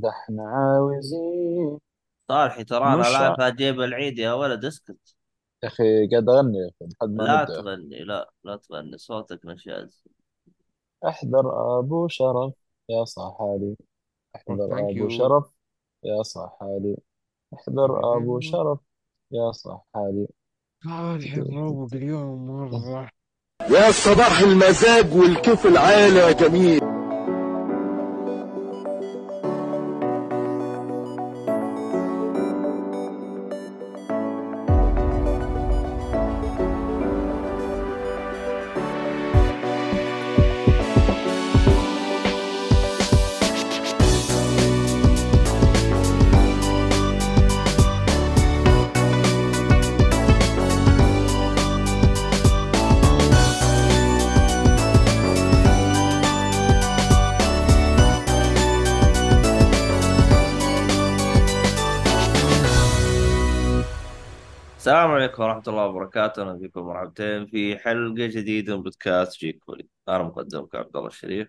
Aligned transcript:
ده 0.00 0.08
إحنا 0.08 0.48
عاوزين. 0.48 1.78
صالحي 2.28 2.64
ترانا 2.64 2.96
مش 2.96 3.06
لايف 3.06 3.40
ع- 3.40 3.48
جيب 3.48 3.80
العيد 3.80 4.18
يا 4.18 4.32
ولد 4.32 4.64
اسكت. 4.64 5.16
يا 5.62 5.68
أخي 5.68 6.08
قاعد 6.08 6.28
أغني 6.28 6.58
يا 6.58 6.68
أخي 6.68 6.90
لحد 6.92 7.08
ما 7.08 7.22
لا 7.22 7.40
نبدا 7.42 7.52
يا 7.54 7.58
أخي 7.60 7.62
تغني 7.62 8.04
لا 8.04 8.30
لا 8.44 8.56
تغني 8.56 8.98
صوتك 8.98 9.40
نشاز 9.46 10.04
احذر 11.08 11.78
أبو 11.78 12.08
شرف 12.08 12.54
يا 12.88 13.04
صاحالي 13.04 13.76
Oh, 13.78 14.36
احذر 14.36 14.68
thank 14.76 14.80
أبو 14.96 15.08
you. 15.08 15.12
شرف 15.12 15.44
يا 16.04 16.22
صاحالي 16.22 16.96
احذر 17.54 18.16
أبو 18.16 18.40
شرف 18.40 18.78
يا 19.30 19.52
صاحالي 19.52 20.28
صالح 20.84 21.34
الروق 21.34 21.88
اليوم 21.94 22.46
مرة. 22.46 23.10
يا 23.70 23.90
صباح 23.90 24.40
المزاج 24.40 25.14
والكيف 25.16 25.66
العالي 25.66 26.18
يا 26.18 26.32
جميل. 26.32 26.80
عليكم 65.36 65.42
ورحمة 65.42 65.62
الله 65.68 65.86
وبركاته. 65.86 66.42
أهلا 66.42 66.58
فيكم 66.58 66.80
مرحبتين 66.80 67.46
في 67.46 67.78
حلقة 67.78 68.26
جديدة 68.26 68.76
من 68.76 68.82
بودكاست 68.82 69.40
جيك 69.40 69.64
فولي 69.64 69.88
أنا 70.08 70.22
مقدمكم 70.22 70.78
عبد 70.78 70.96
الله 70.96 71.08
الشريف. 71.08 71.48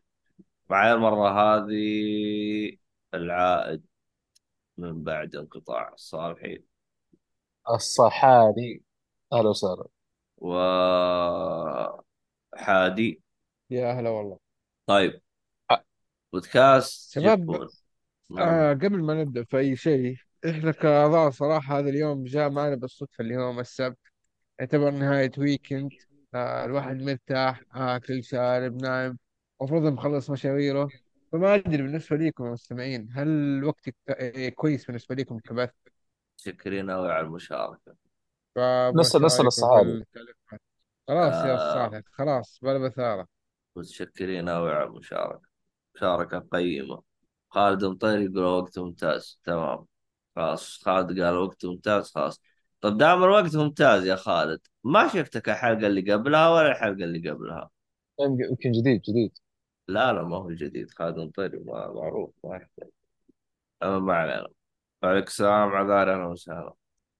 معي 0.69 0.93
المرة 0.93 1.29
هذه 1.29 2.77
العائد 3.13 3.85
من 4.77 5.03
بعد 5.03 5.35
انقطاع 5.35 5.93
الصالحي 5.93 6.63
الصحالي 7.69 8.81
أهلا 9.33 9.49
وسهلا. 9.49 9.87
وحادي 10.37 12.01
يا 13.69 13.93
هلا 13.93 14.09
والله. 14.09 14.39
طيب. 14.85 15.21
بودكاست 16.33 17.19
جيك 17.19 17.23
شباب 17.23 17.45
فولي 17.45 17.67
نعم. 18.29 18.49
آه 18.49 18.73
قبل 18.73 19.03
ما 19.03 19.13
نبدأ 19.13 19.43
في 19.43 19.57
أي 19.57 19.75
شيء 19.75 20.17
إحنا 20.45 20.71
كأعضاء 20.71 21.29
صراحة 21.29 21.79
هذا 21.79 21.89
اليوم 21.89 22.23
جاء 22.23 22.49
معنا 22.49 22.75
بالصدفة 22.75 23.21
اللي 23.21 23.37
هو 23.37 23.59
السبت 23.59 23.97
يعتبر 24.59 24.91
نهاية 24.91 25.31
ويكند 25.37 25.89
آه 26.33 26.65
الواحد 26.65 27.01
مرتاح 27.01 27.61
آكل 27.75 28.23
شارب 28.23 28.81
نايم. 28.81 29.17
المفروض 29.61 29.81
مخلص 29.93 30.29
مشاويره. 30.29 30.89
فما 31.31 31.55
أدري 31.55 31.83
بالنسبة 31.83 32.17
لكم 32.17 32.45
يا 32.45 32.51
مستمعين 32.51 33.09
هل 33.11 33.27
الوقت 33.27 33.89
إيه 34.09 34.49
كويس 34.49 34.85
بالنسبة 34.85 35.15
لكم 35.15 35.39
كبث 35.39 35.69
شكرين 36.37 36.89
أوي 36.89 37.11
على 37.11 37.27
المشاركة. 37.27 37.95
نسال 38.95 38.95
نسأل 38.95 39.21
فبشارككم 39.21 39.41
في 39.41 39.47
الصحالي 39.47 39.91
التعليقات 39.91 40.61
خلاص 41.07 41.33
يا 41.45 41.53
آه. 41.53 41.89
صالح 41.89 42.01
خلاص 42.11 42.59
بلا 42.61 42.77
بثارة. 42.77 43.27
متشكرين 43.75 44.49
أوي 44.49 44.71
على 44.71 44.83
المشاركة. 44.87 45.47
مشاركة 45.95 46.39
قيمة. 46.39 47.03
خالد 47.49 47.85
مطير 47.85 48.21
يقول 48.21 48.43
وقت 48.43 48.79
ممتاز. 48.79 49.39
تمام. 49.43 49.85
خلاص 50.37 50.83
خالد 50.83 51.21
قال 51.21 51.35
وقت 51.37 51.65
ممتاز 51.65 52.11
خلاص. 52.11 52.41
طب 52.81 52.97
دام 52.97 53.23
الوقت 53.23 53.55
ممتاز 53.55 54.05
يا 54.05 54.15
خالد 54.15 54.59
ما 54.83 55.07
شفتك 55.07 55.49
الحلقة 55.49 55.87
اللي 55.87 56.13
قبلها 56.13 56.49
ولا 56.49 56.71
الحلقة 56.71 57.03
اللي 57.03 57.29
قبلها؟ 57.29 57.69
يمكن 58.19 58.71
جديد 58.71 59.01
جديد. 59.01 59.37
لا 59.87 60.13
لا 60.13 60.23
ما 60.23 60.37
هو 60.37 60.51
جديد. 60.51 60.91
خالد 60.91 61.19
مطير 61.19 61.63
ما- 61.65 61.91
معروف 61.93 62.33
ما 62.43 62.55
يحتاج. 62.55 62.89
أما 63.83 63.99
ما 63.99 64.13
علينا. 64.15 64.47
وعليكم 65.03 65.27
السلام 65.27 65.69
عذاري 65.69 66.13
أهلا 66.13 66.25
وسهلا. 66.25 66.73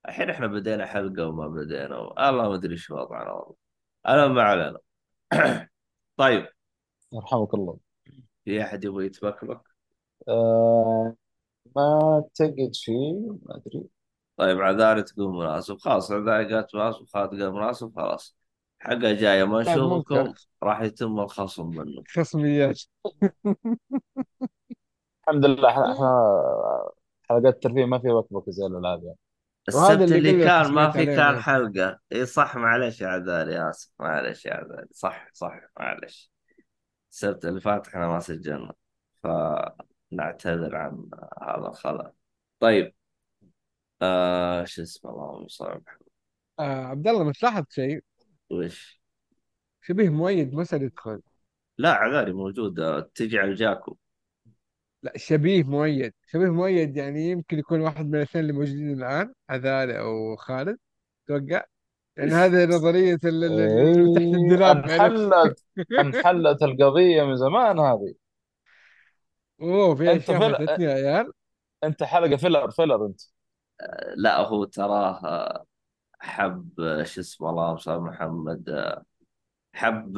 الحين 0.08 0.30
إحنا 0.30 0.48
بدينا 0.48 0.86
حلقة 0.86 1.28
وما 1.28 1.48
بدينا 1.48 2.30
الله 2.30 2.50
ما 2.50 2.56
أدري 2.56 2.72
إيش 2.74 2.90
وضعنا. 2.92 3.32
والله 3.32 3.56
أنا 4.08 4.28
ما 4.28 4.42
علينا. 4.44 4.80
طيب. 6.18 6.48
يرحمك 7.14 7.54
الله. 7.54 7.78
في 8.46 8.62
أحد 8.64 8.84
يبغى 8.84 9.06
يتبكبك؟ 9.06 9.62
آه 10.28 11.16
ما 11.76 12.24
تجد 12.36 12.72
فيه 12.74 13.14
ما 13.46 13.56
أدري. 13.56 13.86
طيب 14.38 14.62
عذاري 14.62 15.04
تقول 15.04 15.34
مناسب 15.34 15.78
خلاص 15.78 16.12
عذاري 16.12 16.54
قالت 16.56 16.76
مناسب 16.76 17.06
خالد 17.14 17.42
قال 17.42 17.54
مناسب 17.54 17.96
خلاص. 17.96 18.38
حلقة 18.80 19.14
جاية 19.14 19.44
ما 19.44 19.64
طيب 19.64 19.78
ممكن. 19.78 20.16
نشوفكم 20.16 20.34
راح 20.64 20.82
يتم 20.82 21.20
الخصم 21.20 21.70
منه. 21.70 22.04
خصميات. 22.16 22.82
الحمد 25.28 25.46
لله 25.46 25.70
إحنا 25.70 25.94
إحنا 25.94 26.12
حلقات 27.30 27.54
الترفيه 27.54 27.86
ما 27.86 28.00
في 28.00 28.10
وقت 28.10 28.50
زي 28.50 28.66
الالعاب 28.66 29.04
يعني. 29.04 29.18
وهذا 29.74 29.94
السبت 29.94 30.18
اللي 30.18 30.30
اللي 30.30 30.44
قلت 30.44 30.44
كان 30.44 30.74
ما 30.74 30.92
في 30.92 31.00
عليه 31.00 31.16
كان 31.16 31.26
أنا 31.26 31.42
حلقة. 31.42 32.00
إي 32.14 32.26
صح 32.26 32.56
معلش 32.56 33.02
يا 33.02 33.08
عذاري 33.08 33.70
آسف 33.70 33.92
معلش 34.00 34.46
يا 34.46 34.54
عذاري. 34.54 34.88
صح 34.92 35.30
صح 35.34 35.60
معلش 35.80 36.32
السبت 37.12 37.46
اللي 37.46 37.62
فات 37.62 37.88
إحنا 37.88 38.08
ما 38.08 38.20
سجلنا. 38.20 38.74
فنعتذر 40.12 40.76
عن 40.76 41.10
هذا 41.42 41.68
الخلل 41.68 42.12
طيب 42.60 42.94
آه 44.02 44.64
شو 44.64 44.82
اسمه؟ 44.82 45.12
اللهم 45.12 45.48
صل 45.48 45.66
على 45.66 45.82
محمد. 45.86 46.08
آه 46.60 46.86
عبد 46.86 47.08
الله 47.08 47.24
مش 47.24 47.44
لاحظت 47.44 47.72
شيء؟ 47.72 48.04
وش؟ 48.50 49.02
شبيه 49.82 50.10
مؤيد 50.10 50.54
ما 50.54 50.64
صار 50.64 50.84
يدخل 50.84 51.22
لا 51.78 51.92
عذاري 51.94 52.34
موجودة 52.34 53.00
تجي 53.16 53.40
على 53.40 53.54
جاكو. 53.54 53.98
لا 55.04 55.14
شبيه 55.16 55.64
مؤيد. 55.64 56.14
شبيه 56.28 56.50
مؤيد 56.50 56.98
يعني 56.98 57.30
يمكن 57.30 57.60
يكون 57.60 57.82
واحد 57.82 58.06
من 58.06 58.16
الاثنين 58.16 58.44
اللي 58.44 58.54
موجودين 58.54 58.92
الآن 58.94 59.34
عذاري 59.50 60.00
أو 60.00 60.36
خالد 60.36 60.78
توقع؟ 61.28 61.64
يعني 62.18 62.32
هذه 62.32 62.66
نظرية 62.66 63.20
ال- 63.26 63.44
ال- 63.44 63.60
ال- 63.60 63.98
اللي 63.98 64.14
تحت 64.14 64.22
إيه 64.22 64.36
الدولاب 64.36 64.78
عرفت 64.78 65.34
انحلت 65.34 65.66
انحلت 66.00 66.64
القضية 66.64 67.24
من 67.24 67.36
زمان 67.36 67.80
هذه. 67.80 68.14
أوه 69.62 69.96
في 69.96 70.04
أنت 70.08 70.24
أشياء 70.24 70.40
فل... 70.40 70.56
فاتتني 70.58 70.86
يا 70.86 70.92
عيال. 70.94 71.32
أنت 71.84 72.04
حلقة 72.04 72.36
filler 72.38 72.72
filler 72.72 73.06
أنت. 73.06 73.22
لا 74.16 74.38
هو 74.40 74.64
تراه 74.66 75.66
حب 76.20 76.72
شو 77.06 77.22
اسمه 77.22 77.50
اللهم 77.50 77.78
صل 77.78 77.92
على 77.92 78.02
محمد. 78.02 78.70
حب 79.74 80.18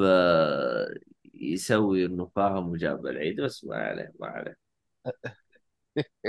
يسوي 1.34 2.06
إنه 2.06 2.26
فاهم 2.36 2.70
وجاب 2.70 3.06
العيد 3.08 3.42
بس 3.42 3.66
ما 3.66 3.76
عليه 3.76 4.14
ما 4.20 4.28
عليه. 4.28 4.58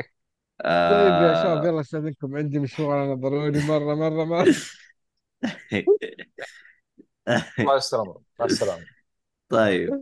طيب 0.89 1.21
يا 1.21 1.35
شباب 1.35 1.65
آه... 1.65 1.65
يلا 1.65 1.81
استاذنكم 1.81 2.37
عندي 2.37 2.59
مشوار 2.59 3.05
أنا 3.05 3.15
ضروري 3.15 3.61
مرة 3.61 3.95
مرة 3.95 4.25
مرة. 4.25 4.47
مع 7.61 7.75
السلامة 7.77 8.23
مع 8.41 8.45
السلامة. 8.47 8.87
طيب. 9.49 9.97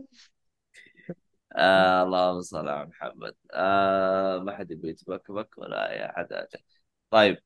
آه 1.55 2.03
اللهم 2.03 2.41
صل 2.41 2.67
على 2.67 2.85
محمد. 2.87 3.35
آه 3.53 4.39
ما 4.39 4.57
حد 4.57 4.71
يبي 4.71 4.89
يتبكبك 4.89 5.57
ولا 5.57 5.91
أي 5.91 6.05
احد. 6.05 6.47
طيب 7.09 7.37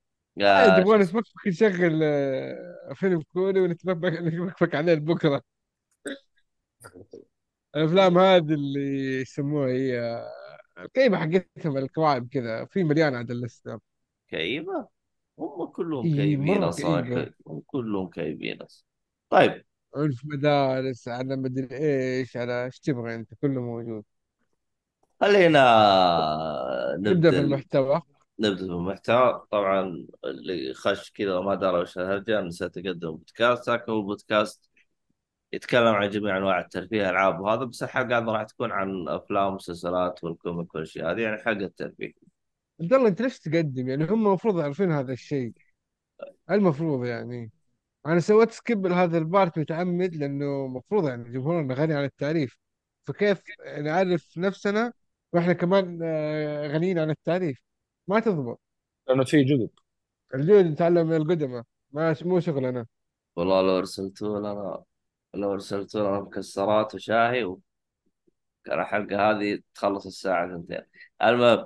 آه، 0.42 0.44
يا 0.44 0.82
اسمه 0.82 0.98
نتفكفك 0.98 1.48
نشغل 1.48 2.00
آه، 2.04 2.94
فيلم 2.96 3.22
كوري 3.22 3.62
ونتفكفك 3.62 4.14
نتفكفك 4.14 4.76
عليه 4.76 4.94
بكرة. 4.96 5.42
الأفلام 7.76 8.18
هذه 8.18 8.54
اللي 8.54 9.22
يسموها 9.22 9.68
هي 9.68 10.24
الكئيبة 10.80 11.18
حقتهم 11.18 11.78
الكواعب 11.78 12.28
كذا 12.28 12.66
في 12.66 12.84
مليان 12.84 13.16
عاد 13.16 13.32
اللسته 13.32 13.80
كئيبة 14.28 14.88
هم 15.40 15.66
كلهم 15.66 16.06
مرة 16.46 16.70
أصلا 16.70 17.32
هم 17.48 17.62
كلهم 17.68 18.10
كئيبين 18.10 18.62
أصلا. 18.62 18.86
طيب 19.30 19.66
عنف 19.96 20.22
مدارس 20.26 21.08
على 21.08 21.36
مدري 21.36 21.68
إيش 21.78 22.38
على 22.38 22.66
إيش 22.66 22.80
تبغى 22.80 23.16
أنت 23.16 23.34
كله 23.42 23.62
موجود. 23.62 24.04
خلينا 25.22 25.64
نبدأ 27.00 27.32
في 27.32 27.38
نبدأ. 27.38 27.40
المحتوى 27.40 28.02
نبدأ 28.40 28.68
بالمحتوى. 28.68 29.46
طبعا 29.52 30.08
اللي 30.26 30.74
خش 30.74 31.12
كذا 31.12 31.36
وما 31.38 31.56
درى 31.56 31.82
وش 31.82 31.98
الهرجة 31.98 32.42
نسيت 32.42 32.78
أقدم 32.78 33.12
بودكاست. 33.12 33.70
لكن 33.70 33.92
هو 33.92 34.02
بودكاست 34.02 34.70
يتكلم 35.54 35.88
عن 35.88 36.10
جميع 36.10 36.38
أنواع 36.38 36.60
الترفيه 36.60 37.10
ألعاب 37.10 37.40
وهذا 37.40 37.64
بس 37.64 37.84
الحلقة 37.84 38.18
هذه 38.18 38.24
راح 38.24 38.44
تكون 38.44 38.72
عن 38.72 39.08
أفلام 39.08 39.54
ومسلسلات 39.54 40.24
وال 40.24 40.39
comic 40.39 40.76
والأشياء 40.76 41.12
هذه 41.12 41.22
يعني 41.22 41.38
حلقة 41.38 41.72
ترفيه 41.78 42.14
عبد 42.82 42.94
الله 42.94 43.08
أنت 43.08 43.22
ليش 43.22 43.40
تقدم؟ 43.40 43.90
يعني 43.90 44.04
هم 44.04 44.28
المفروض 44.28 44.60
يعرفون 44.60 44.92
هذا 44.92 45.14
الشيء. 45.14 45.54
المفروض 46.52 47.06
يعني. 47.06 47.52
أنا 48.06 48.20
سويت 48.20 48.52
skip 48.52 48.88
لهذا 48.88 49.18
ال 49.18 49.26
part 49.26 49.60
متعمد 49.60 50.16
لأنه 50.16 50.66
المفروض 50.66 51.08
يعني 51.08 51.30
جمهورنا 51.32 51.74
غني 51.74 51.94
عن 51.94 52.04
التعريف. 52.04 52.58
فكيف 53.06 53.42
نعرف 53.82 54.38
نفسنا 54.38 54.94
وإحنا 55.34 55.54
كمان 55.54 56.00
آه، 56.04 56.68
غنيين 56.68 57.00
عن 57.00 57.10
التعريف؟ 57.10 57.62
ما 58.08 58.20
تضبط. 58.20 58.60
لأنه 59.08 59.24
في 59.24 59.44
جدد. 59.44 59.70
الجدد 60.36 60.66
نتعلم 60.66 61.08
من 61.08 61.16
القدماء 61.16 61.64
ما 61.92 62.16
مو 62.22 62.40
شغلنا. 62.40 62.86
والله 63.36 63.62
لو 63.62 63.78
ارسلتوا 63.78 64.40
لنا 64.40 64.84
لو 65.34 65.54
ارسلتوا 65.54 66.02
لنا 66.02 66.20
مكسرات 66.20 66.96
وشاهي 66.96 67.44
وكان 67.44 67.64
الحلقة 68.80 69.32
هذه 69.32 69.60
تخلص 69.76 70.06
الساعة 70.06 70.46
2 70.46 70.86
المهم 71.22 71.66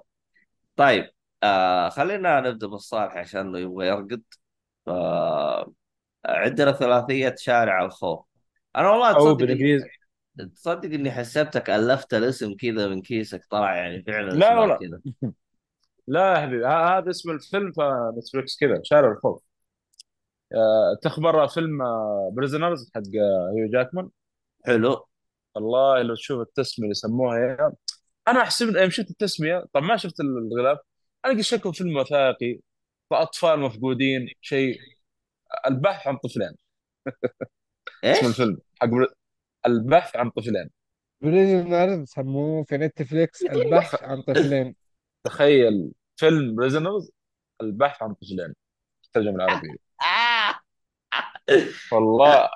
طيب 0.75 1.11
آه 1.43 1.89
خلينا 1.89 2.41
نبدأ 2.41 2.67
بالصالحي 2.67 3.17
عشان 3.17 3.41
إنه 3.41 3.59
يبغى 3.59 3.87
يرقد. 3.87 4.23
ف 4.85 4.89
عندنا 6.25 6.71
ثلاثية 6.71 7.35
شارع 7.37 7.85
الخوف. 7.85 8.25
أنا 8.75 8.89
والله 8.89 9.15
أو 9.15 9.19
تصدق 9.19 9.45
بنفيز 9.45 9.83
تصدق 10.55 10.93
إني 10.93 11.11
حسبتك 11.11 11.69
ألفت 11.69 12.13
الاسم 12.13 12.55
كذا 12.55 12.87
من 12.87 13.01
كيسك 13.01 13.45
طلع 13.49 13.75
يعني 13.75 14.03
فعلا 14.03 14.29
لا 14.29 14.59
والله. 14.59 14.77
كذا. 14.77 15.01
لا 16.07 16.33
يا 16.33 16.39
حبيبي 16.41 16.65
هذا 16.65 17.09
اسم 17.09 17.31
الفيلم 17.31 17.71
في 17.71 17.93
نتفلكس 17.93 18.57
كذا 18.59 18.81
شارع 18.83 19.11
الخوف. 19.11 19.43
آه، 20.53 20.97
تخبر 21.01 21.47
فيلم 21.47 21.77
Prisoners 22.31 22.91
حق 22.95 23.01
آه، 23.01 23.53
هيو 23.57 23.71
جاكمان؟ 23.71 24.09
حلو. 24.65 25.07
والله 25.55 26.01
لو 26.01 26.15
تشوف 26.15 26.41
التسمية 26.41 26.85
اللي 26.85 26.93
سموها 26.93 27.37
هي 27.37 27.71
أنا 28.27 28.41
احسب 28.41 28.75
يوم 28.75 28.89
شفت 28.89 29.09
التسمية 29.09 29.65
طب 29.73 29.83
ما 29.83 29.97
شفت 29.97 30.19
الغلاف 30.19 30.77
أنا 31.25 31.33
قلت 31.33 31.41
شكله 31.41 31.71
فيلم 31.71 31.97
وثائقي 31.97 32.59
فأطفال 33.09 33.59
مفقودين 33.59 34.29
شيء 34.41 34.79
البحث 35.67 36.07
عن 36.07 36.17
طفلين. 36.17 36.51
اسم 37.07 37.15
إيش؟ 38.03 38.25
الفيلم. 38.25 38.57
حق 38.81 38.87
بر- 38.87 39.13
البحث 39.65 40.15
عن 40.15 40.29
طفلين. 40.29 40.69
Prisoner 41.21 42.05
سموه 42.05 42.63
في 42.63 42.77
نتفليكس 42.77 43.41
البحث 43.51 44.03
عن 44.03 44.21
طفلين. 44.21 44.75
تخيل 45.23 45.91
فيلم 46.15 46.55
Prisoners 46.55 47.11
البحث 47.61 48.03
عن 48.03 48.13
طفلين. 48.13 48.53
الترجمه 49.05 49.35
العربية. 49.35 49.75
آه. 50.01 50.59
والله 51.91 52.49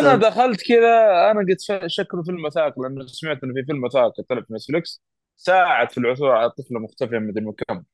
أنا 0.00 0.16
دخلت 0.16 0.62
كذا 0.68 1.30
أنا 1.30 1.40
قلت 1.40 1.86
شكله 1.86 2.22
فيلم 2.22 2.44
وثائقي 2.44 2.74
لأنه 2.82 3.06
سمعت 3.06 3.44
إنه 3.44 3.54
في 3.54 3.64
فيلم 3.66 3.84
وثائقي 3.84 4.22
طلع 4.22 4.40
في 4.42 4.54
نتفلكس 4.54 5.02
ساعد 5.36 5.90
في 5.90 5.98
العثور 5.98 6.30
على 6.30 6.50
طفله 6.50 6.80
مختفيه 6.80 7.18
مدري 7.18 7.44
من 7.44 7.52
كم. 7.52 7.84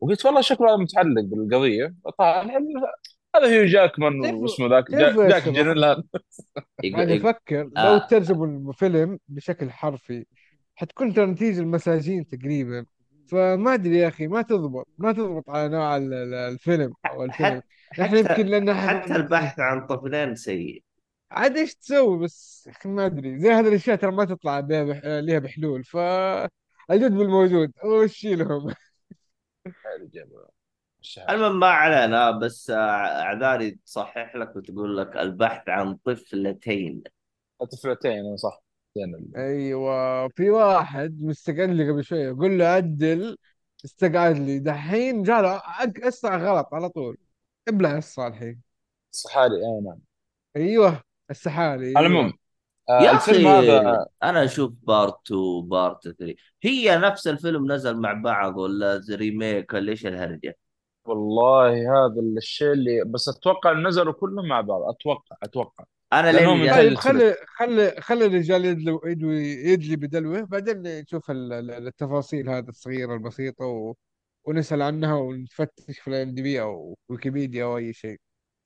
وقلت 0.00 0.26
والله 0.26 0.40
شكله 0.40 0.68
هذا 0.68 0.76
متعلق 0.76 1.22
بالقضية. 1.22 1.94
طبعا 2.18 2.58
هذا 3.36 3.46
هيو 3.46 3.64
جاكمان 3.64 4.34
واسمه 4.34 4.68
ذاك. 4.68 4.90
جيك 4.90 5.48
جيلنهال 5.48 6.02
يقول 6.84 7.00
أنا 7.00 7.12
يقول 7.12 7.28
أفكر 7.30 7.62
لو 7.62 7.70
آه. 7.76 8.06
ترجموا 8.06 8.70
الفيلم 8.70 9.18
بشكل 9.28 9.70
حرفي 9.70 10.26
حتكون 10.74 11.14
ترى 11.14 11.26
نتيجة 11.26 11.60
المساجين 11.60 12.26
تقريبا. 12.26 12.84
فما 13.28 13.74
أدري 13.74 13.98
يا 13.98 14.08
أخي 14.08 14.26
ما 14.26 14.42
تضبط 14.42 14.88
ما 14.98 15.12
تضبط 15.12 15.50
على 15.50 15.68
نوع 15.68 15.96
ال- 15.96 16.14
ال- 16.14 16.34
الفيلم 16.34 16.92
أو 17.10 17.24
الفيلم. 17.24 17.62
نحن 17.98 18.16
يمكن 18.16 18.46
لأن 18.46 18.74
حتى 18.74 19.16
البحث 19.16 19.60
عن 19.60 19.86
طفلين 19.86 20.34
سيء. 20.34 20.82
عاد 21.30 21.56
إيش 21.56 21.74
تسوي؟ 21.74 22.18
بس 22.18 22.68
ما 22.84 23.06
أدري. 23.06 23.38
زي 23.38 23.50
هذه 23.50 23.68
الأشياء 23.68 23.96
ترى 23.96 24.10
ما 24.10 24.24
تطلع 24.24 24.60
بها 24.60 24.84
بح... 24.84 25.00
لها 25.04 25.38
بحلول. 25.38 25.84
ف 25.84 25.96
الجد 26.90 27.12
بالموجود 27.12 27.72
وشي 27.84 28.34
لهم 28.34 28.74
المهم 31.30 31.58
ما 31.60 31.66
علينا 31.66 32.30
بس 32.30 32.70
آه، 32.70 32.76
اعذاري 33.22 33.70
تصحح 33.70 34.36
لك 34.36 34.56
وتقول 34.56 34.96
لك 34.96 35.16
البحث 35.16 35.68
عن 35.68 35.94
طفلتين. 35.94 37.02
طفلتين 37.72 38.36
صح. 38.36 38.62
أيوه 39.36 40.28
في 40.28 40.50
واحد 40.50 41.22
مستقعد 41.22 41.68
لي 41.68 41.90
قبل 41.90 42.04
شوية 42.04 42.28
قول 42.32 42.58
له 42.58 42.64
عدل 42.66 43.36
استقعد 43.84 44.36
لي. 44.38 44.58
دحين 44.58 45.22
جاله 45.22 45.58
أق- 45.58 46.06
أسرع 46.06 46.36
غلط 46.36 46.74
على 46.74 46.88
طول. 46.88 47.16
إبلع 47.68 47.98
الصالحي 47.98 48.56
الصحاري 49.12 49.54
أي 49.56 49.80
نعم. 49.84 49.98
أيوه 50.56 51.02
السحالي 51.30 51.66
على 51.70 51.86
أيوه. 51.86 52.00
العموم 52.00 52.32
آه، 52.88 53.02
يا 53.02 53.12
الفيلم 53.12 53.46
هذا 53.46 54.06
أنا 54.22 54.44
أشوف 54.44 54.72
part 54.82 55.26
2 55.26 55.68
part 55.68 56.08
3 56.08 56.34
هي 56.62 56.98
نفس 56.98 57.26
الفيلم 57.26 57.72
نزل 57.72 57.96
مع 58.00 58.12
بعض 58.12 58.56
ولا 58.56 58.98
زي 58.98 59.14
ريميك 59.14 59.72
ولا 59.74 59.90
إيش 59.92 60.06
الهرجة؟ 60.06 60.58
والله 61.04 61.68
هذا 61.70 62.20
الشيء 62.36 62.72
اللي 62.72 63.04
بس 63.06 63.28
أتوقع 63.28 63.72
نزلوا 63.72 64.12
كلهم 64.12 64.48
مع 64.48 64.60
بعض. 64.60 64.82
أتوقع 64.82 65.36
أتوقع. 65.42 65.84
أنا 66.12 66.32
لأنهم 66.32 66.62
لين 66.62 66.72
طيب 66.74 66.94
خلي 66.94 67.34
خلي 67.56 68.00
خلي 68.00 68.26
الرجال 68.26 68.64
يدلو 68.64 69.00
يدوي 69.06 69.42
يدلي 69.42 69.96
بدلوه 69.96 70.42
بعدين 70.42 70.82
نشوف 70.82 71.30
ال- 71.30 71.52
ال- 71.52 71.70
التفاصيل 71.86 72.48
هذه 72.50 72.68
الصغيرة 72.68 73.14
البسيطة 73.14 73.64
و... 73.64 73.94
ونسأل 74.44 74.82
عنها 74.82 75.14
ونفتش 75.14 75.98
في 76.00 76.08
الأم 76.08 76.34
دي 76.34 76.42
بي 76.42 76.60
أو 76.60 76.98
ويكيبيديا 77.08 77.64
أو 77.64 77.76
أي 77.76 77.92
شيء. 77.92 78.18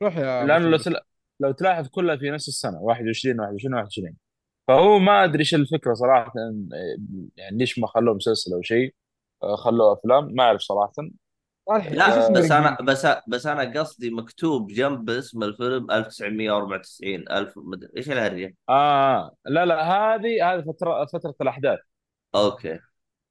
روح 0.03 0.17
يا 0.17 0.45
لأنه 0.45 0.69
لو 0.69 0.77
تلا... 0.79 1.05
لو 1.41 1.53
تلاحظ 1.53 1.89
كلها 1.89 2.17
في 2.17 2.31
نفس 2.31 2.49
السنة 2.49 2.79
21 2.83 3.41
21 3.41 3.75
21 3.75 4.17
فهو 4.69 4.99
ما 4.99 5.25
أدري 5.25 5.41
إيش 5.41 5.55
الفكرة 5.55 5.95
صراحة 5.95 6.33
يعني 7.37 7.59
ليش 7.59 7.79
ما 7.79 7.87
خلوه 7.87 8.15
مسلسل 8.15 8.53
أو 8.55 8.63
شيء 8.63 8.95
آه، 9.43 9.57
خلوه 9.57 9.93
أفلام 9.93 10.35
ما 10.35 10.43
أعرف 10.45 10.61
صراحة. 10.61 10.93
لا 11.69 12.29
بس 12.29 12.51
أنا 12.51 12.77
بس 12.83 13.07
بس 13.29 13.47
أنا 13.47 13.81
قصدي 13.81 14.11
مكتوب 14.11 14.69
جنب 14.73 15.11
اسم 15.11 15.43
الفيلم 15.43 15.91
1994 15.91 17.25
1000 17.31 17.53
مدري 17.57 17.91
إيش 17.97 18.11
الهرجة؟ 18.11 18.55
آه 18.69 19.37
لا 19.47 19.67
لا 19.67 19.83
هذه 19.83 20.53
هذه 20.53 20.63
فتره 20.63 21.05
فترة 21.05 21.35
الأحداث. 21.41 21.79
okay. 22.35 22.79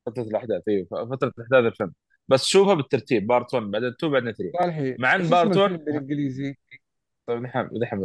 فترة 0.05 0.23
الأحداث 0.23 0.61
أيوه 0.67 0.87
فترة 0.91 1.33
احداث 1.41 1.65
الفيلم. 1.65 1.93
بس 2.27 2.45
شوفها 2.45 2.73
بالترتيب 2.73 3.27
part 3.27 3.53
1 3.53 3.65
بعدين 3.65 3.89
2 3.89 4.11
بعدين 4.11 4.33
3 4.33 4.51
صالحي 4.59 4.95
مع 4.99 5.15
إن 5.15 5.21
part 5.21 5.57
1 5.57 5.71
الفيلم 5.71 5.85
بالإنجليزي؟ 5.85 6.57
طيب 7.27 7.43
دحين 7.43 7.69
دحين 7.71 7.99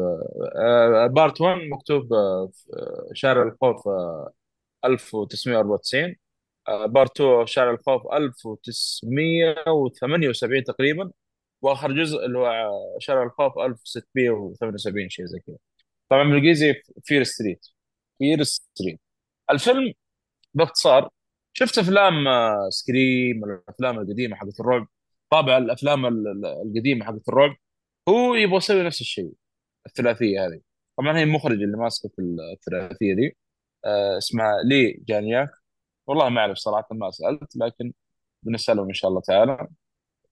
آه، 0.56 1.06
part 1.06 1.40
1 1.40 1.58
مكتوب 1.72 2.12
آه، 2.12 2.50
في، 2.52 2.72
آه، 2.72 3.08
شارع 3.14 3.42
الخوف 3.42 3.88
آه، 3.88 4.32
1994 4.84 6.16
part 6.86 7.20
2 7.20 7.46
شارع 7.46 7.70
الخوف 7.70 8.02
1978 8.12 10.64
تقريبا 10.64 11.10
وآخر 11.62 11.92
جزء 11.92 12.24
اللي 12.26 12.38
هو 12.38 12.70
شارع 12.98 13.22
الخوف 13.22 13.58
1678 13.58 15.08
شيء 15.08 15.24
زي 15.26 15.38
كذا. 15.40 15.56
طبعا 16.08 16.22
بالإنجليزي 16.24 16.74
Fear 17.04 17.24
Street 17.24 17.66
Fear 18.18 18.42
Street 18.42 19.00
الفيلم 19.50 19.92
باختصار 20.54 21.08
شفت 21.52 21.78
أفلام 21.78 22.24
Scream 22.70 23.44
الأفلام 23.44 23.98
القديمة 23.98 24.36
حقت 24.36 24.60
الرعب 24.60 24.88
طابع 25.30 25.58
الأفلام 25.58 26.06
ال- 26.06 26.28
ال- 26.28 26.46
القديمة 26.46 27.04
حقت 27.04 27.28
الرعب 27.28 27.56
هو 28.08 28.34
يبغى 28.34 28.56
يسوي 28.56 28.82
نفس 28.82 29.00
الشيء 29.00 29.32
الثلاثية 29.86 30.46
هذه. 30.46 30.60
طبعا 30.98 31.18
هي 31.18 31.22
المخرج 31.22 31.62
اللي 31.62 31.76
ماسكة 31.76 32.08
في 32.16 32.22
الثلاثية 32.54 33.14
دي 33.14 33.36
آه، 33.84 34.18
اسمها 34.18 34.62
لي 34.64 34.92
جانياك. 35.08 35.50
والله 36.08 36.28
ما 36.28 36.40
أعرف 36.40 36.58
صراحة 36.58 36.88
ما 36.92 37.10
سألت 37.10 37.56
لكن 37.56 37.92
بنسألهم 38.42 38.88
إن 38.88 38.94
شاء 38.94 39.10
الله 39.10 39.20
تعالى. 39.22 39.68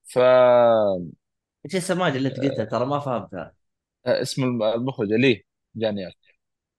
ف 0.05 0.19
آه، 0.19 1.07
إيش 1.67 1.77
السماجه 1.77 2.17
اللي 2.17 2.29
أنت 2.29 2.41
قلتها 2.41 2.65
ترى 2.65 2.87
ما 2.87 2.99
فهمتها 3.01 3.55
اسم 4.07 4.63
المخرج 4.63 5.09
لي 5.13 5.45
جانياك 5.77 6.17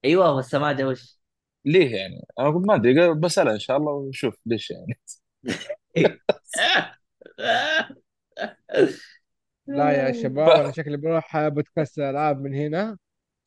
أيوه 0.05 0.31
والسماجه 0.35 0.87
وش؟ 0.87 1.19
ليه 1.65 1.95
يعني؟ 1.95 2.25
أنا 2.39 2.49
قلت 2.49 2.67
ما 2.67 2.75
أدري 2.75 3.13
بسالها 3.13 3.53
إن 3.53 3.59
شاء 3.59 3.77
الله 3.77 3.91
ونشوف 3.91 4.35
ليش 4.45 4.71
يعني. 4.71 4.99
لا 9.67 9.91
يا 9.91 10.11
شباب 10.11 10.59
أنا 10.59 10.71
شكلي 10.71 10.97
بروح 10.97 11.47
بودكاست 11.47 11.97
الالعاب 11.99 12.41
من 12.41 12.53
هنا. 12.55 12.97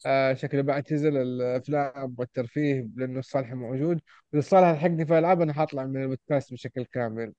آه 0.07 0.35
شكلي 0.35 0.63
بعتزل 0.63 1.17
الأفلام 1.17 2.15
والترفيه 2.19 2.89
لأنه 2.97 3.19
الصالح 3.19 3.53
موجود. 3.53 4.01
واذا 4.33 4.39
الصالح 4.45 4.69
لحقني 4.71 5.07
في 5.07 5.13
الالعاب 5.13 5.41
أنا 5.41 5.53
حاطلع 5.53 5.85
من 5.85 6.03
البودكاست 6.03 6.53
بشكل 6.53 6.85
كامل. 6.85 7.33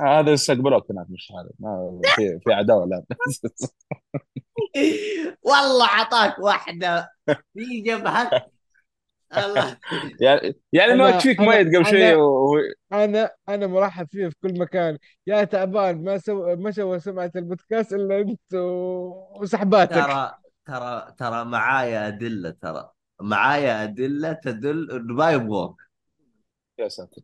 هذا 0.00 0.32
يستقبلوك 0.32 0.90
هناك 0.90 1.06
مش 1.10 1.32
هذا 1.32 1.50
ما 1.58 2.00
في 2.16 2.38
في 2.44 2.52
عداوة 2.52 2.86
لا 2.86 3.04
والله 5.42 5.86
عطاك 5.86 6.38
واحدة. 6.38 7.08
في 7.54 7.80
جبهك 7.86 8.46
الله. 9.36 9.78
يعني 10.20 10.54
يعني 10.72 10.94
ما 10.94 11.08
أنا 11.08 11.16
ميت 11.40 11.76
قبل 11.76 11.86
شوية 11.86 12.12
أنا 12.12 12.16
وهو 12.22 12.56
أنا 12.92 13.30
أنا 13.48 13.66
مرحب 13.66 14.08
فيه 14.10 14.28
في 14.28 14.34
كل 14.42 14.58
مكان. 14.60 14.98
يا 15.26 15.44
تعبان 15.44 16.04
ما 16.04 16.18
سو 16.18 16.56
ما 16.56 16.70
سوى 16.70 17.00
سمعة 17.00 17.30
البودكاست 17.36 17.92
إلا 17.92 18.20
أنت 18.20 18.54
و- 18.54 19.40
وسحباتك. 19.42 19.94
ترى 19.94 20.34
ترى 20.66 21.14
ترى 21.18 21.44
معايا 21.44 22.08
أدلة 22.08 22.50
ترى 22.50 22.90
معايا 23.20 23.82
أدلة 23.84 24.32
تدل 24.32 24.90
انه 24.90 25.14
ما 25.14 25.30
يبغوك 25.32 25.82
يا 26.78 26.88
ساتر. 26.88 27.22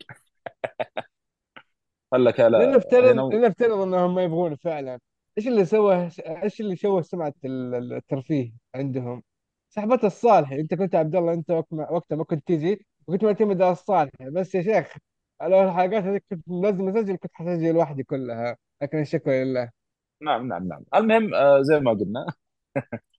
قال 2.12 2.24
لك 2.24 2.40
لا 2.40 2.64
لنفترض 2.64 3.34
لنفترض 3.34 3.78
إنهم 3.80 4.14
ما 4.14 4.22
يبغون 4.22 4.56
فعلا. 4.56 4.98
إيش 5.38 5.48
اللي 5.48 5.64
سوى 5.64 6.08
إيش 6.26 6.60
اللي 6.60 6.76
شوه 6.76 7.04
ال- 7.44 7.92
الترفيه 7.92 8.52
عندهم؟ 8.74 9.22
سحبت 9.70 10.04
الصالحي 10.04 10.60
أنت 10.60 10.74
كنت 10.74 10.94
عبد 10.94 11.16
الله 11.16 11.32
أنت 11.32 11.50
وقتها 11.72 12.16
ما 12.16 12.24
كنت 12.24 12.48
تجي 12.48 12.86
وكنت 13.06 13.24
معتمد 13.24 13.62
على 13.62 13.72
الصالحي 13.72 14.30
بس 14.30 14.54
يا 14.54 14.62
شيخ 14.62 14.96
لو 15.42 15.62
الحلقات 15.62 16.04
هذيك 16.04 16.24
كنت 16.30 16.44
لازم 16.48 16.88
أسجل 16.88 17.16
كنت 17.16 17.30
حسجل 17.34 17.74
لوحدي 17.74 18.02
كلها. 18.02 18.56
لكن 18.82 19.00
الشكر 19.00 19.30
لله. 19.30 19.70
نعم 20.22 20.48
نعم 20.48 20.68
نعم. 20.68 20.84
المهم 20.94 21.34
آه، 21.34 21.62
زي 21.62 21.80
ما 21.80 21.90
قلنا. 21.92 22.26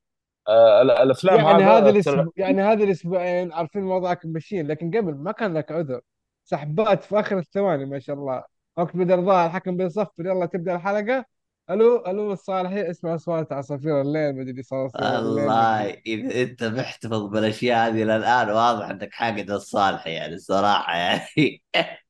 الأفلام 0.82 1.40
يعني 1.40 1.64
هذا 1.64 1.90
الأسبوع 1.90 2.28
يعني 2.38 2.62
هذا 2.62 2.84
الأسبوعين 2.84 3.54
عارفين 3.54 3.84
وضعك 3.84 4.26
ماشيين 4.26 4.68
لكن 4.68 4.92
قبل 4.98 5.16
ما 5.16 5.32
كان 5.32 5.54
لك 5.54 5.72
عذر. 5.72 6.02
سحبات 6.44 7.04
في 7.04 7.20
آخر 7.20 7.38
الثواني 7.40 7.86
ما 7.86 8.00
شاء 8.00 8.16
الله. 8.16 8.44
وقت 8.78 8.96
بدر 8.98 9.20
ضاع 9.20 9.46
الحكم 9.46 9.78
بيصفر. 9.78 10.26
يلا 10.26 10.46
تبدأ 10.46 10.76
الحلقة. 10.76 11.26
ألو 11.70 12.06
ألو 12.08 12.34
الصالحي 12.34 12.90
اسمع 12.90 13.16
أصوات 13.16 13.52
عصافير 13.52 14.02
الليل 14.02 14.36
مدري 14.36 14.64
صراصير 14.64 15.02
الليل 15.02 15.44
والله 15.44 15.90
إذا 16.06 16.42
أنت 16.42 16.64
محتفظ 16.64 17.24
بالأشياء 17.24 17.88
هذه 17.88 18.04
إلى 18.04 18.16
الان 18.16 18.50
واضح 18.50 18.90
إنك 18.90 19.14
حاقد 19.14 19.52
الصالح 19.52 20.08
يعني 20.08 20.34
الصراحة 20.34 20.96
يعني. 20.98 21.64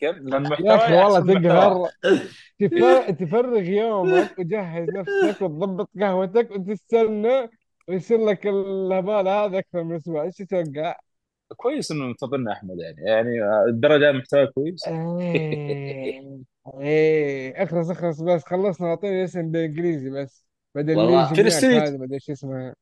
كيف؟ 0.00 0.16
لأن 0.16 0.44
يا 0.44 0.48
محتوى 0.48 0.74
أخي 0.74 0.94
والله 0.94 1.20
تقهر 1.20 1.88
تفر... 2.60 3.10
تفرغ 3.10 3.62
يومك 3.62 4.38
وجهز 4.38 4.88
نفسك 4.88 5.42
وتضبط 5.42 5.90
قهوتك 6.00 6.50
وتستنى 6.50 7.50
ويصير 7.88 8.24
لك 8.26 8.46
الهبال 8.46 9.28
هذا 9.28 9.58
أكثر 9.58 9.84
من 9.84 9.96
أسبوع. 9.96 10.22
إيش 10.22 10.36
تتوقع؟ 10.36 10.96
كويس 11.56 11.90
إنه 11.90 12.04
منتظرنا 12.04 12.52
أحمد 12.52 12.76
يعني. 12.80 13.02
يعني 13.06 13.64
الدرجة 13.68 14.12
محتوى 14.12 14.46
كويس. 14.46 14.88
إيه 14.88 16.40
إيه. 16.80 17.62
اخلص 17.62 17.90
اخلص 17.90 18.20
بس. 18.20 18.44
خلصنا 18.44 18.86
اعطيني 18.88 19.24
اسم 19.24 19.50
بالإنجليزي 19.50 20.10
بس. 20.10 20.46
بدل 20.74 20.96
والله. 20.96 21.34
Fear 21.34 21.48
Street 21.48 21.82
أدري 21.82 22.14
إيش 22.14 22.30
اسمها 22.30 22.74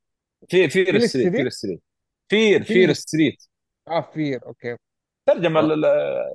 في 0.49 0.69
Fear 0.69 0.99
Fear 0.99 1.09
Street 1.09 1.33
Fear 1.37 1.49
Street 1.49 1.83
Fear 2.29 2.63
Fear 2.63 2.93
Street 2.93 3.45
آه 3.89 4.01
Fear 4.01 4.47
okay. 4.47 4.77
ترجمة 5.29 5.61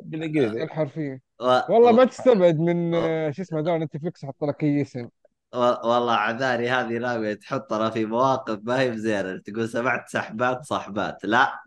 بالإنجليزي. 0.04 0.64
الحرفية. 0.64 1.22
و... 1.42 1.46
والله. 1.46 1.92
ما 1.92 2.06
تستبعد 2.06 2.60
من 2.60 2.94
و... 2.96 2.98
آه، 3.04 3.32
شو 3.32 3.42
اسمه 3.42 3.60
ذا 3.60 3.78
نتفلكس 3.78 4.26
حط 4.26 4.44
لك 4.44 4.64
أي 4.64 4.82
اسم. 4.82 5.10
والله 5.54 6.14
عذاري 6.14 6.70
هذه 6.70 6.98
ناوية 6.98 7.34
تحطنا 7.34 7.90
في 7.90 8.06
مواقف 8.06 8.60
ما 8.64 8.80
هي 8.80 8.92
بزينة. 8.92 9.38
تقول 9.38 9.70
سمعت 9.70 10.10
سحبات 10.10 10.64
صحبات. 10.64 11.26
لا 11.26 11.64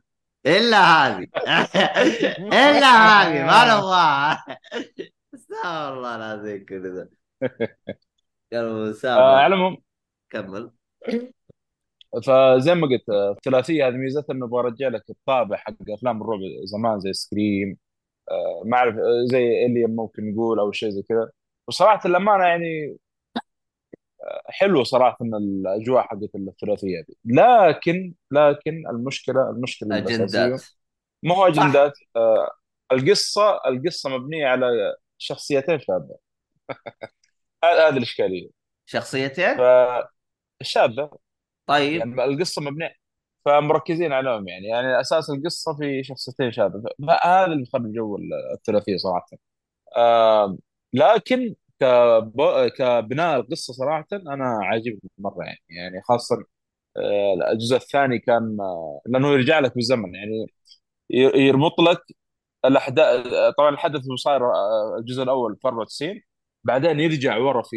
إلا 0.47 0.79
هذه. 0.79 1.27
إلا 2.67 2.91
هذه 2.97 3.47
ما 3.47 3.65
نبغاها. 3.75 4.45
استغفر 5.35 5.95
الله 5.95 6.17
العظيم 6.17 6.65
كل 6.65 6.95
ذا. 6.97 7.09
قالوا 8.53 8.95
آه 9.05 9.47
العموم. 9.47 9.77
كمل. 10.31 10.71
فزي 12.27 12.75
ما 12.75 12.87
قلت 12.87 13.09
آه، 13.11 13.33
الثلاثية 13.33 13.89
هذه 13.89 13.95
ميزتها 13.95 14.33
إنه 14.35 14.47
برجع 14.47 14.89
لك 14.89 15.11
الطابع 15.11 15.57
حق 15.57 15.75
أفلام 15.91 16.23
الرعب 16.23 16.41
زمان 16.65 17.01
زي 17.01 17.13
سكريم 17.13 17.77
آه، 18.31 18.63
ما 18.65 18.77
أعرف 18.77 18.97
آه، 18.97 19.25
زي 19.33 19.67
الين 19.67 19.97
ممكن 19.97 20.31
نقول 20.33 20.59
أو 20.59 20.73
شيء 20.73 20.91
زي 20.91 21.03
كذا. 21.03 21.31
وصراحة 21.69 22.01
الأمانة 22.07 22.45
يعني 22.45 22.97
حلو 24.47 24.85
صراحة 24.85 25.17
إن 25.23 25.35
الأجواء 25.35 26.03
حقت 26.03 26.31
الثلاثية 26.35 27.05
دي 27.09 27.17
لكن 27.25 28.15
لكن 28.31 28.83
المشكلة 28.91 29.51
المشكلة 29.51 29.99
أجندات. 29.99 30.65
ما 31.23 31.35
هو 31.35 31.47
أجندات 31.47 31.93
آه، 32.17 32.51
القصة 32.93 33.61
القصة 33.67 34.11
مبنية 34.11 34.47
على 34.47 34.97
شخصيتين 35.19 35.81
شابة. 35.81 36.17
هذه 37.65 37.97
الإشكالية. 37.97 38.49
شخصيتين؟ 38.87 39.57
فالشابه 39.57 41.11
طيب. 41.67 41.99
يعني 41.99 42.25
القصة 42.25 42.63
مبنية 42.63 42.93
فمركزين 43.45 44.13
عليهم 44.13 44.49
يعني. 44.49 44.67
يعني 44.67 45.01
أساس 45.01 45.31
القصة 45.31 45.77
في 45.77 46.05
شخصيتين 46.05 46.53
شابه 46.53 46.83
فهذا 47.09 47.45
اللي 47.47 47.63
مخرب 47.63 47.93
جو 47.93 48.19
الثلاثية 48.55 48.97
صراحة. 48.97 49.29
آه 49.97 50.59
لكن 50.93 51.55
كب... 51.81 52.43
كبناء 52.79 53.41
القصة 53.41 53.73
صراحة 53.73 54.07
أنا 54.13 54.59
عاجبني 54.63 55.11
مرة 55.19 55.45
يعني. 55.45 55.61
يعني 55.71 56.03
خاصة 56.03 56.37
آه، 56.97 57.53
الجزء 57.53 57.77
الثاني 57.77 58.19
كان 58.19 58.57
آه، 58.61 59.01
لأنه 59.07 59.29
يرجع 59.33 59.59
لك 59.61 59.75
بالزمن 59.75 60.15
يعني. 60.15 60.47
يربط 61.11 61.81
لك 61.81 62.03
الأحداث 62.65 63.27
طبعا 63.59 63.71
الحدث 63.71 64.05
اللي 64.05 64.17
صاير 64.17 64.47
آه، 64.55 64.97
الجزء 64.99 65.23
الأول 65.23 65.57
في 65.63 65.69
94 65.69 66.23
بعدين 66.65 67.01
يرجع 67.01 67.37
ورا 67.39 67.63
في 67.63 67.77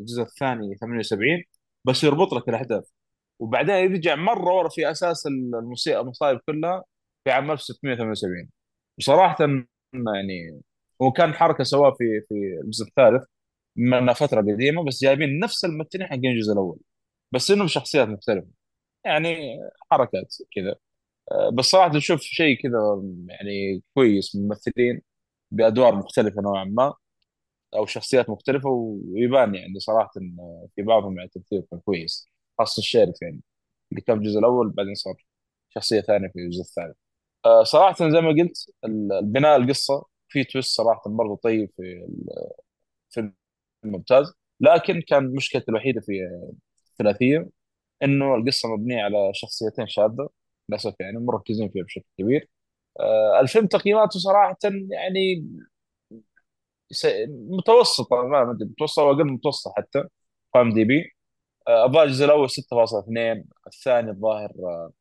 الجزء 0.00 0.22
الثاني 0.22 0.76
78 0.76 1.44
بس 1.84 2.04
يربط 2.04 2.34
لك 2.34 2.48
الأحداث. 2.48 2.84
وبعدين 3.38 3.74
يرجع 3.74 4.14
مرة 4.14 4.54
ورا 4.54 4.68
في 4.68 4.90
أساس 4.90 5.26
المصيبه 5.26 6.00
المصايب 6.00 6.40
كلها 6.46 6.84
في 7.24 7.30
عام 7.30 7.50
1678 7.50 8.50
بصراحه 8.98 9.36
يعني 9.94 10.60
هو 11.02 11.12
كان 11.12 11.34
حركة 11.34 11.64
سواها 11.64 11.90
في 11.90 12.20
في 12.28 12.34
الجزء 12.64 12.86
الثالث 12.86 13.24
انها 13.78 14.14
فترة 14.14 14.40
قديمة 14.42 14.84
بس 14.84 15.02
جايبين 15.04 15.38
نفس 15.40 15.64
الممثلين 15.64 16.06
حقين 16.06 16.26
الجزء 16.26 16.52
الأول. 16.52 16.78
بس 17.32 17.50
إنهم 17.50 17.66
شخصيات 17.68 18.08
مختلفة. 18.08 18.48
يعني 19.04 19.58
حركات 19.92 20.36
كذا. 20.56 20.76
آه، 21.32 21.50
بس 21.50 21.64
صراحة 21.66 21.96
نشوف 21.96 22.20
شيء 22.22 22.62
كذا 22.62 23.02
يعني 23.28 23.82
كويس 23.94 24.36
من 24.36 24.42
الممثلين 24.42 25.02
بأدوار 25.50 25.96
مختلفة 25.96 26.42
نوعا 26.42 26.64
ما 26.64 26.94
أو 27.76 27.86
شخصيات 27.86 28.30
مختلفة 28.30 28.68
ويبان 28.70 29.54
يعني 29.54 29.80
صراحة 29.80 30.10
في 30.76 30.82
بعضهم 30.82 31.12
يعني 31.18 31.26
التمثيل 31.26 31.62
كان 31.70 31.80
كويس. 31.80 32.28
خاصه 32.58 32.80
الشريف 32.80 33.22
يعني 33.22 33.40
اللي 33.92 34.00
كان 34.02 34.16
في 34.18 34.22
الجزء 34.24 34.38
الأول 34.38 34.70
بعدين 34.70 34.94
صار 34.94 35.14
شخصية 35.70 36.00
ثانية 36.00 36.28
في 36.28 36.38
الجزء 36.40 36.60
الثالث 36.62 36.96
آه، 37.46 37.62
صراحة 37.64 37.96
زي 38.10 38.20
ما 38.20 38.28
قلت 38.30 38.70
ال- 38.84 39.12
البناء 39.12 39.56
القصة 39.56 40.06
في 40.28 40.44
تويست 40.44 40.76
صراحة 40.76 41.02
برضه 41.06 41.36
طيب 41.44 41.70
في 41.76 42.06
الفيلم 43.10 43.34
ممتاز 43.84 44.32
لكن 44.60 45.00
كان 45.08 45.34
مشكلتي 45.34 45.70
الوحيدة 45.70 46.00
في 46.00 46.12
الثلاثيه 46.92 47.48
إنه 48.04 48.36
القصة 48.36 48.68
مبنية 48.76 49.02
على 49.04 49.30
شخصيتين 49.34 49.88
شاذه 49.88 50.28
للأسف 50.70 50.94
يعني 51.00 51.18
مركزين 51.18 51.70
فيها 51.70 51.84
بشكل 51.84 52.06
كبير. 52.18 52.50
آه، 53.00 53.40
الفيلم 53.40 53.66
تقييماته 53.66 54.20
صراحة 54.20 54.58
يعني 54.90 55.46
متوسطة 57.28 58.22
ما 58.26 58.50
أدري 58.50 58.68
متوسطة 58.68 59.02
أو 59.02 59.10
أقل 59.10 59.24
من 59.24 59.32
متوسطة 59.32 59.72
حتى 59.76 60.04
قام 60.54 60.72
دي 60.74 60.84
بي. 60.84 61.12
الظاهر 61.68 62.06
الجزء 62.06 62.24
الأول 62.24 62.50
6.2 62.50 63.44
الثاني 63.66 64.10
الظاهر 64.10 64.50
آه، 64.58 64.92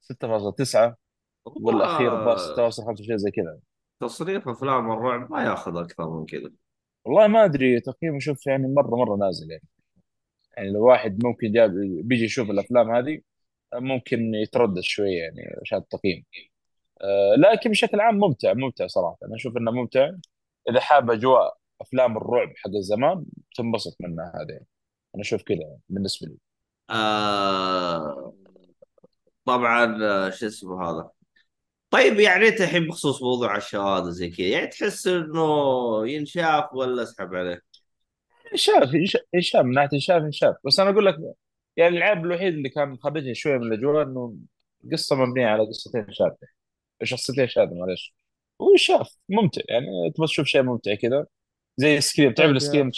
6.9 0.00 0.96
والأخير 1.44 2.20
الظاهر 2.20 2.50
والله 2.50 2.70
6.5 2.70 3.02
شيء 3.02 3.16
زي 3.16 3.30
كذا. 3.30 3.58
تصريف 4.00 4.48
أفلام 4.48 4.90
الرعب 4.90 5.32
ما 5.32 5.44
ياخذ 5.44 5.76
أكثر 5.76 6.10
من 6.10 6.26
كذا. 6.26 6.50
والله 7.04 7.26
ما 7.26 7.44
أدري 7.44 7.80
تقييمه 7.80 8.18
شوف 8.18 8.46
يعني 8.46 8.74
مرة 8.74 8.96
مرة 8.96 9.16
نازل 9.16 9.50
يعني. 9.50 9.68
يعني 10.56 10.70
لو 10.70 10.86
واحد 10.86 11.24
ممكن 11.24 11.52
بيجي 12.02 12.24
يشوف 12.24 12.50
الأفلام 12.50 12.90
هذه 12.90 13.20
ممكن 13.74 14.34
يتردد 14.34 14.80
شوية 14.80 15.22
يعني 15.22 15.56
عشان 15.62 15.78
التقييم. 15.78 16.24
آه، 17.02 17.34
لكن 17.38 17.70
بشكل 17.70 18.00
عام 18.00 18.14
ممتع 18.18 18.52
ممتع 18.54 18.86
صراحة. 18.86 19.18
أنا 19.24 19.36
أشوف 19.36 19.56
إنه 19.56 19.70
ممتع. 19.70 20.10
إذا 20.70 20.80
حاب 20.80 21.10
أجواء 21.10 21.56
أفلام 21.80 22.16
الرعب 22.16 22.48
حق 22.56 22.70
الزمان 22.70 23.24
تنبسط 23.56 23.96
منها 24.00 24.32
يعني. 24.50 24.66
أنا 25.14 25.22
أشوف 25.22 25.42
كذا 25.42 25.76
بالنسبة 25.88 26.26
لي. 26.28 26.36
آه 26.90 28.34
طبعا 29.44 29.98
آه، 30.04 30.30
شو 30.30 30.46
اسمه 30.46 30.90
هذا؟ 30.90 31.10
طيب 31.90 32.20
يعني 32.20 32.48
أنت 32.48 32.60
الحين 32.60 32.86
بخصوص 32.88 33.22
موضوع 33.22 33.56
الشواذ 33.56 34.10
زي 34.10 34.30
كذا 34.30 34.46
يعني 34.46 34.66
تحس 34.66 35.06
إنه 35.06 35.46
ينشاف 36.08 36.74
ولا 36.74 37.02
أسحب 37.02 37.34
عليه؟ 37.34 37.60
انشاف 38.52 38.82
إنش- 38.90 39.22
انشاف 39.34 39.64
من 39.64 39.74
ناحية 39.74 39.88
انشاف 39.92 40.22
انشاف 40.22 40.54
بس 40.66 40.80
أنا 40.80 40.90
أقول 40.90 41.06
لك 41.06 41.16
يعني 41.76 41.96
العيب 41.98 42.18
الوحيد 42.24 42.54
اللي 42.54 42.68
كان 42.68 42.88
مخرجني 42.88 43.34
شوية 43.34 43.58
من 43.58 43.72
الأجواء 43.72 44.02
إنه 44.04 44.36
قصة 44.92 45.16
مبنية 45.16 45.46
على 45.46 45.66
قصتين 45.66 46.06
شاذه 46.12 46.36
شخصيتين 47.02 47.48
شاذه 47.48 47.74
معلش 47.74 48.14
وانشاف 48.58 49.16
ممتع. 49.28 49.62
يعني 49.68 49.86
تبغى 50.16 50.26
تشوف 50.26 50.46
شيء 50.46 50.62
ممتع 50.62 50.94
كذا. 50.94 51.26
زي 51.76 52.00
Scream 52.00 52.32
تعرف 52.32 52.48
طيب 52.48 52.56
ال 52.56 52.61
Scream 52.61 52.90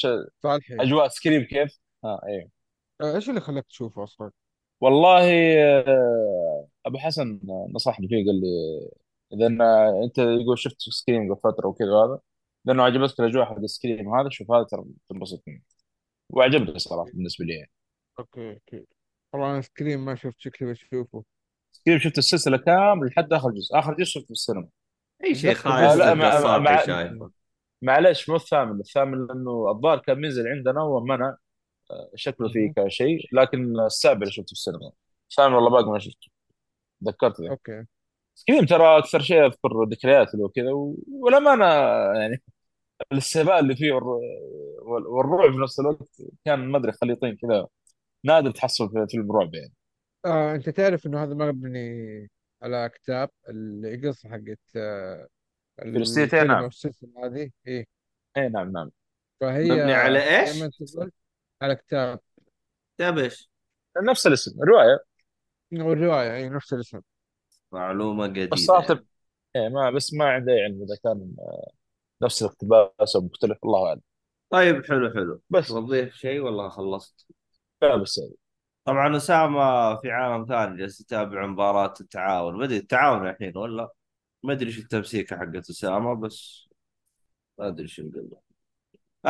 أجواء 0.80 1.08
Scream 1.09 1.42
كيف؟ 1.42 1.78
آه 2.05 2.21
أيوه. 2.26 2.50
آه، 3.00 3.15
إيش 3.17 3.29
اللي 3.29 3.41
خلاك 3.41 3.67
تشوفه 3.67 4.05
أصلا؟ 4.05 4.31
والله 4.81 5.25
آه، 5.59 6.69
أبو 6.87 6.99
حسن 6.99 7.41
نصحني 7.75 8.09
فيه 8.09 8.17
قال 8.26 8.41
لي 8.41 8.47
إذا 9.33 9.49
أنا- 9.49 10.05
أنت 10.05 10.19
يقول 10.19 10.59
شفت 10.59 10.76
Scream 10.80 11.33
قبل 11.35 11.41
فترة 11.41 11.67
وكذا 11.69 11.88
هذا 11.88 12.19
لأنه 12.65 12.83
عجبتك 12.83 13.21
الاجواء 13.21 13.45
حق 13.47 13.57
ال 13.56 13.65
Scream 13.65 14.14
هذا 14.15 14.29
شوف 14.29 14.50
هذا 14.50 14.62
ترى 14.65 14.85
تنبسط 15.09 15.43
منه 15.47 15.61
وعجبني 16.31 16.79
صراحة 16.79 17.11
بالنسبة 17.12 17.45
لي 17.45 17.55
يعني. 17.55 17.71
okay 18.18 18.52
okay. 18.52 18.87
طبعا 19.33 19.61
Scream 19.61 20.04
ما 20.05 20.15
شفت 20.15 20.41
شكلي 20.41 20.71
بشوفه. 20.73 21.25
Scream 21.73 21.99
شفت 21.99 22.19
السلسلة 22.19 22.57
كامل 22.57 23.07
لحد 23.07 23.33
آخر 23.33 23.50
جزء. 23.50 23.79
آخر 23.79 23.95
جزء 23.95 24.05
شفته 24.05 24.26
في 24.26 24.31
السينما. 24.31 24.69
أي 25.25 25.35
شيء 25.35 25.50
اتذكر 25.50 25.69
آه 25.69 25.73
خايس 25.73 25.97
لا 25.99 26.15
تلقى 26.15 26.61
مع 26.61 26.87
شايفه 26.87 27.31
معلش 27.83 28.29
مو 28.31 28.37
الثامن. 28.37 28.81
الثامن 28.81 29.26
لأنه 29.26 29.71
الظاهر 29.71 29.99
كان 29.99 30.19
منزل 30.21 30.49
عندنا 30.49 30.83
ومنع 30.83 31.37
شكله 32.14 32.49
فيه. 32.49 32.73
كشيء 32.76 33.28
لكن 33.33 33.81
السابع 33.81 34.21
اللي 34.21 34.33
شفته 34.33 34.47
في 34.47 34.52
السينما. 34.52 34.93
الثامن 35.31 35.55
والله 35.55 35.71
باقي 35.71 35.90
ما 35.90 35.99
شفته. 35.99 36.28
تذكرت 37.05 37.40
ذا 37.40 37.50
okay. 37.50 37.85
كذا 38.47 38.64
ترى 38.66 38.99
أكثر 38.99 39.21
شيء 39.21 39.47
أذكر 39.47 39.85
ذكريات 39.90 40.35
له 40.35 40.45
وكذا 40.45 40.73
و- 40.73 40.97
ولما 41.09 41.52
أنا 41.52 41.66
يعني 42.21 42.43
الاستهبال 43.12 43.52
اللي 43.52 43.76
فيه 43.76 43.93
والر- 43.93 44.21
وال- 44.83 45.07
والرعب 45.07 45.52
في 45.52 45.59
نفس 45.59 45.81
الوقت 45.81 46.23
كان 46.45 46.59
ما 46.69 46.78
أدري 46.78 46.93
خليطين 46.93 47.37
كذا 47.37 47.66
نادر 48.25 48.50
تحصل 48.50 48.90
في 48.90 49.07
فيلم 49.11 49.33
رعب 49.33 49.55
يعني. 49.55 49.73
آه 50.26 50.55
أنت 50.55 50.69
تعرف 50.69 51.07
إنه 51.07 51.23
هذا 51.23 51.35
مبني 51.35 52.28
على 52.62 52.90
كتاب 52.95 53.31
القصة 53.49 54.28
حقت 54.28 54.61
آه 54.76 55.28
Fear 55.78 56.06
Street 56.06 56.47
نعم. 56.47 56.64
السلسلة 56.64 57.11
هذه؟ 57.26 57.50
إيه. 57.66 57.87
اي 58.37 58.49
نعم 58.49 58.73
نعم. 58.73 58.90
فهي 59.40 59.71
مبني 59.71 59.93
على 59.93 60.19
زي 60.21 60.25
ما 60.26 60.40
إيش؟ 60.40 60.62
أنت 60.62 60.97
قلت 60.99 61.14
على 61.62 61.76
كتاب. 61.76 62.20
كتاب 62.96 63.18
إيش؟ 63.18 63.50
نفس 64.02 64.26
الاسم 64.26 64.62
الرواية. 64.62 64.98
والرواية 65.72 66.34
إي 66.36 66.48
نفس 66.48 66.72
الاسم. 66.72 67.00
معلومة 67.72 68.26
بس 68.26 68.32
جديدة. 68.32 68.56
صراحة 68.56 68.86
يعني 68.88 69.06
إيه 69.56 69.68
ما 69.68 69.90
بس 69.90 70.14
ما 70.14 70.25
عندي 70.30 70.52
علم 70.52 70.82
إذا 70.82 70.96
كان 71.04 71.36
نفس 72.22 72.42
الاقتباس 72.42 73.16
أو 73.16 73.22
مختلف 73.22 73.58
الله 73.64 73.88
أعلم. 73.88 74.00
طيب 74.50 74.86
حلو 74.86 75.10
حلو. 75.10 75.40
بس. 75.50 75.68
توظيف 75.68 76.14
شيء 76.14 76.40
ولا 76.40 76.68
خلصت؟ 76.68 77.26
لا 77.82 77.96
بس 77.96 78.20
طبعا 78.84 79.16
أسامة 79.16 79.96
في 80.00 80.10
عالم 80.10 80.46
ثاني 80.46 80.76
جالس 80.78 81.00
يتابع 81.00 81.46
مباراة 81.46 81.94
التعاون. 82.00 82.58
ما 82.58 82.64
أدري 82.64 82.76
التعاون 82.76 83.28
الحين 83.28 83.56
ولا؟ 83.58 83.92
ما 84.42 84.52
أدري 84.52 84.66
إيش 84.68 84.78
التمسيكة 84.78 85.36
حقت 85.36 85.70
أسامة 85.70 86.14
بس 86.14 86.68
ما 87.58 87.68
أدري 87.68 87.82
إيش 87.82 88.00
نقول 88.00 88.30
له 88.30 88.40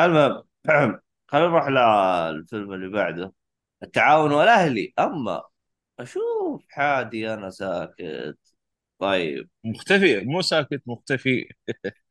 المهم 0.04 0.44
خلينا 1.28 1.48
نروح 1.48 1.68
للفيلم 1.68 2.72
اللي 2.72 2.88
بعده. 2.88 3.32
التعاون 3.82 4.32
والأهلي. 4.32 4.92
أما 4.98 5.42
أشوف 6.00 6.66
حادي 6.68 7.34
أنا 7.34 7.50
ساكت. 7.50 8.38
طيب. 8.98 9.48
مختفي. 9.64 10.20
مو 10.20 10.40
ساكت 10.42 10.82
مختفي. 10.86 11.48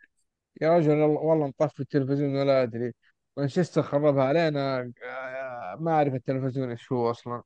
يا 0.62 0.77
رجل 0.77 0.91
والله 1.01 1.48
مطفي 1.48 1.79
التلفزيون 1.79 2.36
ولا 2.36 2.63
أدري. 2.63 2.93
مانشستر 3.38 3.81
خربها 3.81 4.24
علينا. 4.24 4.91
آه، 5.03 5.77
ما 5.79 5.91
أعرف 5.91 6.13
التلفزيون 6.13 6.69
إيش 6.69 6.91
هو 6.91 7.12
أصلا. 7.12 7.41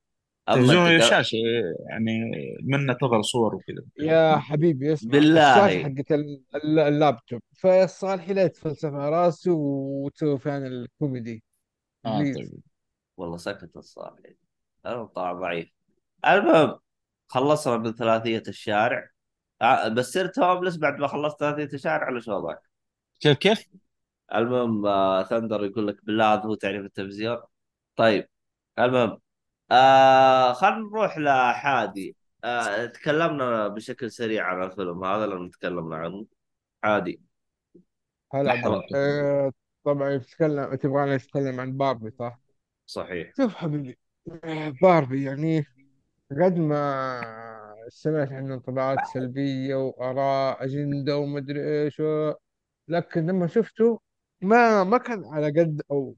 تلفزيون. 0.47 1.01
شاشة 1.01 1.37
يعني 1.89 2.31
منه 2.63 2.93
تظهر 2.93 3.21
صور 3.21 3.55
وكذا. 3.55 3.83
يا 3.99 4.37
حبيبي 4.37 4.93
اسمع. 4.93 5.11
بالله 5.11 5.83
حقت 5.83 6.11
ال- 6.11 6.43
ال- 6.55 6.79
اللابتوب. 6.79 7.41
فالصالحي 7.57 8.33
لا 8.33 8.43
يتفلسف 8.43 8.93
على 8.93 9.09
راسه 9.09 9.51
وتسوي 9.53 10.39
فيها 10.39 10.57
الكوميدي. 10.57 11.43
آه 12.09 12.19
بليز 12.19 12.37
طيب. 12.37 12.61
والله 13.17 13.37
سكت 13.37 13.77
الصالح 13.77 14.19
أنا 14.85 15.05
طلع 15.05 15.33
ضعيف. 15.33 15.71
المهم 16.27 16.79
خلصنا 17.27 17.77
من 17.77 17.93
ثلاثية 17.93 18.43
الشارع. 18.47 19.09
آه، 19.61 19.87
بس 19.87 20.13
صرت 20.13 20.39
هوملس 20.39 20.77
بعد 20.77 20.99
ما 20.99 21.07
خلصت 21.07 21.39
ثلاثية 21.39 21.75
الشارع 21.75 22.05
على 22.05 22.21
شو 22.21 22.33
وضعك 22.33 22.61
كيف 23.19 23.37
كيف؟ 23.37 23.67
المهم 24.35 24.85
آه 24.85 25.23
ثندر 25.23 25.65
يقول 25.65 25.87
لك 25.87 26.05
بالله 26.05 26.33
هذا 26.33 26.43
هو 26.43 26.55
تعريف 26.55 26.85
التلفزيون. 26.85 27.37
طيب 27.95 28.29
المهم 28.79 29.19
آه 29.71 30.53
خلينا 30.53 30.77
نروح 30.77 31.17
لحادي. 31.17 32.15
آه 32.43 32.85
تكلمنا 32.85 33.67
بشكل 33.67 34.11
سريع 34.11 34.45
عن 34.45 34.63
الفيلم. 34.63 35.03
هذا 35.03 35.25
لما 35.25 35.49
تكلمنا 35.49 35.95
عنه. 35.95 36.25
عادي 36.83 37.21
هلا 38.33 39.51
طبعا 39.93 40.09
يتكلم 40.09 40.75
تبغانا 40.75 41.15
نتكلم 41.15 41.59
عن 41.59 41.77
باربي 41.77 42.11
صح؟ 42.11 42.39
صحيح. 42.85 43.33
شوف 43.37 43.55
حبيبي 43.55 43.97
باربي 44.81 45.23
يعني 45.23 45.65
قد 46.31 46.57
ما 46.57 47.75
سمعت 47.89 48.31
عنه 48.31 48.53
انطباعات 48.53 48.99
سلبية 49.13 49.75
وآراء 49.75 50.65
أجندة 50.65 51.17
ومدري 51.17 51.83
إيش 51.83 51.99
و... 51.99 52.33
لكن 52.87 53.25
لما 53.27 53.47
شفته 53.47 53.99
ما 54.41 54.83
ما 54.83 54.97
كان 54.97 55.25
على 55.25 55.47
قد 55.47 55.81
أو 55.91 56.15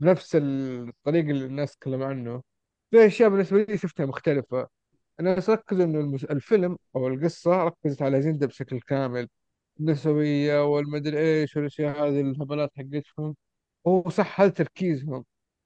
بنفس 0.00 0.36
الطريقة 0.36 1.30
اللي 1.30 1.46
الناس 1.46 1.76
تكلم 1.76 2.02
عنه. 2.02 2.42
في 2.90 3.06
أشياء 3.06 3.28
بالنسبة 3.30 3.62
لي 3.62 3.78
شفتها 3.78 4.06
مختلفة. 4.06 4.68
أنا 5.20 5.34
بس 5.34 5.50
ركز 5.50 5.80
إنه 5.80 6.00
المس- 6.00 6.24
الفيلم 6.24 6.78
أو 6.96 7.08
القصة 7.08 7.64
ركزت 7.64 8.02
على 8.02 8.18
الأجندة 8.18 8.46
بشكل 8.46 8.80
كامل. 8.80 9.28
النسوية 9.82 10.64
والمدري 10.74 11.18
إيش 11.20 11.56
والأشياء 11.56 11.96
هذه 12.08 12.20
الهبلات 12.20 12.70
حقتهم 12.78 13.36
هو 13.86 14.10
صح 14.10 14.40
هذا 14.40 14.50
تركيزهم 14.50 15.24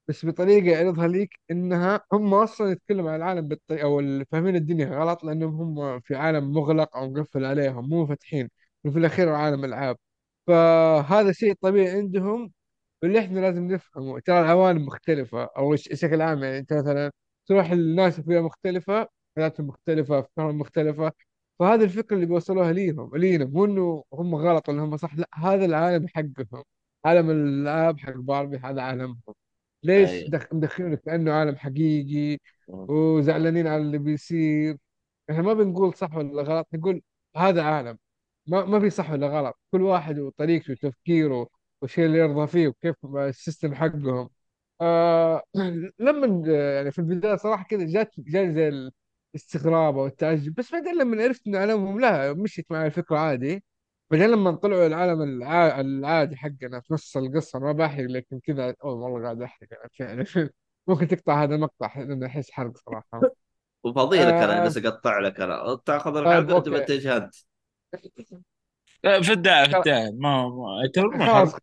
بس 0.08 0.26
بطريقة 0.26 0.66
يعرضها 0.72 1.08
ليك 1.08 1.30
إنها 1.50 2.00
هم 2.12 2.34
أصلا 2.34 2.70
يتكلموا 2.72 3.10
عن 3.10 3.16
العالم 3.16 3.48
بالطريقة 3.48 3.98
اللي 4.00 4.24
فاهمين 4.24 4.56
الدنيا 4.56 4.86
غلط؟ 4.86 5.24
لأنهم 5.24 5.78
هم 5.80 6.00
في 6.00 6.14
عالم 6.16 6.52
مغلق 6.52 6.96
أو 6.96 7.10
مقفل 7.10 7.44
عليهم 7.44 7.88
مو 7.88 8.06
فاتحين 8.06 8.48
وفي 8.84 8.98
الأخير 8.98 9.30
هو 9.30 9.34
عالم 9.34 9.64
ألعاب. 9.64 9.96
فهذا 10.46 11.32
شيء 11.32 11.54
طبيعي 11.60 11.90
عندهم 11.98 12.52
واللي 13.02 13.18
إحنا 13.20 13.40
لازم 13.40 13.66
نفهمه. 13.72 14.20
ترى 14.20 14.40
العوالم 14.40 14.86
مختلفة 14.86 15.48
الش- 15.74 15.88
بشكل 15.88 16.22
عام 16.22 16.44
يعني 16.44 16.58
أنت 16.58 16.72
مثلا 16.72 17.10
تروح 17.46 17.70
الناس 17.70 18.20
فيها 18.20 18.40
مختلفة 18.40 19.08
حياتهم 19.36 19.66
مختلفة 19.66 20.18
أفكارهم 20.18 20.58
مختلفة 20.58 21.12
فهذه 21.58 21.84
الفكرة 21.84 22.16
اللي 22.16 22.26
بيوصلوها 22.26 22.72
ليهم 22.72 23.16
لينا 23.16 23.44
مو 23.44 23.64
إنه 23.64 24.04
هم 24.12 24.34
غلط 24.34 24.68
ولا 24.68 24.82
هم 24.84 24.96
صح 24.96 25.14
لا 25.16 25.28
هذا 25.34 25.64
العالم 25.64 26.06
حقهم. 26.08 26.64
عالم 27.04 27.30
الألعاب 27.30 27.98
حق 28.00 28.12
باربي 28.16 28.56
هذا 28.58 28.82
عالمهم. 28.82 29.20
ليش 29.82 30.10
اي 30.12 30.28
دخ- 30.28 30.52
مدخلينه 30.54 30.96
كأنه 30.96 31.32
عالم 31.32 31.56
حقيقي 31.56 32.38
وزعلانين 32.88 33.66
على 33.66 33.82
اللي 33.82 33.98
بيصير؟ 33.98 34.76
إحنا 35.30 35.42
ما 35.42 35.54
بنقول 35.54 35.94
صح 35.94 36.16
ولا 36.16 36.42
غلط 36.42 36.68
نقول 36.74 37.02
هذا 37.36 37.62
عالم. 37.62 37.98
ما 38.46 38.64
ما 38.64 38.80
في 38.80 38.90
صح 38.90 39.10
ولا 39.10 39.26
غلط. 39.28 39.54
كل 39.72 39.82
واحد 39.82 40.18
وطريقته 40.18 40.72
وتفكيره 40.72 41.48
والشيء 41.82 42.06
اللي 42.06 42.18
يرضى 42.18 42.46
فيه 42.46 42.68
وكيف 42.68 42.96
السيستم 43.16 43.74
حقهم. 43.74 44.30
آه 44.80 45.42
لما 46.00 46.48
يعني 46.74 46.90
في 46.92 46.98
البداية 46.98 47.36
صراحة 47.36 47.64
كذا 47.64 47.86
جات 47.86 48.10
جاني 48.18 48.54
زي 48.54 48.90
الاستغراب 49.36 49.98
أو 49.98 50.06
التعجب 50.06 50.54
بس 50.54 50.72
بعدين 50.72 50.98
لما 50.98 51.22
عرفت 51.22 51.46
إن 51.46 51.56
عالمهم 51.56 52.00
لا 52.00 52.32
مشيت 52.32 52.66
مع 52.72 52.86
الفكرة 52.86 53.18
عادي. 53.18 53.64
بعدين 54.10 54.30
لما 54.30 54.52
طلعوا 54.56 54.86
العالم 54.86 55.22
الع... 55.22 55.80
العادي 55.80 56.36
حقنا 56.36 56.80
في 56.80 56.94
نص 56.94 57.16
القصة 57.16 57.56
أنا 57.58 57.66
ما 57.66 57.72
بحرق 57.72 58.04
لكن 58.10 58.40
كذا 58.40 58.74
أول 58.84 58.94
والله 59.12 59.22
قاعد 59.24 59.42
أنا 59.42 60.24
فعلا 60.24 60.50
ممكن 60.88 61.08
تقطع 61.08 61.42
هذا 61.44 61.54
المقطع 61.54 61.98
لأنه 62.00 62.26
أحس 62.26 62.50
حرق 62.50 62.76
صراحة. 62.76 63.20
وفضي 63.84 64.18
لك 64.18 64.24
أنا 64.32 64.60
آه. 64.60 64.64
جالس 64.64 64.76
أقطع 64.78 65.18
لك 65.18 65.40
أنا. 65.40 65.80
تأخذ 65.86 66.14
طيب 66.14 66.26
الحلقة 66.26 66.54
وتبتج 66.56 67.06
أنت. 67.06 67.34
في 69.02 69.32
الداعي 69.32 69.68
في 69.70 69.76
الداعي 69.76 70.10
ما 70.12 70.48
ما 70.48 71.26
خلاص. 71.26 71.54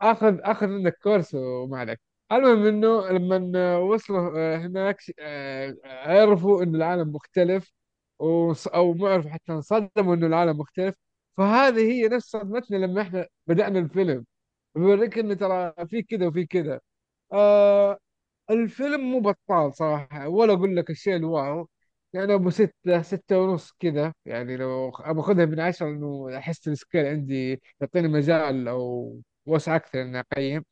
آخذ 0.00 0.38
آخذ 0.40 0.66
منك 0.66 0.98
كورس 1.02 1.34
وما 1.34 1.78
عليك. 1.78 2.00
المهم 2.32 2.66
إنه 2.66 3.08
لما 3.10 3.76
وصلوا 3.78 4.38
آه، 4.38 4.56
هناك 4.58 4.96
آه، 5.20 5.76
عرفوا 5.84 6.62
إنه 6.62 6.76
العالم 6.78 7.12
مختلف 7.12 7.72
أو 8.20 8.94
ما 8.94 9.08
عرفوا 9.08 9.30
حتى 9.30 9.52
انصدموا 9.52 10.14
إنه 10.14 10.26
العالم 10.26 10.58
مختلف. 10.58 10.94
فهذه 11.36 11.92
هي 11.92 12.08
نفس 12.08 12.26
صدمتنا 12.30 12.76
لما 12.76 13.02
إحنا 13.02 13.26
بدأنا 13.46 13.78
الفيلم. 13.78 14.26
بيوريك 14.74 15.18
إنه 15.18 15.34
ترى 15.34 15.74
في 15.88 16.02
كذا 16.02 16.26
وفي 16.26 16.46
كذا. 16.46 16.80
آه 17.32 17.98
الفيلم 18.50 19.00
مو 19.00 19.20
بطال 19.20 19.74
صراحة 19.76 20.28
ولا 20.28 20.52
أقول 20.54 20.76
لك 20.76 20.90
الشيء 20.90 21.16
الواو. 21.16 21.68
يعني 22.12 22.34
أبو 22.34 22.50
ستة 22.50 23.02
ستة 23.02 23.38
ونص 23.40 23.72
كذا. 23.80 24.14
يعني 24.26 24.56
لو 24.56 24.88
ابى 24.90 25.20
اخذها 25.20 25.44
من 25.46 25.60
عشرة 25.60 25.86
انه 25.88 26.38
أحس 26.38 26.68
ال 26.68 26.74
scale 26.74 27.06
عندي 27.06 27.62
يعطيني 27.80 28.08
مجال 28.08 28.68
أو 28.68 29.20
وسع 29.46 29.76
أكثر 29.76 30.02
إني 30.02 30.20
أقيم. 30.20 30.64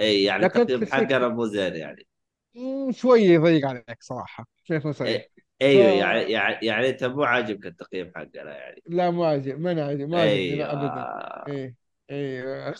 اي 0.00 0.22
يعني 0.24 0.44
لكن 0.44 0.60
التقييم 0.60 0.86
حقنا 0.92 1.28
مو 1.28 1.46
زين 1.46 1.76
يعني. 1.76 2.06
مم، 2.54 2.92
شوية 2.92 3.30
يضيق 3.30 3.66
عليك 3.68 4.02
صراحة 4.02 4.46
عشان 4.64 4.76
اكون 4.76 4.92
صريح 4.92 5.22
إي- 5.22 5.30
ف 5.60 5.62
أيوه 5.62 5.86
يعني 5.90 6.32
يعني 6.32 6.66
يعني 6.66 6.88
أنت 6.88 7.04
مو 7.04 7.22
عاجبك 7.24 7.66
التقييم 7.66 8.12
حقنا 8.16 8.56
يعني. 8.58 8.82
لا 8.86 9.10
مو 9.10 9.24
عاجب 9.24 9.60
ما 9.60 9.84
عاجب 9.86 10.08
ما 10.08 10.20
عجبني 10.22 10.56
لا 10.56 10.72
ابدا. 10.72 11.10
أيوه 11.48 11.74
إيه 12.10 12.74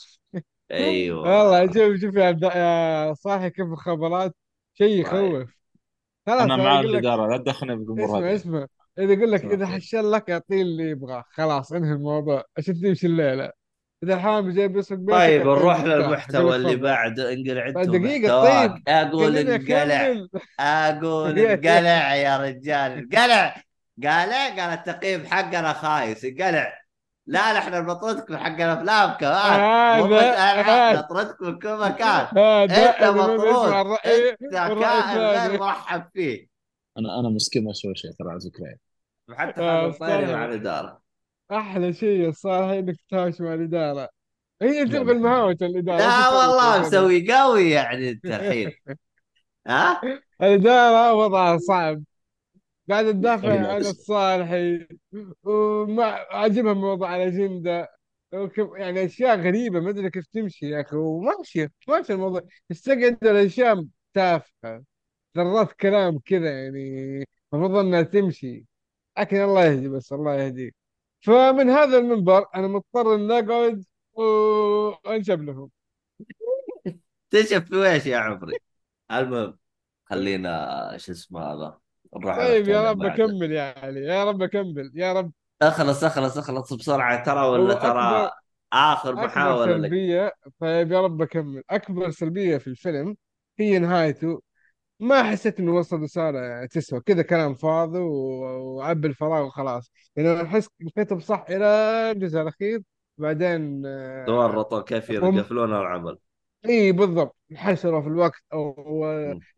إيه. 0.70 1.12
والله 1.12 1.58
أيوه 1.58 1.72
شوف 1.74 2.00
شوف 2.00 2.14
يا 2.16 2.24
عبد- 2.26 2.42
يا 2.42 3.14
صاحي 3.14 3.50
كيف 3.50 3.66
الخبرات؟ 3.66 4.34
شيء 4.74 5.06
طيب. 5.10 5.34
يخوف. 5.34 5.50
خلاص 6.26 6.42
أنا 6.42 6.56
مع 6.56 6.80
أقول 6.80 6.86
الاداره 6.86 7.28
لا 7.32 7.38
تدخلني 7.38 7.76
بالامور 7.76 8.04
اسمع 8.06 8.18
هذه. 8.30 8.34
اسمع. 8.36 8.66
إذا 8.98 9.12
يقول 9.12 9.32
لك 9.32 9.44
إذا 9.44 9.66
حشل 9.66 10.12
لك 10.12 10.30
اعطيه 10.30 10.62
اللي 10.62 10.90
يبغاه 10.90 11.24
خلاص 11.30 11.72
انهي 11.72 11.92
الموضوع. 11.92 12.44
عشان 12.58 12.74
تمشي 12.80 13.06
الليلة. 13.06 13.52
إذا 14.02 14.14
الحامي 14.14 14.52
جاي 14.52 14.68
بيسرق 14.68 14.98
بيتك 14.98 15.18
طيب 15.18 15.40
نروح 15.42 15.84
للمحتوى 15.84 16.56
اللي 16.56 16.76
بعده 16.76 17.32
انقلع 17.32 17.66
انت 17.66 17.76
بعد 17.76 17.86
دقيقة 17.86 18.40
ومحتواك 18.40 18.70
طيب 18.70 18.82
أقول 18.88 19.36
انقلع. 19.36 20.26
أقول 20.60 21.38
انقلع 21.38 22.14
يا 22.14 22.38
رجال. 22.38 22.92
انقلع. 22.92 23.62
قالع 24.04 24.48
قال 24.48 24.60
التقييم 24.60 25.26
حقنا 25.26 25.72
خايس. 25.72 26.24
انقلع. 26.24 26.80
لا 27.26 27.52
لا 27.52 27.58
إحنا 27.58 27.80
بنطردك 27.80 28.30
من 28.30 28.38
حق 28.38 28.60
الأفلام 28.60 29.10
كمان. 29.10 30.96
نطردك 30.96 31.42
من 31.42 31.58
كل 31.58 31.76
مكان. 31.76 32.26
أنت 32.38 33.02
ما 33.02 33.10
مطرود. 33.10 33.96
أنت 34.06 34.52
كائن 34.52 35.18
غير 35.18 35.60
مرحب 35.60 36.04
فيه. 36.14 36.46
أنا 36.98 37.20
أنا 37.20 37.28
مسكين 37.28 37.64
ما 37.64 37.70
أسوي 37.70 37.94
شيء 37.94 38.10
ترى 38.18 38.30
على 38.30 38.40
فكره 38.40 38.76
حتى 39.36 39.52
خالد 39.52 39.68
آه، 39.68 39.86
الطيري 39.86 40.34
مع 40.34 40.44
الإدارة. 40.44 41.00
أحلى 41.52 41.92
شيء 41.92 42.32
صار 42.32 42.78
إنك 42.78 42.96
تتهاوش 42.96 43.40
مع 43.40 43.54
الإدارة. 43.54 44.08
هي 44.62 44.84
تبغى 44.84 45.04
لا 45.04 45.12
المهاوش 45.12 45.56
الإدارة 45.62 45.98
لا 45.98 46.28
والله؟ 46.28 46.80
مسوي 46.80 47.32
قوي 47.32 47.70
يعني 47.70 48.10
أنت 48.10 48.26
الحين. 48.26 48.72
ها؟ 49.66 50.00
الإدارة 50.42 51.14
وضعها 51.14 51.58
صعب. 51.58 52.02
قاعد 52.90 53.04
تدافع 53.12 53.72
عن 53.74 53.80
الصالحي 53.80 54.86
وما 55.44 56.04
عاجبها 56.30 56.72
موضوع 56.74 57.16
الاجنده 57.16 57.88
يعني 58.76 59.04
أشياء 59.04 59.40
غريبة 59.40 59.80
ما 59.80 59.90
أدري 59.90 60.10
كيف 60.10 60.26
تمشي 60.26 60.70
يا 60.70 60.80
أخي. 60.80 60.96
وماشيه 60.96 61.72
ماشي 61.88 62.12
الموضوع. 62.12 62.42
تستقعد 62.68 63.18
الاشياء 63.24 63.84
تافهة. 64.14 64.84
ذرات 65.36 65.72
كلام 65.72 66.18
كذا 66.18 66.50
يعني 66.64 67.24
المفروض 67.54 67.76
إنها 67.86 68.02
تمشي. 68.02 68.66
لكن 69.18 69.36
الله 69.36 69.64
يهدي 69.66 69.88
بس 69.88 70.12
الله 70.12 70.34
يهديك. 70.36 70.74
فمن 71.20 71.70
هذا 71.70 71.98
المنبر 71.98 72.46
أنا 72.54 72.68
مضطر 72.68 73.14
إن 73.14 73.30
اقعد 73.30 73.84
وأنشب 74.12 75.42
لهم. 75.42 75.70
تنشف 77.30 77.64
في 77.64 77.76
ويش 77.76 78.06
يا 78.06 78.18
عمري؟ 78.18 78.56
المهم 79.12 79.58
خلينا 80.04 80.94
شو 80.96 81.12
اسمه 81.12 81.40
هذا 81.40 81.78
نروح 82.16 82.36
طيب 82.38 82.68
يا 82.68 82.90
رب 82.90 83.02
أكمل 83.02 83.52
يعني 83.52 84.00
يا 84.00 84.24
رب 84.24 84.42
أكمل 84.42 84.92
يا 84.94 85.12
رب. 85.12 85.32
اخلص 85.62 86.04
اخلص 86.04 86.38
اخلص 86.38 86.72
بسرعة 86.72 87.24
ترى 87.24 87.46
ولا 87.46 87.74
ترى 87.74 88.30
آخر 88.72 89.10
أكبر 89.10 89.24
محاولة 89.26 89.76
لك؟ 89.76 90.32
طيب 90.60 90.92
يا 90.92 91.00
رب 91.00 91.22
أكمل. 91.22 91.62
أكبر 91.70 92.10
سلبية 92.10 92.56
في 92.58 92.66
الفيلم 92.66 93.16
هي 93.58 93.78
نهايته 93.78 94.42
ما 95.00 95.22
حسيت 95.22 95.60
إنه 95.60 95.72
وصل 95.74 96.02
رسالة 96.02 96.66
تسوى 96.66 97.00
كذا 97.00 97.22
كلام 97.22 97.54
فاضي 97.54 97.98
وعبي 97.98 99.08
الفراغ 99.08 99.46
وخلاص. 99.46 99.90
يعني 100.16 100.42
أحس 100.42 100.68
الكتب 100.80 101.20
صح 101.20 101.46
إلى 101.50 101.64
الجزء 102.10 102.40
الأخير 102.40 102.82
بعدين 103.18 103.82
آه، 103.86 104.24
تورطوا 104.26 104.80
كيف 104.80 105.10
هم 105.10 105.36
يقفلون 105.38 105.70
العمل. 105.70 106.18
إي 106.68 106.92
بالضبط. 106.92 107.36
انحشروا 107.50 108.00
في 108.00 108.08
الوقت 108.08 108.42
أو. 108.52 108.74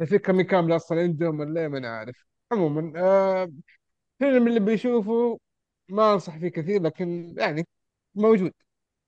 في 0.05 0.19
كم 0.19 0.43
كامل 0.43 0.77
أصلا 0.77 1.01
عندهم 1.01 1.41
ولا 1.41 1.69
ما 1.69 1.79
أنا 1.79 1.89
عارف 1.89 2.25
عموما 2.53 2.93
آه 2.97 3.53
فيلم 4.19 4.49
اللي 4.49 4.61
بيشوفه 4.61 5.39
ما 5.89 6.13
أنصح 6.15 6.39
فيه 6.39 6.49
كثير 6.49 6.83
لكن 6.83 7.35
يعني 7.39 7.67
موجود. 8.15 8.53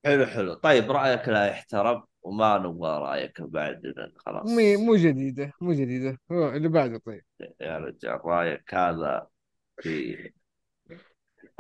حلو 0.05 0.27
حلو. 0.27 0.55
طيب 0.55 0.91
رأيك 0.91 1.29
لا 1.29 1.47
يحترم. 1.47 2.03
وما 2.25 2.59
نبغى 2.59 2.99
رأيك 2.99 3.43
بعد 3.43 3.83
مي 3.87 4.13
خلاص 4.17 4.51
مو 4.77 4.97
جديدة 4.97 5.53
مو 5.61 5.73
جديدة. 5.73 6.19
هو 6.33 6.49
اللي 6.49 6.69
بعده 6.69 6.99
طيب. 6.99 7.25
يا 7.61 7.79
رجال 7.79 8.21
رأيك 8.25 8.75
هذا 8.75 9.27
في 9.81 10.33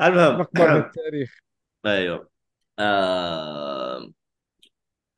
المهم 0.00 0.38
مقبرة 0.40 0.78
التاريخ. 0.78 1.38
أيوه. 1.86 2.30
آه... 2.78 4.12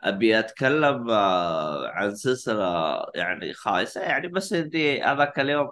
أبي 0.02 0.38
أتكلم 0.38 1.10
آه... 1.10 1.88
عن 1.88 2.14
سلسلة 2.14 2.96
يعني 3.14 3.52
خايسة 3.52 4.00
يعني 4.00 4.28
بس 4.28 4.54
دي 4.54 5.02
هذاك 5.02 5.40
اليوم 5.40 5.70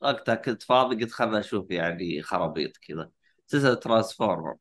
وقتها 0.00 0.34
كنت 0.34 0.62
فاضي 0.62 0.96
قلت 1.04 1.12
خلنا 1.12 1.38
نشوف 1.38 1.70
يعني 1.70 2.22
خرابيط 2.22 2.76
كذا. 2.76 3.10
سلسلة 3.46 3.74
ترانسفورمر. 3.74 4.56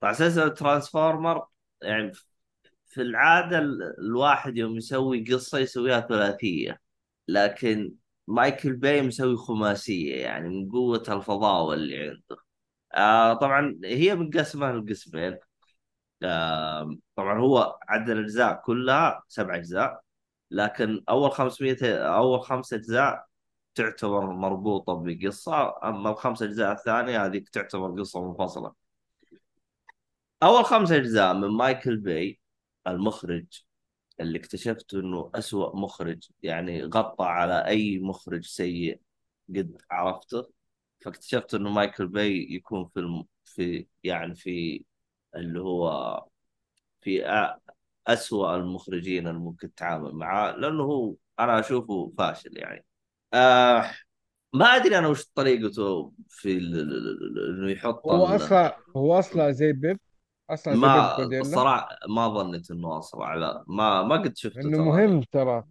طبعا 0.00 0.12
سلسلة 0.12 0.48
ترانسفورمر 0.48 1.46
يعني 1.82 2.12
في 2.94 3.02
العادة 3.02 3.58
ال- 3.58 3.94
الواحد 4.00 4.56
يوم 4.56 4.76
يسوي 4.76 5.24
قصة 5.24 5.58
يسويها 5.58 6.00
ثلاثية 6.00 6.80
لكن 7.28 7.94
مايكل 8.28 8.72
باي 8.76 9.02
مسوي 9.02 9.36
خماسية 9.36 10.16
يعني 10.22 10.48
من 10.48 10.70
قوة 10.70 11.04
الفضاوة 11.08 11.74
اللي 11.74 11.98
عنده. 12.08 12.36
آه 12.94 13.34
طبعا 13.34 13.80
هي 13.84 14.14
منقسمه 14.14 14.72
لقسمين 14.72 15.38
آه 16.22 16.96
طبعا 17.16 17.38
هو 17.40 17.78
عدد 17.88 18.10
الأجزاء 18.10 18.62
كلها 18.64 19.22
سبع 19.28 19.56
أجزاء 19.56 20.00
لكن 20.50 21.04
أول 21.08 21.30
500 21.32 21.96
أول 22.16 22.40
خمس 22.42 22.72
أجزاء 22.72 23.26
تعتبر 23.74 24.26
مربوطة 24.26 24.94
بقصة 25.04 25.74
أما 25.88 26.10
الخمس 26.10 26.42
أجزاء 26.42 26.72
الثانية 26.72 27.26
هذيك 27.26 27.48
تعتبر 27.48 28.00
قصة 28.00 28.28
منفصلة. 28.28 28.72
أول 30.42 30.64
خمس 30.64 30.92
أجزاء 30.92 31.34
من 31.34 31.48
مايكل 31.48 31.96
باي 31.96 32.38
المخرج 32.88 33.46
اللي 34.20 34.38
اكتشفت 34.38 34.94
إنه 34.94 35.30
أسوأ 35.34 35.76
مخرج 35.76 36.28
يعني 36.42 36.84
غطى 36.84 37.24
على 37.24 37.66
أي 37.66 37.98
مخرج 37.98 38.44
سيء 38.46 39.00
قد 39.50 39.82
عرفته 39.90 40.50
فاكتشفت 41.00 41.54
إنه 41.54 41.70
مايكل 41.70 42.06
باي 42.08 42.48
يكون 42.50 42.86
في 42.94 43.00
الم... 43.00 43.26
في 43.44 43.86
يعني 44.04 44.34
في 44.36 44.84
اللي 45.36 45.60
هو 45.60 46.24
في 47.02 47.24
أ- 47.26 47.58
أسوأ 48.06 48.56
المخرجين 48.56 49.28
اللي 49.28 49.38
ممكن 49.40 49.74
تتعامل 49.74 50.12
معاه 50.14 50.52
لأنه 50.52 50.82
هو 50.84 51.14
أنا 51.40 51.60
أشوفه 51.60 52.12
فاشل 52.18 52.58
يعني 52.58 52.84
آه 53.34 53.90
ما 54.54 54.66
أدري 54.66 54.98
أنا 54.98 55.08
وش 55.08 55.26
طريقته 55.34 56.12
في 56.30 56.58
إنه 56.58 57.70
يحط 57.70 58.12
هو. 58.12 58.26
أصلا 58.36 58.58
هو 58.96 59.18
أصلا 59.18 59.50
زي 59.52 59.72
بيب 59.72 59.98
أصلا 60.50 60.74
ما 60.74 61.18
الصراحة 61.40 61.88
ما 62.08 62.28
ظنيت 62.28 62.70
إنه 62.70 62.98
اسرع 62.98 63.34
لا 63.34 63.64
ما 63.66 64.02
ما 64.02 64.16
قد 64.16 64.36
شفته 64.36 64.60
إنه 64.60 64.76
ترى. 64.76 64.86
مهم 64.86 65.22
ترى. 65.22 65.64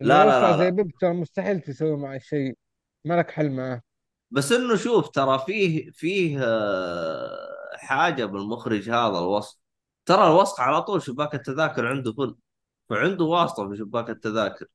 لا 0.00 0.24
لا 0.24 0.40
لا 0.40 0.56
زي 0.56 0.64
لا 0.64 0.70
بيب 0.70 0.90
ترى 1.00 1.12
مستحيل 1.12 1.60
تسوي 1.60 1.96
معه 1.96 2.18
شيء. 2.18 2.56
ما 3.04 3.18
لك 3.18 3.30
حل 3.30 3.50
معاه 3.50 3.82
بس 4.30 4.52
إنه 4.52 4.76
شوف 4.76 5.08
ترى 5.08 5.38
فيه 5.38 5.90
فيه 5.90 6.38
آه، 6.42 7.48
حاجة 7.76 8.24
بالمخرج 8.24 8.90
هذا 8.90 9.18
الوسط 9.18 9.60
ترى 10.06 10.26
الوسط 10.26 10.60
على 10.60 10.82
طول 10.82 11.02
شباك 11.02 11.34
التذاكر 11.34 11.86
عنده 11.86 12.12
فل 12.12 12.36
فعنده 12.90 13.24
واسطة 13.24 13.68
في 13.68 13.76
شباك 13.76 14.10
التذاكر. 14.10 14.66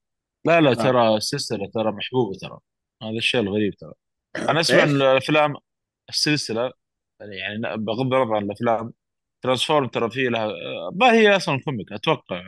لا 0.45 0.61
لا 0.61 0.71
آه. 0.71 0.73
ترى 0.73 1.17
السلسلة 1.17 1.69
ترى 1.73 1.91
محبوبة 1.91 2.37
ترى. 2.37 2.59
هذا 3.03 3.17
الشيء 3.17 3.41
الغريب 3.41 3.73
ترى. 3.75 3.93
أنا 4.35 4.59
أسمع؟ 4.59 4.83
ان 4.83 4.89
الأفلام 4.89 5.55
السلسلة 6.09 6.71
يعني 7.19 7.77
بغض 7.77 8.13
النظر 8.13 8.35
عن 8.35 8.43
الأفلام 8.43 8.93
ترانسفورم 9.43 9.87
ترى 9.87 10.09
فيه 10.09 10.29
لها 10.29 10.53
ما 10.93 11.11
هي 11.11 11.35
أصلا 11.35 11.59
comic 11.65 11.91
أتوقع 11.91 12.41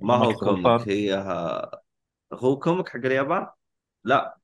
ما 0.00 0.18
ما 0.18 0.24
هو 0.24 0.32
comic 0.32 0.88
هي 0.88 1.14
ها... 1.14 1.70
هو 2.32 2.58
comic 2.58 2.88
حق 2.88 2.96
اليابان؟ 2.96 3.46
لا. 4.04 4.36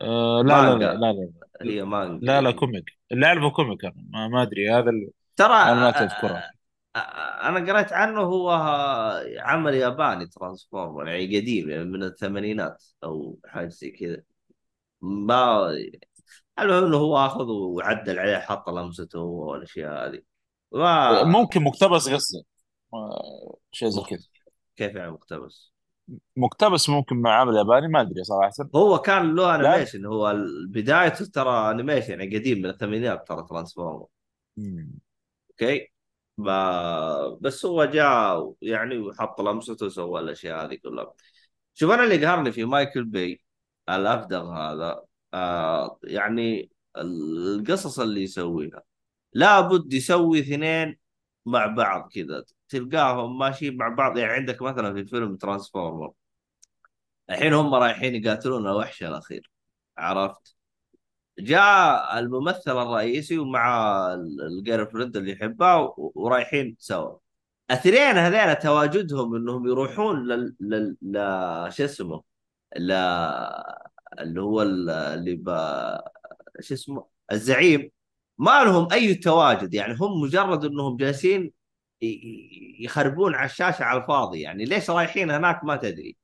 آه 0.00 0.42
لا 0.42 0.74
لا 0.74 0.78
لا 0.78 0.94
لا 0.94 1.12
لا. 1.12 1.30
هي 1.62 1.84
مانجا. 1.84 2.26
لا, 2.26 2.40
لا. 2.40 2.50
comic. 2.50 2.84
اللي 3.12 3.26
اعرفه 3.26 3.50
comic 3.50 3.84
أنا 3.84 3.94
ما, 3.96 4.28
ما 4.28 4.42
أدري 4.42 4.70
هذا 4.70 4.90
اللي 4.90 5.10
ترى 5.36 5.54
اذكرها 5.54 6.50
آه، 6.96 6.98
آه، 6.98 7.48
أنا 7.48 7.72
قريت 7.72 7.92
عنه 7.92 8.20
هو 8.20 8.50
عمل 9.38 9.74
ياباني 9.74 10.26
ترانسفورمر 10.26 11.08
يعني 11.08 11.38
قديم 11.38 11.70
يعني 11.70 11.84
من 11.84 12.02
الثمانينات 12.02 12.84
أو 13.04 13.38
حاجة 13.46 13.68
زي 13.68 13.90
كذا. 13.90 14.22
ما 15.00 15.70
المهم 16.58 16.84
إنه 16.84 16.96
هو 16.96 17.16
آخذ 17.26 17.44
وعدل 17.44 18.18
عليه 18.18 18.38
حط 18.38 18.68
لمسته 18.68 19.20
والأشياء 19.20 20.08
هذه. 20.08 20.31
ما 20.74 21.22
ممكن 21.22 21.62
مقتبس 21.62 22.08
ما- 22.08 22.18
شيء 23.72 23.88
زي 23.88 24.00
كذا. 24.02 24.26
كيف 24.76 24.94
يعني 24.94 25.10
مقتبس؟ 25.10 25.72
مقتبس 26.36 26.88
ممكن 26.88 27.16
مع 27.16 27.40
عمل 27.40 27.56
ياباني 27.56 27.88
ما 27.88 28.00
أدري 28.00 28.24
صراحة. 28.24 28.52
هو 28.76 28.98
كان 28.98 29.34
له 29.34 29.54
animation 29.54 30.06
هو 30.06 30.34
بدايته 30.68 31.24
ترى 31.24 31.70
animation 31.70 32.10
يعني 32.10 32.38
قديم 32.38 32.58
من 32.58 32.66
الثمانينات 32.66 33.28
ترى 33.28 33.46
ترانسفورمر. 33.48 34.06
okay؟ 35.50 35.88
ما 36.38 37.28
بس 37.40 37.66
هو 37.66 37.84
جاء 37.84 38.54
يعني 38.62 38.98
وحط 38.98 39.40
لمسته 39.40 39.86
وسوى 39.86 40.20
الأشياء 40.20 40.64
هذه 40.64 40.74
كلها. 40.74 41.12
شوف 41.74 41.90
أنا 41.90 42.04
اللي 42.04 42.26
قهرني 42.26 42.52
في 42.52 42.64
مايكل 42.64 43.04
باي 43.04 43.44
الأفدغ 43.88 44.52
هذا 44.52 45.02
آه 45.34 45.98
يعني 46.04 46.70
القصص 46.96 48.00
اللي 48.00 48.22
يسويها. 48.22 48.82
لابد 49.34 49.92
يسوي 49.92 50.40
اثنين 50.40 50.98
مع 51.46 51.66
بعض 51.66 52.10
كذا. 52.14 52.44
تلقاهم 52.68 53.38
ماشيين 53.38 53.76
مع 53.76 53.88
بعض. 53.88 54.18
يعني 54.18 54.32
عندك 54.32 54.62
مثلا 54.62 54.94
في 54.94 55.04
فيلم 55.04 55.36
ترانسفورمر 55.36 56.12
الحين 57.30 57.52
هم 57.54 57.74
رايحين 57.74 58.14
يقاتلون 58.14 58.66
الوحش 58.66 59.02
الأخير. 59.02 59.50
عرفت؟ 59.98 60.56
جاء 61.38 62.18
الممثل 62.18 62.82
الرئيسي 62.82 63.38
ومع 63.38 63.96
ال 64.14 64.86
girlfriend 64.90 65.16
اللي 65.16 65.32
يحبها 65.32 65.94
ورايحين 65.96 66.76
سوا. 66.78 67.18
الاثنين 67.70 67.96
هذين 68.18 68.58
تواجدهم 68.58 69.34
إنهم 69.34 69.66
يروحون 69.68 70.28
لل 70.28 70.54
لل 70.60 70.96
ل... 71.02 71.16
شو 71.72 71.84
اسمه؟ 71.84 72.22
ل 72.76 72.92
اللي 74.20 74.40
هو 74.40 74.62
ال- 74.62 74.90
اللي 74.90 75.34
ب... 75.34 75.50
شو 76.60 76.74
اسمه؟ 76.74 77.06
الزعيم. 77.32 77.90
ما 78.42 78.64
لهم 78.64 78.92
أي 78.92 79.14
تواجد 79.14 79.74
يعني 79.74 79.94
هم 80.00 80.20
مجرد 80.20 80.64
إنهم 80.64 80.96
جالسين 80.96 81.52
يخربون 82.80 83.34
على 83.34 83.46
الشاشة 83.46 83.84
على 83.84 84.00
الفاضي 84.02 84.40
يعني 84.40 84.64
ليش 84.64 84.90
رايحين 84.90 85.30
هناك 85.30 85.64
ما 85.64 85.76
تدري. 85.76 86.16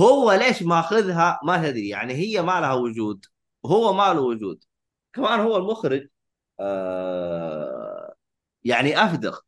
هو 0.00 0.32
ليش 0.32 0.62
ماخذها 0.62 1.40
ما 1.44 1.56
تدري 1.70 1.88
يعني 1.88 2.14
هي 2.14 2.42
ما 2.42 2.60
لها 2.60 2.74
وجود 2.74 3.26
هو 3.66 3.92
ما 3.92 4.14
له 4.14 4.20
وجود. 4.20 4.64
كمان 5.12 5.40
هو 5.40 5.56
المخرج 5.56 6.08
آه 6.60 8.14
يعني 8.64 9.04
افدغ 9.04 9.38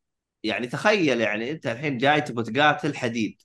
يعني 0.43 0.67
تخيل 0.67 1.21
يعني 1.21 1.51
أنت 1.51 1.67
الحين 1.67 1.97
جاي 1.97 2.21
تبغى 2.21 2.43
تقاتل 2.53 2.95
حديد. 2.97 3.41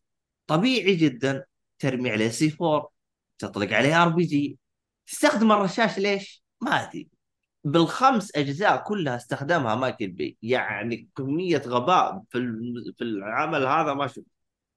طبيعي 0.46 0.94
جدا 0.96 1.44
ترمي 1.78 2.10
عليه 2.10 2.28
C4 2.28 2.92
تطلق 3.38 3.72
عليه 3.72 4.02
RPG. 4.02 4.58
تستخدم 5.06 5.52
الرشاش 5.52 5.98
ليش؟ 5.98 6.44
ما 6.60 6.70
أدري. 6.84 7.13
بالخمس 7.64 8.36
أجزاء 8.36 8.82
كلها 8.82 9.16
استخدمها 9.16 9.74
مايكل 9.74 10.08
باي. 10.08 10.38
يعني 10.42 11.08
كمية 11.16 11.62
غباء 11.66 12.22
في 12.30 12.38
في 12.98 13.04
العمل 13.04 13.66
هذا 13.66 13.94
ما 13.94 14.06
شفت. 14.06 14.26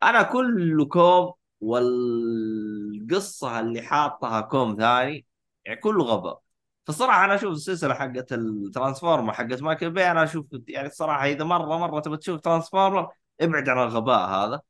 أنا 0.04 0.24
كل 0.24 0.88
كوم 0.88 1.34
والقصة 1.62 3.60
اللي 3.60 3.82
حاطها 3.82 4.42
كوم 4.42 4.76
ثاني 4.80 5.26
يعني 5.66 5.80
كله 5.82 6.04
غباء. 6.04 6.42
فالصراحه 6.88 7.26
أنا 7.26 7.36
أشوف 7.36 7.52
السلسلة 7.52 7.94
حقت 7.94 8.34
الترانسفورمر 8.34 9.34
حقت 9.34 9.62
مايكل 9.62 9.92
باي 9.92 10.12
أنا 10.12 10.24
أشوف 10.24 10.46
يعني 10.68 10.88
الصراحه 10.88 11.26
إذا 11.26 11.44
مرة 11.44 11.78
مرة 11.78 12.00
تبي 12.00 12.18
تشوف 12.18 12.42
ترانسفورمر 12.42 13.10
ابعد 13.42 13.70
عن 13.70 13.78
الغباء 13.78 14.30
هذا. 14.30 14.62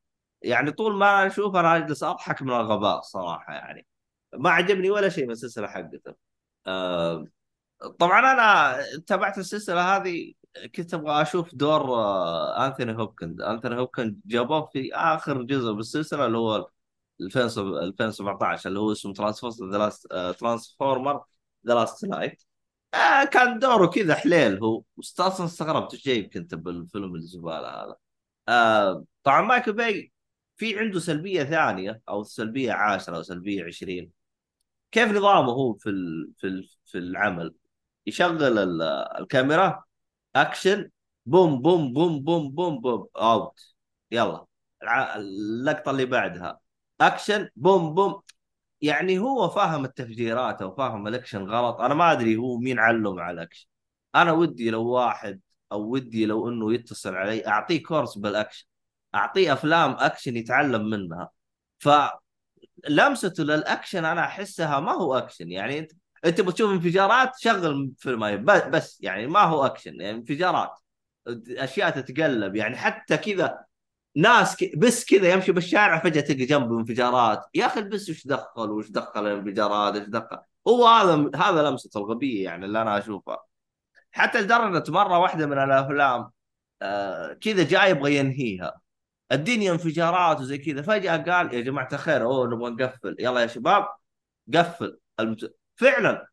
يعني 0.42 0.72
طول 0.72 0.96
ما 0.96 1.28
أشوف 1.28 1.56
أنا 1.56 1.78
أجلس 1.78 2.04
أضحك 2.04 2.42
من 2.42 2.50
الغباء 2.52 3.02
صراحة 3.02 3.54
يعني. 3.54 3.88
ما 4.34 4.50
عجبني 4.50 4.90
ولا 4.92 5.10
شيء 5.10 5.26
من 5.26 5.32
السلسلة 5.32 5.68
حقته. 5.68 6.16
آه، 6.68 7.28
طبعا 8.00 8.20
أنا 8.34 8.78
تابعت 9.08 9.38
السلسلة 9.38 9.82
هذه 9.98 10.34
كنت 10.76 10.94
أبغى 10.94 11.22
أشوف 11.22 11.56
دور 11.56 11.82
آه، 11.82 12.68
أنثوني 12.68 12.98
هوبكنز. 12.98 13.42
أنثوني 13.42 13.76
هوبكنز 13.80 14.14
جابوه 14.26 14.66
في 14.66 14.94
آخر 14.94 15.44
جزء 15.44 15.72
بالسلسلة 15.72 16.26
اللي 16.26 16.38
هو 16.38 16.70
2017 17.22 18.70
اللي 18.70 18.80
هو 18.80 18.92
اسمه 18.92 19.14
Transformer 20.34 21.24
The 21.68 21.74
Last 21.74 22.06
Knight 22.06 22.44
كان 23.34 23.60
دوره 23.60 23.88
كذا 23.88 24.16
حليل 24.16 24.60
هو. 24.64 24.84
أصلا 25.20 25.46
استغربت 25.46 25.94
إيش 25.94 26.06
جايبك 26.06 26.34
أنت 26.34 26.56
بالفيلم 26.56 27.16
الزبالة 27.16 27.68
هذا. 27.70 27.96
آه 28.50 29.06
طبعا 29.24 29.42
مايكل 29.42 29.74
باي 29.74 30.12
في 30.58 30.80
عنده 30.80 31.00
سلبية 31.00 31.44
ثانية 31.44 32.02
أو 32.10 32.24
سلبية 32.24 32.72
عاشرة 32.74 33.18
أو 33.18 33.24
سلبية 33.24 33.64
20 33.64 34.12
كيف 34.92 35.10
نظامه 35.12 35.52
هو 35.52 35.74
في 35.74 35.92
في 36.38 36.70
في 36.86 36.98
العمل؟ 36.98 37.54
يشغل 38.08 38.58
ال- 38.60 38.82
الكاميرا 39.20 39.84
action 40.36 40.90
boom 41.26 41.62
boom 41.62 41.94
boom 41.94 42.20
boom 42.24 42.52
boom 42.52 42.82
boom 42.82 43.08
out. 43.18 43.62
يلا. 44.12 44.46
اللقطة 45.16 45.92
اللي 45.92 46.06
بعدها. 46.06 46.60
action 47.02 47.50
boom 47.56 47.94
boom. 47.94 48.22
يعني 48.82 49.20
هو 49.20 49.50
فاهم 49.50 49.86
التفجيرات 49.86 50.62
أو 50.62 50.76
فاهم 50.76 51.08
الأكشن 51.08 51.44
غلط. 51.50 51.82
أنا 51.82 51.94
ما 51.94 52.12
أدري 52.12 52.38
هو 52.38 52.58
مين 52.58 52.80
علمه 52.80 53.20
على 53.20 53.34
الأكشن. 53.36 53.68
أنا 54.16 54.32
ودي 54.32 54.70
لو 54.70 54.88
واحد 54.88 55.42
أو 55.72 55.82
ودي 55.92 56.26
لو 56.26 56.50
إنه 56.50 56.74
يتصل 56.74 57.16
علي 57.16 57.48
أعطيه 57.48 57.84
course 57.84 58.18
بال 58.18 58.28
action. 58.28 58.66
أعطيه 59.16 59.54
أفلام 59.54 59.92
أكشن 60.00 60.38
يتعلم 60.38 60.90
منها. 60.90 61.30
فلمسته 61.80 63.44
للأكشن 63.44 64.06
أنا 64.06 64.22
أحسها 64.22 64.80
ما 64.80 64.92
هو 64.92 65.18
أكشن. 65.18 65.52
يعني 65.52 65.80
أنت 65.80 65.92
انت 66.26 66.42
بتشوف 66.42 66.72
انفجارات 66.72 67.32
شغل 67.40 67.92
فيلم 67.98 68.46
بس 68.46 68.98
يعني 69.02 69.28
ما 69.28 69.42
هو 69.42 69.66
اكشن 69.66 70.02
يعني 70.02 70.18
انفجارات. 70.18 70.72
اشياء 71.50 71.90
تتقلب 71.90 72.56
يعني 72.56 72.78
حتى 72.78 73.18
كذا 73.18 73.60
ناس. 74.16 74.64
بس 74.78 75.06
كذا 75.06 75.34
يمشي 75.34 75.52
بالشارع 75.52 76.00
فجأة 76.00 76.22
تلقى 76.22 76.46
جنبه 76.46 76.80
انفجارات. 76.80 77.46
يا 77.56 77.66
أخي 77.66 77.80
البس 77.80 78.10
وش 78.10 78.28
دخل 78.28 78.72
وش 78.72 78.90
دخل 78.90 79.28
الانفجارات 79.28 80.02
وش 80.02 80.08
دخل؟ 80.08 80.38
هو 80.68 80.88
هذا 80.88 81.32
هذا 81.36 81.70
لمسة 81.70 81.90
الغبية 82.00 82.44
يعني 82.44 82.66
اللي 82.66 82.82
أنا 82.82 82.98
اشوفها 82.98 83.38
حتى 84.12 84.42
لدرجة 84.42 84.92
مرة 84.92 85.20
واحدة 85.20 85.46
من 85.46 85.58
الأفلام 85.64 86.32
آه 86.82 87.34
كذا 87.34 87.64
جاي 87.64 87.90
يبغى 87.92 88.18
ينهيها. 88.18 88.82
الدنيا 89.32 89.72
انفجارات 89.72 90.40
وزي 90.40 90.58
كذا. 90.58 90.82
فجأة 90.82 91.18
قال 91.18 91.54
يا 91.54 91.62
جماعة 91.62 91.90
الخير 91.94 92.24
أوه 92.24 92.48
نبغى 92.48 92.72
نقفل. 92.72 93.16
يلا 93.20 93.42
يا 93.42 93.48
شباب 93.48 93.88
قفل. 94.56 95.00
فعلا. 95.78 96.28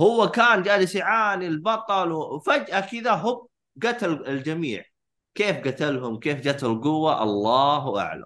هو 0.00 0.28
كان 0.30 0.62
جالس 0.62 0.94
يعاني 0.94 1.46
البطل 1.46 2.12
وفجأة 2.12 2.80
كذا 2.80 3.12
هوب 3.12 3.48
قتل 3.82 4.26
الجميع. 4.26 4.84
كيف 5.34 5.56
قتلهم؟ 5.56 6.18
كيف 6.18 6.40
جته 6.40 6.66
القوة؟ 6.72 7.22
الله 7.22 8.00
أعلم. 8.00 8.24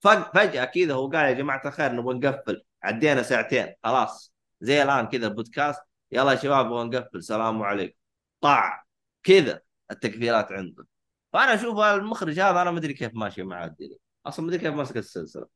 فج- 0.00 0.30
فجأة 0.34 0.64
كذا 0.64 0.94
هو 0.94 1.08
قال 1.10 1.26
يا 1.26 1.32
جماعة 1.32 1.62
الخير 1.66 1.92
نبغى 1.92 2.14
نقفل. 2.18 2.62
عدينا 2.82 3.22
ساعتين. 3.22 3.74
خلاص. 3.84 4.34
زي 4.60 4.82
الآن 4.82 5.06
كذا 5.06 5.26
البودكاست. 5.26 5.82
يلا 6.12 6.32
يا 6.32 6.36
شباب 6.36 6.66
نبغى 6.66 6.84
نقفل. 6.84 7.22
سلام 7.22 7.62
عليكم. 7.62 7.96
طاع. 8.40 8.84
كذا 9.22 9.60
التفكيرات 9.90 10.52
عنده 10.52 10.86
فأنا 11.32 11.54
أشوف 11.54 11.78
المخرج 11.78 12.40
هذا 12.40 12.62
أنا 12.62 12.70
ما 12.70 12.78
أدري 12.78 12.94
كيف 12.94 13.10
ماشي 13.14 13.42
مع 13.42 13.64
الدنيا. 13.64 13.96
أصلا 14.26 14.44
ما 14.46 14.50
أدري 14.52 14.62
كيف 14.62 14.74
ماسك 14.74 14.96
السلسلة. 14.96 15.46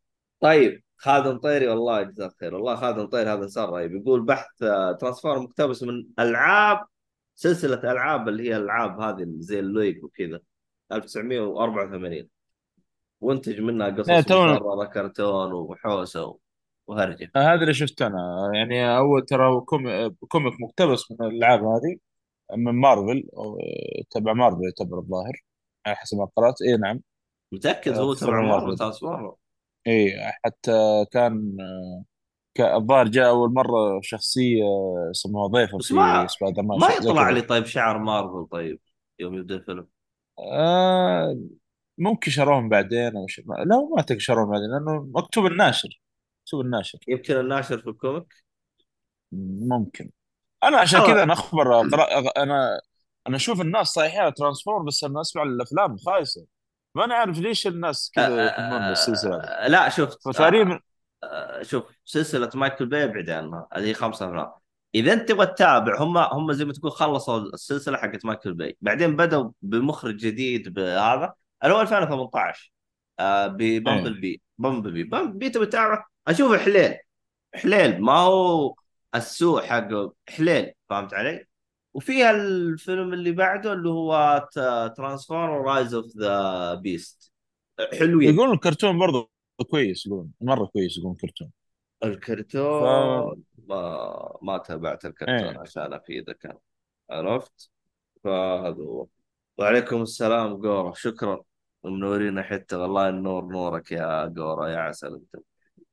طيب. 0.40 0.82
خالد 0.98 1.38
طيري 1.40 1.68
والله 1.68 2.02
جزاه 2.02 2.30
خير. 2.40 2.54
والله 2.54 2.76
خالد 2.76 3.08
طيري 3.08 3.30
هذا 3.30 3.42
انسان 3.42 3.64
رهيب. 3.64 3.94
يقول 3.96 4.22
بحث 4.22 4.62
آه، 4.62 4.92
ترانسفورم 4.92 5.42
مقتبس 5.42 5.82
من 5.82 6.06
ألعاب 6.18 6.80
سلسلة 7.34 7.92
ألعاب 7.92 8.28
اللي 8.28 8.42
هي 8.50 8.56
الالعاب 8.56 9.00
هذه 9.00 9.26
زي 9.38 9.60
ال 9.60 9.69
wake 9.69 10.04
وكذا 10.04 10.40
1984 10.92 12.28
وانتج 13.20 13.60
منها 13.60 13.90
قصص 13.90 14.10
مكرره 14.10 14.84
كرتون 14.84 15.52
وحوسة 15.52 16.38
وهرجة. 16.86 17.30
هذا 17.36 17.54
اللي 17.62 17.74
شفته 17.74 18.06
أنا. 18.06 18.50
يعني 18.54 18.96
أول 18.98 19.24
ترى 19.24 19.60
com- 19.60 20.08
comic 20.28 20.54
مقتبس 20.60 21.10
من 21.10 21.26
الألعاب 21.26 21.60
هذه 21.64 21.96
من 22.56 22.72
مارفل 22.80 23.28
أو 23.36 23.58
تبع 24.10 24.32
مارفل 24.32 24.60
يعتبر 24.64 24.98
الظاهر 24.98 25.42
على 25.86 25.96
حسب 25.96 26.18
ما 26.18 26.28
قرأت. 26.36 26.62
اي 26.62 26.76
نعم. 26.76 27.00
متأكد 27.52 27.92
آه، 27.92 28.00
هو 28.00 28.14
تبع 28.14 28.40
مارفل. 28.40 28.76
Transformer. 28.76 29.34
إي 29.86 30.12
حتى 30.44 31.04
كان 31.12 31.56
ك- 32.54 32.60
الظاهر 32.60 33.08
جاء 33.08 33.28
أول 33.28 33.52
مرة 33.54 34.00
شخصية 34.02 34.62
اسمها 35.10 35.46
ضيفة 35.46 35.78
بس 35.78 35.86
في 35.88 35.94
ما 35.94 36.26
سبايدر 36.26 36.62
مان 36.62 36.78
ما 36.78 36.86
شيء 36.88 37.00
زي 37.00 37.10
يطلع 37.10 37.24
كذا. 37.24 37.34
لي 37.34 37.42
طيب 37.42 37.64
شعر 37.64 37.98
مارفل 37.98 38.46
طيب 38.52 38.80
يوم 39.18 39.34
يبدأ 39.34 39.54
الفيلم. 39.54 39.86
آه 40.38 41.36
ممكن 41.98 42.30
شروهم 42.30 42.68
بعدين 42.68 43.16
أو 43.16 43.26
شيء 43.26 43.44
ما- 43.48 43.54
لا 43.54 43.64
ما 43.64 43.96
أعتقد 43.98 44.18
شروهم 44.18 44.50
بعدين 44.50 44.70
لأنه 44.70 45.08
مكتوب 45.14 45.46
الناشر 45.46 46.00
مكتوب 46.44 46.60
الناشر. 46.60 46.98
يمكن 47.08 47.36
الناشر 47.40 47.78
في 47.78 47.90
الكوميك؟ 47.90 48.34
ممكن. 49.32 50.10
أنا 50.64 50.78
عشان 50.78 51.00
كذا 51.06 51.22
أنا 51.22 51.32
أخبر 51.32 51.80
أنا 52.36 52.80
أنا 53.26 53.36
أشوف 53.36 53.60
الناس 53.60 53.86
صحيحين 53.86 54.20
على 54.20 54.32
ترانسفورم 54.32 54.84
بس 54.84 55.04
أنا 55.04 55.20
أسمع 55.20 55.42
الأفلام 55.42 55.96
خايسة. 55.96 56.46
ما 56.96 57.04
أنا 57.04 57.14
عارف 57.14 57.38
ليش 57.38 57.66
الناس 57.66 58.12
آه، 58.18 58.26
كذا 58.26 58.46
يحبون 58.46 58.82
السلسله 58.82 59.36
آه، 59.36 59.68
لا 59.68 59.88
فتقريبا 59.88 60.80
آه، 61.22 61.26
آه، 61.60 61.62
شوف 61.62 61.84
سلسلة 62.04 62.50
مايكل 62.54 62.86
باي 62.86 63.04
ابعد 63.04 63.30
عنها 63.30 63.68
هذه 63.72 63.92
خمسة 63.92 64.28
أفلام. 64.28 64.52
إذا 64.94 65.12
أنت 65.12 65.28
تبغى 65.28 65.46
تتابع 65.46 66.02
هم 66.02 66.18
هم 66.18 66.52
زي 66.52 66.64
ما 66.64 66.72
تقول 66.72 66.92
خلصوا 66.92 67.38
السلسلة 67.38 67.96
حقت 67.98 68.24
مايكل 68.24 68.54
باي. 68.54 68.76
بعدين 68.80 69.16
بدأوا 69.16 69.50
بمخرج 69.62 70.16
جديد 70.16 70.74
بهذا 70.74 71.34
اللي 71.64 71.74
هو 71.74 71.80
2018 71.80 72.72
آه، 73.20 73.46
بBumblebee 73.46 74.14
إيه. 74.14 74.20
Bumblebee 74.20 75.04
Bumblebee 75.04 75.50
تبغى 75.50 75.66
تتابع؟ 75.66 76.04
اشوفه 76.28 76.58
حليل. 76.58 76.96
حليل 77.54 78.00
ما 78.02 78.12
هو 78.12 78.74
السوء 79.14 79.62
حقه 79.62 80.14
حليل 80.28 80.72
فهمت 80.90 81.14
علي؟ 81.14 81.46
وفيها 81.96 82.30
الفيلم 82.30 83.12
اللي 83.12 83.32
بعده 83.32 83.72
اللي 83.72 83.88
هو 83.88 84.48
Transformers 84.96 85.66
Rise 85.66 85.94
of 85.94 86.16
the 86.16 86.74
Beasts 86.74 87.32
حلوين. 87.98 88.34
يقولون 88.34 88.54
الكرتون 88.54 88.98
برضه 88.98 89.30
كويس 89.70 90.06
يقولون 90.06 90.32
مرة 90.40 90.66
كويس 90.66 90.98
يقولون 90.98 91.14
الكرتون. 91.14 91.50
ف 92.00 92.04
الكرتون 92.04 93.42
ما 93.68 94.38
ما 94.42 94.58
تابعت 94.58 95.04
الكرتون 95.04 95.34
إيه. 95.34 95.58
عشان 95.58 95.92
أفيدك 95.92 96.46
أنا 96.46 96.58
عرفت؟ 97.10 97.70
فهذا 98.24 98.82
هو. 98.82 99.06
وعليكم 99.58 100.02
السلام 100.02 100.56
جورا 100.56 100.92
شكرا. 100.94 101.42
منورين 101.84 102.42
حتى 102.42 102.76
والله 102.76 103.08
النور 103.08 103.44
نورك 103.44 103.92
يا 103.92 104.26
جورا 104.26 104.68
يا 104.68 104.78
عسل 104.78 105.14
أنت. 105.14 105.44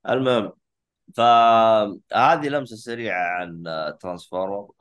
المهم 0.10 0.52
فهذه 1.16 2.50
لمسة 2.50 2.76
سريعة 2.76 3.24
عن 3.24 3.64
Transformer 4.00 4.72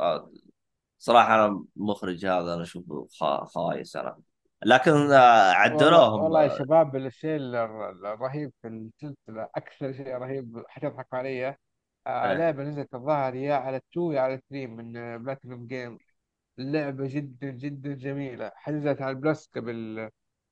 صراحة 1.02 1.34
أنا 1.34 1.64
المخرج 1.76 2.26
هذا 2.26 2.54
أنا 2.54 2.62
اشوفه 2.62 3.06
خا- 3.20 3.44
خايس 3.44 3.96
أنا. 3.96 4.18
لكن 4.64 4.90
آه، 5.12 5.52
عدلوهم 5.52 6.20
والله 6.22 6.42
يا 6.44 6.58
شباب 6.58 6.96
الشيء 6.96 7.36
الر- 7.36 7.90
الرهيب 7.90 8.52
في 8.62 8.68
السلسلة 8.68 9.48
أكثر 9.56 9.92
شيء 9.92 10.08
رهيب 10.16 10.62
حتضحكوا 10.68 11.18
علي 11.18 11.48
آه 11.48 11.56
إيه. 12.06 12.32
لعبة 12.38 12.62
نزلت 12.62 12.94
الظاهر 12.94 13.34
يا 13.34 13.54
على 13.54 13.76
ال 13.76 13.85
two 13.85 14.12
يا 14.12 14.20
على 14.20 14.34
ال 14.34 14.39
three 14.39 14.66
من 14.66 14.92
Platinum 15.24 15.66
Games 15.66 15.98
اللعبة 16.58 17.04
جدا 17.08 17.50
جدا 17.50 17.94
جميلة. 17.94 18.52
حجزت 18.54 19.02
على 19.02 19.10
ال 19.16 19.23
Plus 19.23 19.50
قبل 19.56 20.08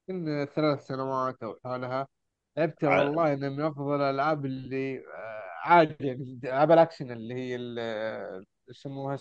يمكن 0.09 0.47
ثلاث 0.55 0.87
سنوات 0.87 1.43
أو 1.43 1.59
حالها 1.65 2.09
لعبتها 2.57 2.91
ع- 2.91 2.99
والله 3.05 3.33
إنها 3.33 3.49
من 3.49 3.61
أفضل 3.61 3.97
الألعاب 3.97 4.47
اللي 4.47 4.99
آه 4.99 5.43
عادي 5.65 6.07
يعني 6.07 6.41
ألعاب 6.45 6.73
الأكشن 6.73 7.11
اللي 7.13 7.35
هي 7.35 7.57
ال- 7.57 8.45
يسموها 8.69 9.19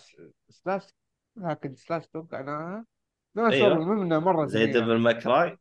slash 0.50 0.82
hack 1.38 1.59
and 1.59 1.74
slash 1.74 2.06
توقع 2.06 2.40
أنا 2.40 2.84
ناس 3.34 3.52
أيوه. 3.52 3.94
منها 3.94 4.18
مرة 4.18 4.46
زي 4.46 4.66
Devil 4.66 4.98
May 4.98 5.27
Cry 5.27 5.56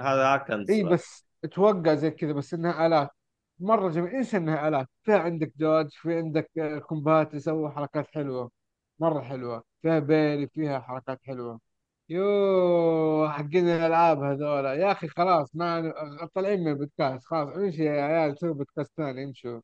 هذا 0.00 0.36
كان 0.36 0.66
إي 0.70 0.84
بس 0.84 1.26
أتوقع 1.44 1.94
زي 1.94 2.10
كذا 2.10 2.32
بس 2.32 2.54
إنها 2.54 2.86
آلات. 2.86 3.10
مرة 3.58 3.90
جميل. 3.90 4.10
انسى 4.10 4.36
إنها 4.36 4.68
آلات؟ 4.68 4.88
فيها 5.02 5.18
عندك 5.18 5.52
dodge 5.56 5.88
في 5.90 6.16
عندك 6.16 6.50
آه، 6.58 6.78
combat 6.78 7.34
يسوي 7.34 7.70
حركات 7.70 8.06
حلوة. 8.14 8.50
مرة 8.98 9.20
حلوة. 9.20 9.62
فيها 9.82 9.98
parry 9.98 10.46
فيها 10.46 10.80
حركات 10.80 11.20
حلوة. 11.24 11.60
يو 12.08 13.28
حقين 13.30 13.68
الألعاب 13.68 14.22
هذولا. 14.22 14.74
يا 14.74 14.92
أخي 14.92 15.08
خلاص 15.08 15.56
ما 15.56 15.92
طالعين 16.34 16.60
من 16.60 16.68
البودكاست. 16.68 17.24
خلاص 17.26 17.48
امشي 17.48 17.84
يا 17.84 18.02
عيال؟ 18.02 18.38
سوي 18.38 18.54
بودكاست 18.54 18.92
ثاني 18.96 19.24
إمشوا. 19.24 19.60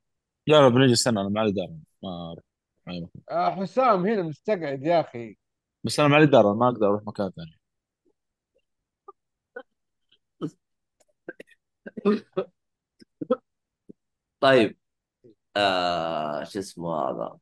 يا 0.46 0.60
رب 0.60 0.72
نجي 0.72 0.92
السنة 0.92 1.20
أنا 1.20 1.28
ما 1.28 1.40
لي 1.40 1.52
دار 1.52 1.68
ما. 2.02 2.36
آه 3.30 3.50
حسام 3.50 4.06
هنا 4.06 4.22
مستقعد 4.22 4.82
يا 4.82 5.00
أخي. 5.00 5.36
بس 5.84 6.00
أنا 6.00 6.08
ما 6.08 6.16
لي 6.16 6.26
دار 6.26 6.54
ما 6.54 6.68
أقدر 6.68 6.86
أروح 6.86 7.02
مكان 7.06 7.30
ثاني. 7.30 7.58
طيب 14.40 14.78
آه 15.56 16.44
شو 16.44 16.58
اسمه 16.58 17.10
هذا؟ 17.10 17.38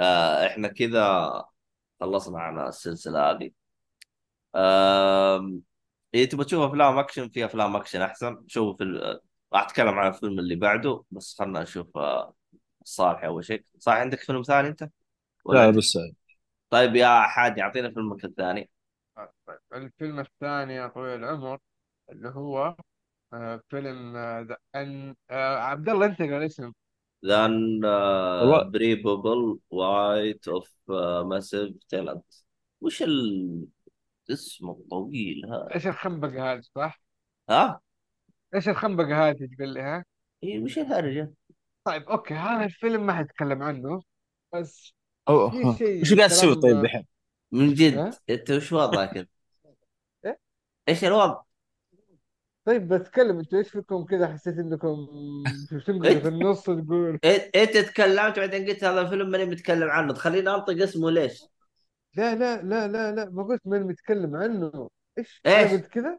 آه 0.00 0.46
إحنا 0.46 0.68
كذا 0.68 1.30
خلصنا 2.00 2.40
عن 2.40 2.68
السلسلة 2.68 3.30
هذه. 3.30 3.50
آم، 4.56 5.62
إيه 6.14 6.28
تبغى 6.28 6.44
تشوف 6.44 6.62
أفلام 6.70 6.98
أكشن 6.98 7.28
في 7.28 7.44
أفلام 7.44 7.76
أكشن 7.76 8.02
أحسن. 8.02 8.44
شوف 8.48 8.76
في 8.78 8.84
ال- 8.84 9.20
راح 9.52 9.62
أتكلم 9.64 9.88
عن 9.98 10.08
الفيلم 10.08 10.38
اللي 10.38 10.56
بعده 10.56 11.04
بس 11.10 11.36
خلنا 11.38 11.62
نشوف 11.62 11.96
آه، 11.96 12.34
صالح 12.90 13.24
أول 13.24 13.44
شيء 13.44 13.64
صح 13.78 13.92
عندك 13.92 14.18
فيلم 14.18 14.42
ثاني 14.42 14.68
أنت 14.68 14.88
لا؟ 15.46 15.70
بس 15.70 15.98
طيب 16.70 16.96
يا 16.96 17.20
حاج 17.20 17.60
اعطينا 17.60 17.90
فيلمك 17.90 18.24
الثاني 18.24 18.70
الفيلم 19.74 20.20
الثاني 20.20 20.74
يا 20.74 20.86
طويل 20.86 21.24
العمر 21.24 21.58
اللي 22.10 22.28
هو 22.28 22.76
آه 23.32 23.62
فيلم 23.68 24.16
آه 24.16 24.40
the 24.40 24.56
un- 24.74 25.14
آه 25.30 25.56
عبد 25.56 25.88
الله 25.88 26.06
أنت 26.06 26.22
قال 26.22 26.42
اسم 26.42 26.72
The 27.26 27.84
Unbearable 27.84 29.58
Weight 29.70 30.48
of 30.48 30.74
Massive 31.24 31.76
Talent 31.88 32.24
وش 32.80 33.02
ال... 33.02 33.66
اسمه 34.30 34.72
الطويل 34.72 35.46
هذا 35.46 35.74
إيش 35.74 35.86
الخنبقة 35.86 36.52
هذه 36.52 36.60
صح؟ 36.60 37.00
ها؟ 37.50 37.80
إيش 38.54 38.68
الخنبقة 38.68 39.28
هذه 39.28 39.48
تقول 39.56 39.74
لي 39.74 39.80
ها؟ 39.80 40.04
إيه 40.42 40.60
وش 40.60 40.78
الهرجة؟ 40.78 41.32
طيب 41.90 42.08
أوكي 42.08 42.34
هذا 42.34 42.64
الفيلم 42.64 43.06
ما 43.06 43.12
حتكلم 43.12 43.62
عنه 43.62 44.02
بس 44.54 44.94
أو 45.28 45.50
في 45.50 45.74
شيء 45.78 45.98
إيش 45.98 46.14
قاعد 46.14 46.30
تسوي 46.30 46.54
كلام- 46.54 46.60
طيب 46.60 46.82
دحين؟ 46.82 47.06
من 47.52 47.74
جد 47.74 47.94
ها؟ 47.94 48.10
أنت 48.30 48.50
وش 48.50 48.72
وضعك 48.72 49.16
انت؟ 49.16 49.30
إيه؟ 50.24 50.38
إيش 50.88 51.04
الوضع؟ 51.04 51.42
طيب 52.64 52.88
بتكلم 52.88 53.38
أنتوا 53.38 53.58
إيش 53.58 53.68
فيكم 53.68 54.04
كذا 54.04 54.32
حسيت 54.32 54.58
إنكم 54.58 55.06
تنقلوا 55.86 56.20
في 56.20 56.28
النص 56.28 56.62
تقول 56.62 57.18
انت 57.24 57.56
انت 57.56 57.76
تكلمت 57.76 58.38
بعدين 58.38 58.66
قلت 58.66 58.84
هذا 58.84 59.00
الفيلم 59.00 59.30
ماني 59.30 59.44
متكلم 59.44 59.90
عنه 59.90 60.12
تخليني 60.12 60.50
أنطق 60.50 60.82
اسمه 60.82 61.10
ليش؟ 61.10 61.44
لا 62.14 62.34
لا 62.34 62.62
لا 62.62 62.88
لا 62.88 63.12
لا 63.12 63.30
ما 63.30 63.42
قلت 63.42 63.60
من 63.64 63.82
متكلم 63.82 64.36
عنه 64.36 64.90
إيش 65.18 65.40
إيش؟ 65.46 65.56
أنا 65.56 65.70
قلت 65.70 65.86
كذا 65.86 66.18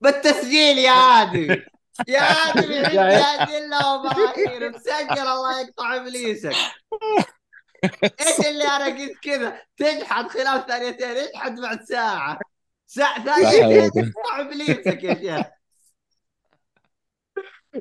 بالتسجيل 0.00 0.78
يا 0.78 0.92
ادمي 0.92 1.62
يا 2.08 2.20
ادمي 2.20 2.74
يا 2.96 3.00
عيال. 3.00 3.22
ادله 3.40 3.94
وبراهين 3.94 4.72
مسجل 4.72 5.18
الله 5.28 5.60
يقطع 5.60 5.96
إبليسك. 5.96 6.52
إيش 8.20 8.46
اللي 8.46 8.64
أنا 8.64 8.84
قلت 8.86 9.18
كذا؟ 9.22 9.62
تجحد 9.76 10.28
خلال 10.28 10.66
ثانيتين 10.66 11.08
اجحد 11.10 11.60
بعد 11.60 11.82
ساعة. 11.82 12.38
ساعة 12.86 13.24
قوة. 13.24 13.52
يقطع 13.96 14.40
إبليسك 14.40 15.04
يا 15.04 15.14
شيخ. 15.14 15.46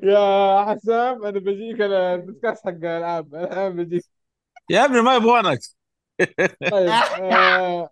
يا 0.04 0.66
حسام 0.66 1.26
أنا 1.26 1.40
بجيك 1.40 1.82
أنا 1.82 2.16
البودكاست 2.16 2.64
حق 2.66 2.70
الالعاب 2.70 3.36
الآن 3.36 3.76
بجيك. 3.76 4.06
يا 4.70 4.86
ابني 4.86 5.02
ما 5.02 5.16
يبغونك. 5.16 5.60
طيب 6.72 6.90
آه. 6.90 7.90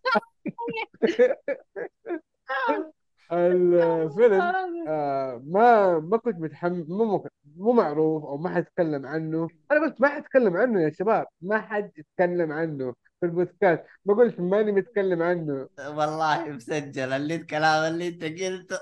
الفيلم 3.31 4.41
آه 4.87 5.41
ما 5.45 5.99
ما 5.99 6.17
كنت 6.17 6.39
متحمس 6.39 6.89
مو 6.89 7.05
مو 7.05 7.27
مو 7.57 7.71
معروف 7.71 8.23
أو 8.23 8.37
ما 8.37 8.49
حد 8.49 8.61
يتكلم 8.61 9.05
عنه. 9.05 9.47
أنا 9.71 9.79
قلت 9.79 10.01
ما 10.01 10.07
حد 10.07 10.21
يتكلم 10.21 10.57
عنه 10.57 10.81
يا 10.81 10.91
شباب 10.91 11.27
ما 11.41 11.61
حد 11.61 11.91
يتكلم 11.97 12.51
عنه 12.51 12.93
في 13.19 13.25
البودكاست. 13.25 13.83
ما 14.05 14.13
قلت 14.13 14.39
ماني 14.39 14.71
متكلم 14.71 15.21
عنه. 15.21 15.67
والله 15.79 16.49
مسجل 16.49 17.13
اللي 17.13 17.35
الكلام 17.35 17.93
اللي 17.93 18.07
أنت 18.07 18.23
قلته. 18.23 18.79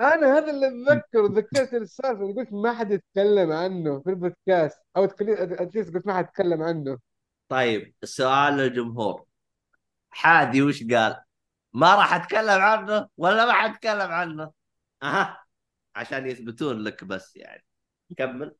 أنا 0.00 0.38
هذا 0.38 0.50
اللي 0.50 0.66
أتذكره 0.66 1.26
ذكرت 1.26 1.74
السالفه 1.74 2.34
قلت 2.34 2.52
ما 2.52 2.72
حد 2.72 2.90
يتكلم 2.90 3.52
عنه 3.52 4.00
في 4.00 4.10
البودكاست. 4.10 4.80
أو 4.96 5.04
اتليست 5.04 5.94
قلت 5.94 6.06
ما 6.06 6.14
حد 6.14 6.24
يتكلم 6.24 6.62
عنه. 6.62 6.98
طيب 7.48 7.94
سؤال 8.04 8.54
للجمهور. 8.54 9.24
حادي 10.10 10.62
وش 10.62 10.84
قال؟ 10.84 11.16
ما 11.72 11.94
راح 11.94 12.14
أتكلم 12.14 12.60
عنه 12.62 13.08
ولا 13.16 13.46
ما 13.46 13.52
حتكلم 13.52 14.10
عنه؟ 14.10 14.52
أها. 15.02 15.44
عشان 15.96 16.26
يثبتون 16.26 16.78
لك 16.78 17.04
بس 17.04 17.36
يعني. 17.36 17.64
كمل. 18.18 18.56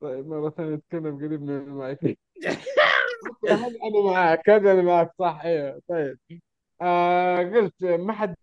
طيب 0.00 0.26
مرة 0.26 0.50
ثانية 0.50 0.74
اتكلم 0.74 1.16
قريب 1.16 1.42
من 1.42 1.50
المايك. 1.56 2.18
أنا 3.50 4.02
معك؟ 4.12 4.50
هذا 4.50 4.72
أنا 4.72 4.82
معك 4.82 5.12
صح. 5.18 5.40
أيوه 5.44 5.82
طيب. 5.88 6.18
آه 6.82 7.36
قلت 7.38 7.84
ما 7.84 8.12
حد 8.12 8.36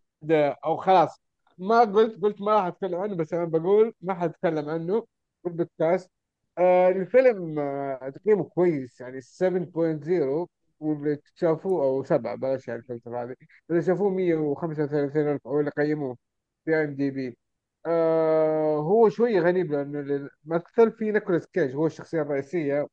أو 0.66 0.78
خلاص. 0.78 1.22
ما 1.58 1.80
قلت 1.80 2.22
قلت 2.24 2.42
ما 2.42 2.54
راح 2.56 2.66
أتكلم 2.66 2.96
عنه 2.96 3.16
بس 3.16 3.34
أنا 3.34 3.46
بقول 3.46 3.94
ما 4.02 4.14
حد 4.14 4.30
يتكلم 4.30 4.70
عنه 4.70 5.02
في 5.44 5.50
البودكاست. 5.50 6.12
آه 6.58 6.90
الفيلم 6.90 7.60
آه 7.60 8.10
تقييمه 8.10 8.44
كويس 8.44 9.02
يعني 9.02 9.22
7.0 9.22 10.48
واللي 10.80 11.20
شافوه 11.36 11.84
أو 11.84 12.04
7 12.04 12.36
بلاش 12.36 12.70
الفلسفه 12.70 13.24
هذه 13.24 13.36
اللي 13.70 13.82
شافوه 13.82 14.10
135 14.10 15.28
ألف 15.30 15.48
أو 15.48 15.60
اللي 15.60 15.72
قيموه 15.72 16.18
في 16.66 16.76
IMDb 16.76 17.38
آه 17.86 18.78
هو 18.78 19.10
شوي 19.10 19.40
غريب 19.40 19.72
لأنه 19.72 20.00
الممثل 20.46 20.92
فيه 20.92 21.12
نيكولاس 21.12 21.48
كيج 21.48 21.76
هو 21.76 21.86
الشخصية 21.88 22.22
الرئيسية. 22.22 22.88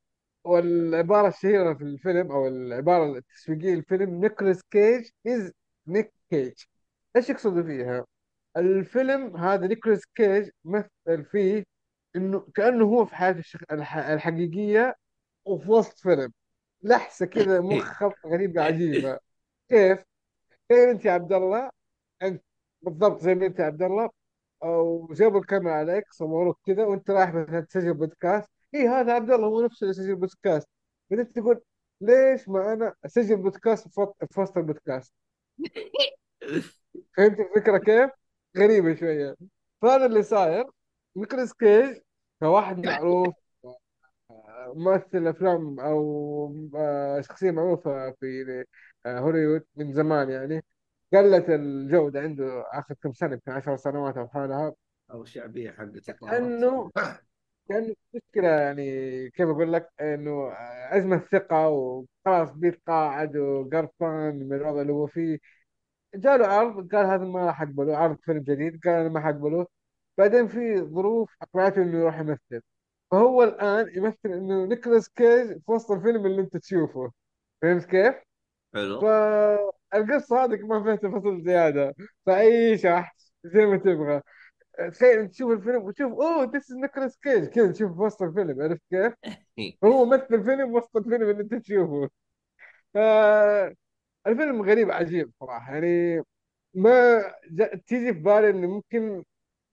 والعبارة 0.44 1.28
الشهيرة 1.28 1.74
في 1.74 1.84
الفيلم 1.84 2.32
أو 2.32 2.46
العبارة 2.48 3.18
التسويقية 3.18 3.74
للفيلم 3.74 4.10
نيكولاس 4.20 4.62
كيج 4.70 5.08
is 5.26 5.52
Nick 5.86 6.12
Cage 6.30 6.54
إيش 7.16 7.30
يقصدوا 7.30 7.62
فيها؟ 7.62 8.06
الفيلم 8.56 9.36
هذا 9.36 9.66
نيكولاس 9.66 10.06
كيج 10.14 10.50
مثل 10.64 11.24
فيه 11.32 11.64
إنه 12.16 12.40
كأنه 12.54 12.84
هو 12.84 13.04
في 13.06 13.16
حياته 13.16 13.38
الشخ... 13.38 13.60
الح... 13.72 13.96
الحقيقية 13.98 14.96
وفي 15.46 15.70
وسط 15.70 15.98
فيلم. 16.00 16.32
لحسة 16.86 17.26
كذا 17.26 17.60
مخ 17.70 18.02
غريبة 18.26 18.62
عجيبة 18.62 19.18
كيف؟ 19.68 20.04
تخيل 20.70 20.88
أنت 20.88 21.04
يا 21.04 21.12
عبد 21.12 21.32
الله؟ 21.32 21.70
أنت 22.22 22.42
بالضبط 22.82 23.20
زي 23.20 23.34
ما 23.34 23.46
أنت 23.46 23.58
يا 23.60 23.64
عبد 23.64 23.82
الله. 23.82 24.10
أو 24.62 25.08
جابوا 25.12 25.40
الكاميرا 25.40 25.74
عليك 25.74 26.04
صوروك 26.12 26.60
كذا 26.66 26.84
وأنت 26.84 27.10
رايح 27.10 27.34
مثلا 27.34 27.60
تسجل 27.60 27.94
بودكاست. 27.94 28.48
اي 28.74 28.88
هذا 28.88 29.12
عبد 29.14 29.30
الله 29.30 29.46
هو 29.48 29.64
نفسه 29.64 29.84
اللي 29.84 29.90
يسجل 29.90 30.16
بودكاست. 30.16 30.68
بعدين 31.10 31.32
تقول 31.32 31.62
ليش 32.00 32.48
ما 32.48 32.72
أنا 32.72 32.94
أسجل 33.06 33.36
بودكاست 33.36 33.88
في 33.88 34.40
وسط- 34.40 34.56
البودكاست؟ 34.58 35.12
فهمت 37.16 37.40
الفكرة 37.40 37.78
كيف؟ 37.78 38.10
غريبة 38.58 38.94
شوية. 38.94 39.36
فهذا 39.82 40.06
اللي 40.06 40.22
صاير. 40.22 40.64
نيكولاس 41.16 41.54
كيج 41.54 41.98
كواحد 42.40 42.86
معروف 42.86 43.34
ممثل 44.74 45.26
أفلام 45.26 45.80
أو 45.80 46.70
آه، 46.76 47.20
شخصية 47.20 47.50
معروفة 47.50 48.10
في 48.10 48.64
آه، 49.06 49.18
هوليوود 49.18 49.64
من 49.76 49.92
زمان 49.92 50.30
يعني. 50.30 50.64
قلت 51.12 51.50
الجودة 51.50 52.20
عنده 52.20 52.64
آخر 52.72 52.94
كم 53.02 53.12
سنة 53.12 53.32
يمكن 53.32 53.52
10 53.52 53.76
سنوات 53.76 54.16
أو 54.16 54.28
حولها. 54.28 54.74
أو 55.10 55.22
الشعبيه 55.22 55.70
حقته 55.70 56.36
إنه 56.36 56.90
كان 57.68 57.94
مشكلة 58.14 58.48
يعني 58.48 58.84
كيف 59.30 59.48
أقول 59.48 59.72
لك؟ 59.72 59.90
إنه 60.00 60.52
أزمة 60.90 61.18
ثقة 61.18 61.68
وخلاص 61.68 62.50
بيتقاعد 62.52 63.36
وقرفان 63.36 64.48
من 64.48 64.56
الوضع 64.56 64.80
اللي 64.82 64.92
هو 64.92 65.06
فيه. 65.06 65.38
جاله 66.14 66.46
عرض 66.46 66.94
قال 66.94 67.06
هذا 67.06 67.24
ما 67.24 67.46
راح 67.46 67.62
أقبله 67.62 67.96
عرض 67.96 68.18
فيلم 68.22 68.42
جديد 68.42 68.80
قال 68.84 68.94
أنا 68.94 69.08
ما 69.08 69.20
حقبله. 69.20 69.66
بعدين 70.18 70.48
في 70.48 70.80
ظروف 70.82 71.36
أقنعته 71.42 71.82
إنه 71.82 71.98
يروح 71.98 72.18
يمثل. 72.20 72.62
فهو 73.10 73.42
الآن 73.42 73.90
يمثل 73.96 74.16
إنه 74.24 74.66
نيكولاس 74.66 75.08
كيج 75.08 75.52
في 75.66 75.72
وسط 75.72 75.90
الفيلم 75.90 76.26
اللي 76.26 76.40
أنت 76.42 76.56
تشوفه. 76.56 77.12
فهمت 77.62 77.84
كيف؟ 77.84 78.14
حلو. 78.74 79.00
فالقصة 79.00 80.44
هذه 80.44 80.56
ما 80.66 80.82
فيها 80.82 80.96
تفاصيل 80.96 81.42
زيادة. 81.42 81.94
فعيش 82.26 82.86
أحس 82.86 83.32
زي 83.44 83.66
ما 83.66 83.76
تبغى. 83.76 84.22
تخيل 84.92 85.18
أنت 85.18 85.32
تشوف 85.32 85.52
الفيلم 85.52 85.82
وتشوف 85.82 86.12
oh 86.12 86.44
this 86.44 86.70
is 86.70 86.76
نيكولاس 86.76 87.18
كيج. 87.18 87.44
كذا 87.44 87.72
تشوف 87.72 87.92
في 87.96 88.00
وسط 88.02 88.22
الفيلم 88.22 88.62
عرفت 88.62 88.82
كيف؟ 88.90 89.12
هو 89.84 90.04
مثل 90.06 90.26
الفيلم 90.32 90.74
وسط 90.74 90.96
الفيلم 90.96 91.30
اللي 91.30 91.42
أنت 91.42 91.54
تشوفه. 91.54 92.10
الفيلم 94.26 94.62
غريب 94.62 94.90
عجيب 94.90 95.32
صراحة. 95.40 95.74
يعني 95.74 96.22
ما 96.74 97.22
جا- 97.50 97.76
تيجي 97.86 98.14
في 98.14 98.20
بالي 98.20 98.50
اني 98.50 98.66
ممكن 98.66 99.24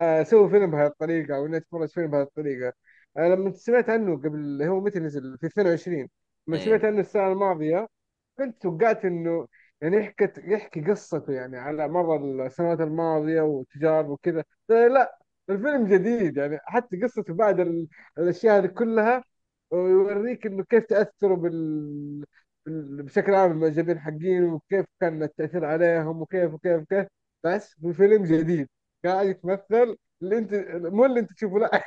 آه، 0.02 0.22
أسوي 0.22 0.50
فيلم 0.50 0.72
بهذه 0.72 0.88
الطريقة 0.88 1.36
أو 1.38 1.46
إني 1.46 1.58
أتفرج 1.58 1.90
فيلم 1.90 2.12
بهذه 2.12 2.74
آه، 3.18 3.28
لما 3.28 3.52
سمعت 3.52 3.90
عنه 3.90 4.18
قبل 4.18 4.64
هو 4.64 4.82
متى 4.82 5.00
نزل؟ 5.00 5.38
في 5.42 5.48
22 5.48 6.10
لما 6.48 6.58
إيه. 6.58 6.64
سمعت 6.66 6.86
عنه 6.86 7.00
السنة 7.00 7.28
الماضية 7.32 7.88
كنت 8.38 8.62
توقعت 8.62 9.06
إنه 9.06 9.48
يعني 9.82 9.98
يحكي 9.98 10.30
يحكي 10.52 10.82
قصته 10.82 11.34
يعني 11.34 11.58
على 11.58 11.88
مر 11.88 12.46
السنوات 12.46 12.82
الماضية 12.82 13.42
وتجارب 13.42 14.10
وكذا. 14.10 14.44
لا 14.70 15.18
الفيلم 15.50 15.88
جديد 15.88 16.38
يعني. 16.38 16.60
حتى 16.64 17.02
قصته 17.02 17.34
بعد 17.34 17.60
ال- 17.60 17.88
الأشياء 18.18 18.58
هذه 18.60 18.68
كلها 18.68 19.24
ويوريك 19.72 20.46
إنه 20.46 20.64
كيف 20.64 20.84
تأثروا 20.86 21.38
بال 21.38 22.26
بال- 22.66 23.04
بشكل 23.04 23.34
عام 23.36 23.52
المعجبين 23.52 24.00
حقين 24.00 24.44
وكيف 24.44 24.86
كان 25.02 25.24
التأثير 25.24 25.66
عليهم 25.66 26.22
وكيف 26.22 26.54
وكيف 26.54 26.82
وكيف. 26.82 27.08
بس 27.44 27.74
في 27.82 27.94
فيلم 27.94 28.24
جديد. 28.24 28.68
قاعد 29.06 29.28
يتمثل 29.28 29.98
اللي 30.22 30.38
انت 30.38 30.54
مو 30.94 31.06
اللي 31.06 31.20
انت 31.20 31.34
تشوفه 31.34 31.60
لا. 31.60 31.84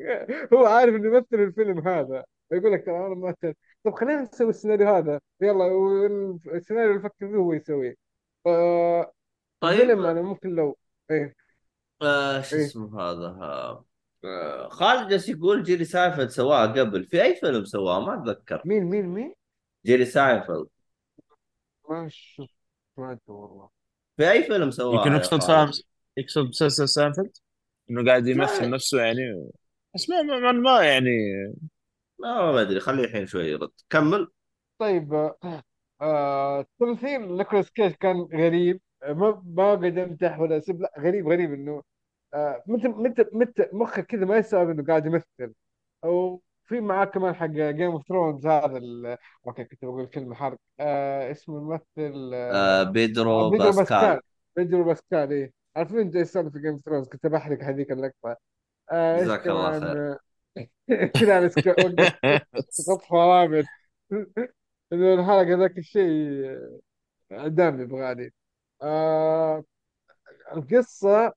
هو 0.52 0.66
عارف 0.66 0.94
إنه 0.94 1.08
يمثل 1.08 1.26
الفيلم 1.42 1.88
هذا. 1.88 2.24
يقول 2.52 2.72
لك 2.72 2.86
ترى 2.86 3.06
أنا 3.06 3.14
ممثل 3.14 3.54
طب 3.84 3.94
خلينا 3.94 4.22
نسوي 4.22 4.50
السيناريو 4.50 4.88
هذا. 4.88 5.20
يلا 5.40 5.64
والسيناريو 5.64 6.90
اللي 6.90 7.00
يفكر 7.00 7.28
فيه 7.28 7.36
هو 7.36 7.52
يسويه. 7.52 7.94
آه 8.46 9.12
طيب. 9.60 9.80
الفيلم 9.80 10.06
أنا 10.06 10.22
ممكن 10.22 10.48
لو 10.48 10.78
إيه. 11.10 11.34
آه 12.02 12.40
شو 12.40 12.56
إيه. 12.56 12.66
اسمه 12.66 13.00
هذا؟ 13.00 13.26
آه 13.26 13.84
آه، 14.24 14.68
خالد 14.68 15.08
جالس 15.08 15.28
يقول 15.28 15.62
جيري 15.62 15.84
ساينفيلد 15.84 16.28
سواها 16.28 16.66
قبل. 16.66 17.04
في 17.04 17.22
أي 17.22 17.34
فيلم 17.34 17.64
سواه؟ 17.64 18.00
ما 18.00 18.22
أتذكر. 18.22 18.62
مين 18.64 18.84
مين 18.84 19.06
مين؟ 19.06 19.34
جيري 19.86 20.04
ساينفيلد. 20.04 20.66
ما 21.90 22.08
شفت 22.08 22.50
سمعته 22.96 23.32
والله. 23.32 23.68
في 24.16 24.30
أي 24.30 24.42
فيلم 24.42 24.62
يمكن 24.62 24.70
سواها 24.70 25.06
يا 25.06 25.16
يقصد 25.16 25.82
يقصد 26.16 26.48
مسلسل 26.48 26.88
ساينفيلد 26.88 27.36
إنه 27.92 28.04
قاعد 28.10 28.26
يمثل 28.26 28.70
نفسه 28.70 29.02
يعني. 29.02 29.50
بس 29.94 30.10
ما 30.10 30.22
ما, 30.22 30.52
ما 30.52 30.82
يعني. 30.84 31.10
ما 32.18 32.52
ما 32.52 32.60
أدري 32.60 32.80
خليه 32.80 33.04
الحين 33.04 33.26
شوي 33.26 33.44
يرد. 33.44 33.70
كمل. 33.90 34.28
طيب 34.78 35.14
آه 35.14 35.62
آه، 36.00 36.66
تمثيل 36.80 37.36
نيكولاس 37.36 37.70
كيج 37.70 37.92
كان 37.92 38.16
غريب. 38.34 38.80
ما 39.08 39.42
ما 39.46 39.72
قد 39.72 39.98
امدح 39.98 40.40
ولا 40.40 40.58
اسب 40.58 40.80
لا 40.80 40.92
غريب 40.98 41.28
غريب 41.28 41.52
إنه 41.52 41.82
آه 42.34 42.62
متى 42.66 42.88
متى 42.88 43.24
متى 43.32 43.68
مخك 43.72 44.06
كذا 44.06 44.24
ما 44.24 44.36
يستوعب 44.36 44.70
إنه 44.70 44.84
قاعد 44.84 45.06
يمثل. 45.06 45.54
أو 46.04 46.42
في 46.64 46.80
معاه 46.80 47.04
كمان 47.04 47.34
حق 47.34 47.46
Game 47.46 47.90
of 47.90 48.08
Thrones 48.08 48.46
هذا 48.46 48.76
ال... 48.78 49.16
أوكي 49.46 49.64
كنت 49.64 49.84
بقول 49.84 50.06
كلمة 50.06 50.34
حرق. 50.34 50.58
آه 50.80 51.30
اسمه 51.30 51.58
الممثل 51.58 52.30
آه 52.34 52.52
آه 52.52 52.80
آه، 52.80 52.84
بيدرو 52.84 53.50
بيدرو 53.50 53.66
باسكال. 53.66 53.84
باسكال. 53.84 54.20
بيدرو 54.56 54.84
باسكال 54.84 55.32
إيه. 55.32 55.61
عارفين 55.76 56.16
إيش 56.16 56.28
سالفه 56.28 56.60
Game 56.60 56.72
of 56.72 56.82
Thrones 56.84 57.08
كنت 57.08 57.26
بحرق 57.26 57.62
هذيك 57.64 57.92
اللقطة. 57.92 58.36
آه 58.92 59.16
إيش 59.16 59.24
جزاك 59.24 59.46
الله 59.48 59.80
خير. 59.80 60.18
كذا 61.20 61.36
على 61.36 61.48
سك- 61.48 61.76
وقف 62.88 63.08
فرامل. 63.10 63.64
إنه 64.92 65.14
الحلقة 65.14 65.54
ذاك 65.58 65.78
الشيء 65.78 66.10
آه، 67.32 67.48
دام 67.48 67.80
يبغالي 67.80 68.30
آه 68.82 69.64
القصة 70.52 71.32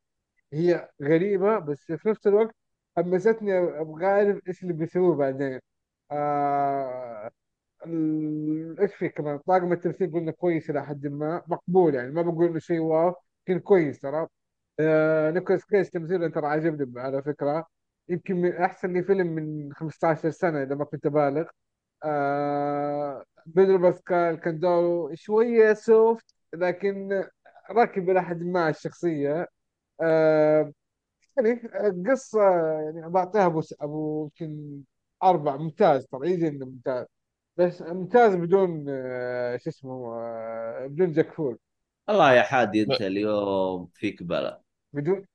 هي 0.53 0.89
غريبة 1.03 1.59
بس 1.59 1.91
في 1.93 2.09
نفس 2.09 2.27
الوقت 2.27 2.55
حمستني 2.97 3.57
أبغى 3.59 4.05
أعرف 4.05 4.41
إيش 4.47 4.63
اللي 4.63 4.73
بيسووه 4.73 5.15
بعدين. 5.17 5.59
آه 6.11 7.31
ال- 7.85 8.79
إيش 8.81 8.95
في 8.95 9.09
كمان؟ 9.09 9.37
طاقم 9.39 9.73
التمثيل 9.73 10.11
قلنا 10.13 10.31
كويس 10.31 10.69
إلى 10.69 10.85
حد 10.85 11.07
ما. 11.07 11.43
مقبول 11.47 11.95
يعني 11.95 12.11
ما 12.11 12.21
بقول 12.21 12.47
إنه 12.47 12.59
شيء 12.59 12.79
wow. 12.79 13.15
لكن 13.49 13.59
كويس 13.59 13.99
ترى. 13.99 14.27
آه 14.79 15.31
نيكولاس 15.31 15.65
كيج 15.65 15.85
تمثيله 15.87 16.29
ترى 16.29 16.47
عجبني 16.47 17.01
على 17.01 17.23
فكرة. 17.23 17.67
يمكن 18.09 18.35
من 18.35 18.53
أحسن 18.57 18.93
لي 18.93 19.03
فيلم 19.03 19.27
من 19.27 19.73
15 19.73 20.29
سنة 20.31 20.63
إذا 20.63 20.75
ما 20.75 20.85
كنت 20.85 21.07
بالغ. 21.07 21.45
آه 22.03 23.23
بيدرو 23.45 23.77
باسكال 23.77 24.35
كان 24.39 24.59
دوره 24.59 25.15
شوية 25.15 25.73
soft 25.73 26.25
لكن 26.53 27.23
راكب 27.71 28.09
إلى 28.09 28.23
حد 28.23 28.43
ما 28.43 28.69
الشخصية. 28.69 29.47
آه 30.01 30.73
يعني 31.37 31.61
القصة 31.87 32.41
يعني 32.79 33.09
بعطيها 33.09 33.45
أبو 33.45 33.61
أبو 33.81 34.23
يمكن 34.25 34.81
أربع 35.23 35.57
ممتاز 35.57 36.07
ترى 36.07 36.31
يجي 36.31 36.49
ممتاز. 36.51 37.05
بس 37.57 37.81
ممتاز 37.81 38.35
بدون 38.35 38.85
آه، 38.89 39.57
شو 39.57 39.69
اسمه 39.69 40.15
آه، 40.19 40.87
بدون 40.87 41.11
جاك 41.11 41.31
فول 41.33 41.59
الله 42.09 42.33
يا 42.33 42.41
حادي 42.41 42.81
أنت 42.83 43.01
اليوم 43.01 43.89
فيك 43.93 44.23
بلا. 44.23 44.61
بدون 44.93 45.25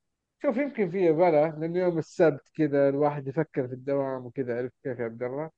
شوف 0.42 0.56
يمكن 0.56 0.90
فيه 0.90 1.10
بلا 1.10 1.56
لأن 1.58 1.76
يوم 1.76 1.98
السبت 1.98 2.48
كذا 2.54 2.88
الواحد 2.88 3.28
يفكر 3.28 3.68
في 3.68 3.74
الدوام 3.74 4.26
وكذا 4.26 4.58
عرفت 4.58 4.74
كيف 4.84 4.98
يا 4.98 5.04
عبد 5.04 5.22
الله؟ 5.22 5.50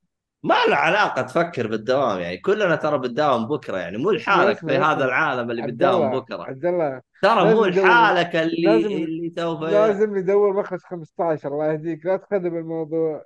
ما 0.43 0.55
له 0.69 0.75
علاقة 0.75 1.21
تفكر 1.21 1.67
بالدوام 1.67 2.19
يعني 2.19 2.37
كلنا 2.37 2.75
ترى 2.75 2.97
بالدوام 2.97 3.47
بكرة 3.47 3.77
يعني 3.77 3.97
مو 3.97 4.11
لحالك 4.11 4.57
في 4.57 4.77
هذا 4.77 5.05
العالم 5.05 5.51
اللي 5.51 5.63
الله 5.65 6.19
بكرة. 6.19 6.43
عبد 6.43 6.65
الله 6.65 7.01
ترى 7.21 7.53
مو 7.53 7.65
لحالك 7.65 8.35
اللي 8.35 8.61
لازم 8.61 8.87
اللي 8.91 9.29
سوف 9.29 9.61
لازم 9.63 10.17
ندور 10.17 10.53
مخرج 10.59 10.79
15 10.79 11.49
الله 11.49 11.71
يهديك 11.71 12.05
لا 12.05 12.17
تخدم 12.17 12.57
الموضوع. 12.57 13.25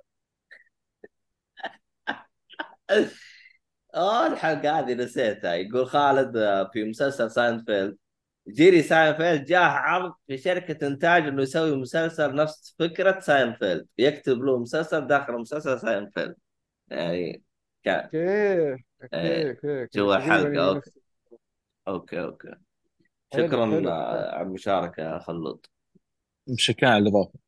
آه 3.94 4.26
الحلقة 4.26 4.78
هذه 4.78 4.94
نسيتها. 4.94 5.54
يقول 5.54 5.86
خالد 5.86 6.36
آه، 6.36 6.70
في 6.72 6.84
مسلسل 6.84 7.30
ساينفيلد. 7.30 7.96
جيري 8.48 8.82
ساينفيلد 8.82 9.44
جاه 9.44 9.58
عرض 9.58 10.14
في 10.26 10.38
شركة 10.38 10.86
إنتاج 10.86 11.26
إنه 11.26 11.42
يسوي 11.42 11.76
مسلسل 11.76 12.34
نفس 12.34 12.74
فكرة 12.78 13.20
ساينفيلد. 13.20 13.86
يكتب 13.98 14.42
له 14.42 14.58
مسلسل 14.58 15.06
داخل 15.06 15.32
مسلسل 15.32 15.80
ساينفيلد. 15.80 16.34
يعني 16.88 17.42
كان 17.84 18.00
أوكي 18.04 18.72
أوكي 19.02 19.48
أوكي 19.50 19.80
أوكي. 19.82 19.98
جوا 19.98 20.16
نفس 20.76 20.90
أوكي 21.88 22.20
أوكي 22.20 22.54
حلو 23.32 23.46
شكرا 23.46 23.88
آه، 23.88 24.34
على 24.34 24.46
المشاركة 24.46 25.02
يا 25.02 25.18
خلود. 25.18 25.66
شكرا 26.56 26.88
على 26.88 27.02
الإضافة. 27.02 27.38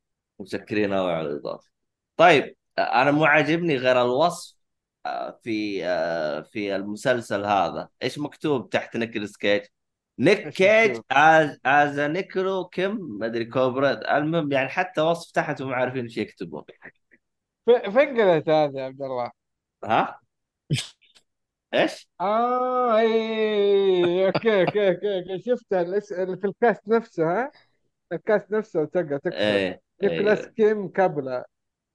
متشكرين 0.41 0.93
أوي 0.93 1.13
على 1.13 1.29
الإضافة. 1.29 1.71
طيب 2.17 2.57
آه، 2.79 3.03
أنا 3.03 3.11
مو 3.11 3.25
عاجبني 3.25 3.77
غير 3.77 4.03
الوصف 4.03 4.60
في 5.43 5.83
في 6.53 6.77
المسلسل 6.77 7.45
هذا. 7.45 7.89
إيش 8.03 8.19
مكتوب 8.19 8.71
تحت 8.71 8.97
نيكولاس 8.97 9.37
كيج 9.37 9.63
نيك 10.19 10.47
إيش 10.47 10.55
كيج؟ 10.57 11.01
as 11.11 11.59
as 11.67 12.01
نيكولاس 12.01 12.65
كيم 12.65 12.99
ما 13.19 13.27
أدري 13.27 13.45
كوبولا. 13.45 14.19
المهم 14.19 14.53
يعني 14.53 14.69
حتى 14.69 15.01
وصف 15.01 15.31
تحت 15.31 15.61
وما 15.61 15.77
عارفين 15.77 16.03
إيش 16.03 16.17
يكتبون. 16.17 16.65
في- 17.67 17.91
فين 17.91 18.21
قلت 18.21 18.49
هذا 18.49 18.81
يا 18.81 18.85
عبد 18.85 19.03
الله؟ 19.03 19.31
ها؟ 19.85 20.21
إيش؟ 21.75 22.09
آه 22.21 22.99
إي 22.99 24.27
أوكي 24.27 24.61
أوكي 24.61 24.89
أوكي 24.89 25.43
شفتها 25.47 26.01
في 26.37 26.45
ال 26.45 26.53
cast 26.53 26.89
نفسه 26.89 27.25
ها؟ 27.25 27.51
ال 28.13 28.21
cast 28.21 28.53
نفسه 28.53 28.85
تقصد 28.85 29.33
إيه 29.33 29.81
نيكولاس 30.03 30.39
أيوه 30.39 30.53
كيم 30.53 30.89
كوبولا 30.89 31.47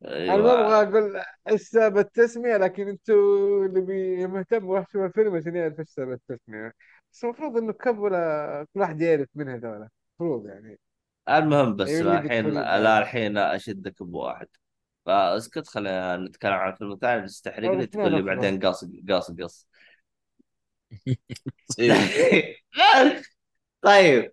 أنا 0.07 0.37
ما 0.37 0.51
أبغى 0.53 0.79
أيوه 0.79 0.81
أقول 0.81 1.21
إيش 1.49 1.61
سبب 1.61 1.97
التسمية 1.97 2.57
لكن 2.57 2.87
أنتوا 2.87 3.65
اللي 3.65 3.81
بي- 3.81 4.27
مهتم 4.27 4.65
يروح 4.65 4.85
يشوف 4.89 5.01
الفيلم 5.01 5.35
عشان 5.35 5.55
يعرف 5.55 5.79
إيش 5.79 5.89
سبب 5.89 6.11
التسمية. 6.11 6.71
بس 7.11 7.23
المفروض 7.23 7.57
إنه 7.57 7.73
كوبولا 7.73 8.65
كل 8.73 8.79
واحد 8.79 9.01
يعرف 9.01 9.27
من 9.35 9.49
هذول. 9.49 9.87
المفروض 10.19 10.47
يعني. 10.47 10.79
المهم 11.29 11.75
بس 11.75 11.89
اللي 11.89 12.17
قد 12.17 12.25
الحين 12.25 12.49
لا 12.49 12.97
الحين 12.99 13.37
أشدك 13.37 14.03
بواحد. 14.03 14.47
فاسكت 15.05 15.67
خلينا 15.67 16.17
نتكلم 16.17 16.53
عن 16.53 16.71
الفيلم 16.73 16.91
الثاني. 16.91 17.21
بس 17.23 17.41
تحرق 17.41 17.59
لي 17.59 17.67
الاثنين 17.67 17.89
تقول 17.89 18.11
لي 18.11 18.17
افضل 18.17 18.35
بعدين 18.35 18.59
قاص 18.59 18.85
قاص 19.09 19.31
قص 19.31 19.67
إيه. 21.79 22.55
طيب. 23.81 24.31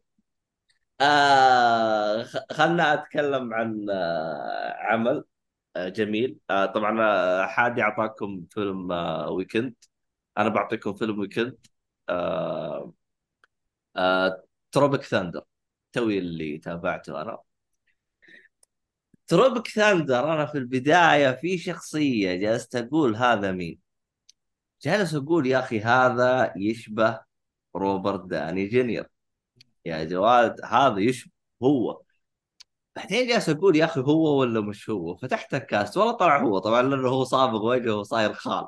آه 1.00 2.22
خ- 2.22 2.52
خلنا 2.52 2.94
أتكلم 2.94 3.54
عن 3.54 3.86
آه 3.90 4.74
عمل. 4.78 5.24
جميل. 5.76 6.38
آه 6.50 6.66
طبعا 6.66 7.00
آه، 7.02 7.46
حادي 7.46 7.82
أعطاكم 7.82 8.46
فيلم 8.50 8.92
آه 8.92 9.30
weekend 9.30 9.74
أنا 10.38 10.48
بعطيكم 10.48 10.94
فيلم 10.94 11.18
weekend 11.18 11.58
آه 12.08 12.94
آه 13.96 14.44
Tropic 14.72 15.02
Thunder 15.02 15.42
توي 15.92 16.18
اللي 16.18 16.58
تابعته 16.58 17.22
أنا. 17.22 17.38
Tropic 19.26 19.68
Thunder 19.68 20.32
أنا 20.34 20.46
في 20.46 20.58
البداية 20.58 21.32
في 21.32 21.58
شخصية 21.58 22.34
جلست 22.36 22.76
أقول 22.76 23.16
هذا 23.16 23.52
مين؟ 23.52 23.78
جالس 24.82 25.14
أقول 25.14 25.46
يا 25.46 25.58
أخي 25.58 25.80
هذا 25.80 26.52
يشبه 26.56 27.20
روبرت 27.76 28.26
داوني 28.26 28.66
جونيور. 28.68 29.06
يا 29.86 30.04
جواد 30.04 30.60
هذا 30.64 30.98
يشبه 31.00 31.32
هو. 31.62 32.01
بعدين 32.96 33.28
جالس 33.28 33.48
أقول 33.48 33.76
يا 33.76 33.84
أخي 33.84 34.00
هو 34.00 34.40
ولا 34.40 34.60
مش 34.60 34.90
هو؟ 34.90 35.16
فتحت 35.16 35.54
ال 35.54 35.63
cast 35.63 35.96
والله 35.96 36.12
طلع 36.12 36.42
هو 36.42 36.58
طبعا 36.58 36.82
لأنه 36.82 37.08
هو 37.08 37.24
صابغ 37.24 37.64
وجهه 37.66 37.94
وصاير 37.96 38.32
خال. 38.34 38.66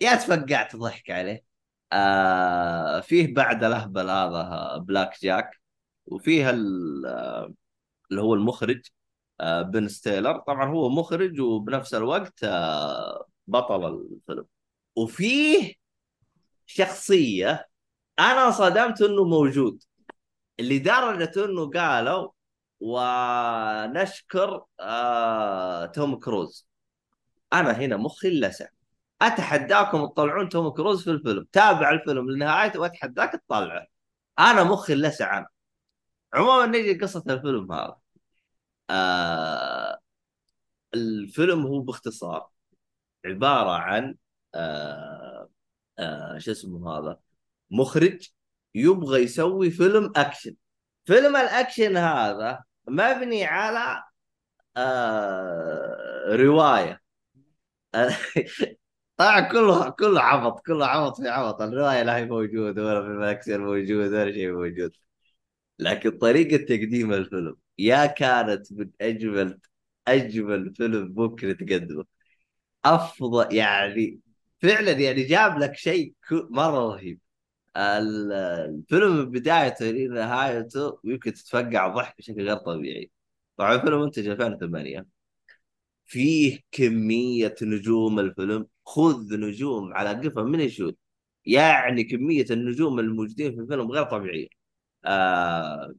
يا 0.00 0.14
تفقعت 0.16 0.76
ضحك 0.76 1.10
عليه. 1.10 1.44
آه 1.92 3.00
فيه 3.00 3.34
بعد 3.34 3.64
الأهبل 3.64 4.10
هذا 4.10 4.76
بلاك 4.78 5.22
جاك 5.22 5.60
وفيه 6.06 6.50
ال- 6.50 7.06
اللي 8.10 8.22
هو 8.22 8.34
المخرج 8.34 8.82
آه 9.40 9.62
بن 9.62 9.88
ستيلر. 9.88 10.38
طبعا 10.38 10.66
هو 10.70 10.88
مخرج 10.88 11.40
وبنفس 11.40 11.94
الوقت 11.94 12.44
آه 12.44 13.26
بطل 13.46 13.86
الفيلم. 13.86 14.46
وفيه 14.96 15.74
شخصية 16.66 17.68
أنا 18.18 18.50
صدمت 18.50 19.02
إنه 19.02 19.24
موجود 19.24 19.82
لدرجة 20.60 21.44
إنه 21.44 21.70
قالوا 21.70 22.30
ونشكر 22.84 24.64
آه 24.80 25.86
توم 25.86 26.16
كروز. 26.20 26.68
أنا 27.52 27.72
هنا 27.72 27.96
مخي 27.96 28.40
لسع 28.40 28.68
أتحداكم 29.22 30.06
تطلعون 30.06 30.48
توم 30.48 30.68
كروز 30.68 31.04
في 31.04 31.10
الفيلم. 31.10 31.46
تابع 31.52 31.90
الفيلم 31.90 32.30
لنهايته 32.30 32.80
وأتحداك 32.80 33.32
تطلعه. 33.32 33.86
أنا 34.38 34.64
مخي 34.64 34.94
لسع 34.94 35.38
أنا. 35.38 35.46
عموما 36.34 36.66
نجي 36.66 36.94
قصة 36.98 37.24
الفيلم 37.30 37.72
هذا. 37.72 37.96
آه 38.90 39.98
الفيلم 40.94 41.66
هو 41.66 41.80
باختصار 41.80 42.50
عبارة 43.26 43.70
عن 43.70 44.16
آه 44.54 45.48
آه 45.98 46.38
شو 46.38 46.50
اسمه 46.52 46.98
هذا؟ 46.98 47.20
مخرج 47.70 48.28
يبغى 48.74 49.22
يسوي 49.22 49.70
فيلم 49.70 50.12
أكشن. 50.16 50.56
فيلم 51.06 51.36
الأكشن 51.36 51.96
هذا 51.96 52.64
مبني 52.88 53.44
على 53.44 54.04
آه 54.78 56.36
رواية. 56.36 57.02
طبعا 59.16 59.40
كله 59.40 59.90
كله 59.90 60.20
عبط 60.22 60.60
كله 60.66 60.86
عبط 60.86 61.16
في 61.22 61.28
عبط. 61.28 61.62
الرواية 61.62 62.02
لا 62.02 62.16
هي 62.16 62.24
موجودة 62.26 62.82
ولا 62.84 63.02
في 63.02 63.08
الاكشن 63.08 63.60
موجود 63.60 63.90
ولا 64.12 64.32
شيء 64.32 64.52
موجود. 64.52 64.92
لكن 65.78 66.10
طريقة 66.18 66.56
تقديم 66.64 67.12
الفيلم 67.12 67.56
يا 67.78 68.06
كانت 68.06 68.72
من 68.72 68.90
أجمل 69.00 69.60
أجمل 70.08 70.74
فيلم 70.76 71.14
ممكن 71.16 71.56
تقدمه. 71.56 72.04
أفضل 72.84 73.54
يعني 73.56 74.20
فعلا 74.62 74.92
يعني 74.92 75.22
جاب 75.24 75.58
لك 75.58 75.74
شيء 75.76 76.14
مرة 76.32 76.94
رهيب. 76.94 77.20
الفيلم 77.76 79.30
بدايته 79.30 79.86
لنهايته 79.86 81.00
يمكن 81.04 81.32
تتفقع 81.32 81.88
ضحك 81.88 82.18
بشكل 82.18 82.42
غير 82.46 82.56
طبيعي. 82.56 83.10
طبعا 83.56 83.74
الفيلم 83.74 84.00
منتج 84.02 84.28
2008 84.28 85.06
فيه 86.06 86.60
كمية 86.72 87.54
نجوم 87.62 88.20
الفيلم. 88.20 88.66
خذ 88.86 89.36
نجوم 89.40 89.94
على 89.94 90.10
قفا 90.28 90.42
من 90.42 90.60
يشوت. 90.60 90.98
يعني 91.46 92.04
كمية 92.04 92.46
النجوم 92.50 92.98
الموجودين 93.00 93.54
في 93.54 93.60
الفيلم 93.60 93.90
غير 93.92 94.04
طبيعية. 94.04 94.48
آه 95.04 95.94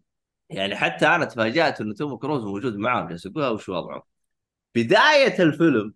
يعني 0.50 0.76
حتى 0.76 1.08
أنا 1.08 1.26
تفاجأت 1.26 1.82
انه 1.82 1.94
توم 1.94 2.18
كروز 2.18 2.44
موجود 2.44 2.76
معاهم. 2.78 3.08
جالس 3.10 3.28
أقول 3.28 3.54
وش 3.54 3.70
وضعه؟ 3.70 4.08
بداية 4.76 5.44
الفيلم 5.44 5.94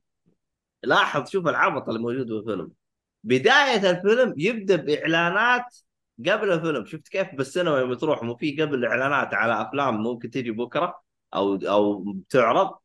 لاحظ 0.83 1.29
شوف 1.29 1.47
العبط 1.47 1.87
اللي 1.89 1.99
موجود 1.99 2.27
في 2.27 2.77
بداية 3.23 3.89
الفيلم 3.91 4.33
يبدأ 4.37 4.75
بإعلانات 4.75 5.77
قبل 6.19 6.51
الفيلم. 6.51 6.85
شفت 6.85 7.07
كيف 7.07 7.27
بالسينما 7.35 7.77
يوم 7.79 7.93
تروح؟ 7.93 8.23
مو 8.23 8.35
في 8.35 8.61
قبل 8.61 8.85
إعلانات 8.85 9.33
على 9.33 9.61
أفلام 9.61 10.03
ممكن 10.03 10.29
تجي 10.29 10.51
بكرة 10.51 11.01
أو 11.35 11.55
أو 11.55 12.13
بتعرض 12.13 12.79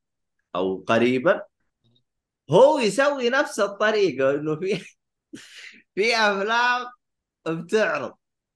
أو 0.57 0.85
قريبا. 0.89 1.43
هو 2.51 2.78
يسوي 2.78 3.30
نفس 3.30 3.61
الطريقة 3.61 4.30
إنه 4.35 4.57
في 4.57 4.76
في 5.95 6.16
أفلام 6.16 6.87
بتعرض. 7.49 8.14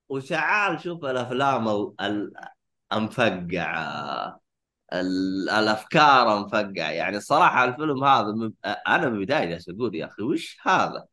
وشعال 0.08 0.80
شوف 0.80 1.04
الأفلام 1.04 1.68
ال- 1.68 1.94
ال- 2.00 2.32
المفقعة 2.92 4.40
ال- 4.92 5.50
الأفكار 5.50 6.40
مفقعة 6.46 6.90
يعني 6.90 7.16
الصراحة 7.16 7.64
الفيلم 7.64 8.04
هذا. 8.04 8.52
أنا 8.64 9.08
من 9.08 9.16
البداية 9.16 9.44
جالس 9.44 9.68
أقول 9.68 9.94
يا 9.94 10.06
أخي؟ 10.06 10.22
وش 10.22 10.58
هذا؟ 10.62 11.06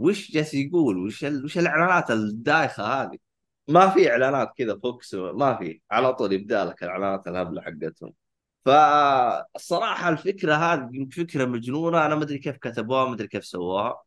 وش 0.00 0.32
جالس 0.32 0.54
يقول؟ 0.54 0.98
وش 0.98 1.24
ال... 1.24 1.44
وش 1.44 1.58
الإعلانات 1.58 2.10
الدايخة 2.10 2.84
هذه؟ 2.84 3.18
ما 3.68 3.90
في 3.90 4.10
إعلانات 4.10 4.52
كذا 4.56 4.78
فوكس 4.82 5.14
ما 5.14 5.56
في. 5.56 5.80
على 5.90 6.14
طول 6.14 6.32
يبدأ 6.32 6.64
لك 6.64 6.82
الإعلانات 6.82 7.28
الهبلة 7.28 7.62
حقتهم. 7.62 8.14
فالصراحه 8.64 10.08
الفكرة 10.08 10.54
هذه 10.54 11.08
فكرة 11.12 11.44
مجنونة. 11.44 12.06
أنا 12.06 12.14
ما 12.14 12.22
أدري 12.22 12.38
كيف 12.38 12.56
كتبوها 12.56 13.04
ما 13.04 13.14
أدري 13.14 13.28
كيف 13.28 13.44
سووها. 13.44 14.02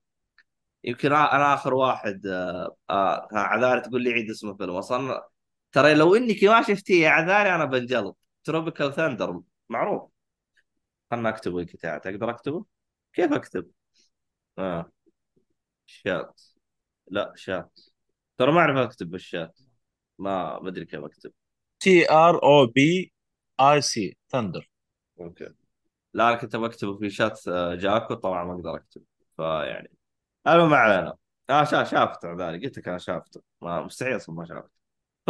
يمكن 0.84 1.08
أنا 1.14 1.54
آخر 1.54 1.74
واحد 1.74 2.28
آه 2.28 2.76
آه 2.90 3.28
عذاري 3.32 3.82
تقول 3.82 4.04
لي 4.04 4.14
عيد 4.14 4.30
اسم 4.30 4.50
الفيلم 4.50 4.76
أصلا 4.76 5.28
ترى 5.72 5.94
لو 5.96 6.16
انك 6.16 6.44
ما 6.44 6.62
شفتيه 6.62 7.04
يا 7.04 7.10
عذاري 7.10 7.56
أنا 7.56 7.66
بنجلط. 7.66 8.18
Tropical 8.44 8.94
Thunder 8.94 9.42
معروف. 9.70 10.12
خلنا 11.12 11.30
أكتبه 11.30 11.60
الكتاب 11.60 12.02
تقدر 12.02 12.30
أكتبه؟ 12.30 12.66
كيف 13.14 13.34
أكتب؟ 13.34 13.72
آه. 14.58 14.92
شات. 15.86 16.42
لا 17.08 17.34
شات. 17.36 17.80
ترى 18.38 18.52
ما 18.52 18.60
أعرف 18.60 18.78
أكتب 18.78 19.10
بالشات. 19.12 19.60
ما 20.20 20.60
ما 20.60 20.70
ادري 20.70 20.86
كيف 20.86 21.04
أكتب. 21.04 21.32
T 21.80 22.12
R 22.12 22.44
O 22.44 22.66
P 22.66 23.14
I 23.60 23.82
C 23.82 24.18
Thunder 24.30 24.70
أوكي. 25.20 25.50
لا 26.14 26.30
أنا 26.30 26.38
كنت 26.38 26.56
بكتبه 26.56 26.98
في 26.98 27.10
شات 27.10 27.48
آه، 27.48 27.76
جاكو. 27.76 28.14
طبعا 28.14 28.44
ما 28.44 28.54
أقدر 28.54 28.76
أكتب. 28.76 29.04
فيعني 29.38 29.92
أنا 30.48 30.66
ما 30.66 30.78
علينا. 30.78 31.16
شا 31.50 31.84
شافته 31.84 32.34
ذلك 32.34 32.64
قلت 32.64 32.78
لك 32.78 32.88
أنا 32.88 32.98
شافته 32.98 33.42
ما 33.62 33.82
مستحيل 33.84 34.16
أصلا 34.16 34.36
ما 34.36 34.46
شافته 34.46 34.72
ف 35.28 35.30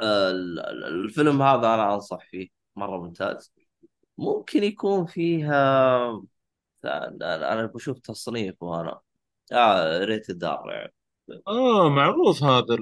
ال- 0.00 0.60
ال- 0.60 0.84
الفيلم 0.84 1.42
هذا 1.42 1.74
أنا 1.74 1.94
أنصح 1.94 2.18
فيه. 2.30 2.48
مرة 2.76 2.98
ممتاز. 3.02 3.52
ممكن 4.18 4.64
يكون 4.64 5.06
فيها 5.06 6.22
أنا 6.86 7.52
أنا 7.52 7.66
بشوف 7.66 7.98
تصنيف 7.98 8.62
وأنا 8.62 9.00
آه 9.52 10.04
ريت 10.04 10.30
دار 10.30 10.62
يعني. 10.70 10.92
آه 11.48 11.88
معروف 11.88 12.42
هذا 12.44 12.76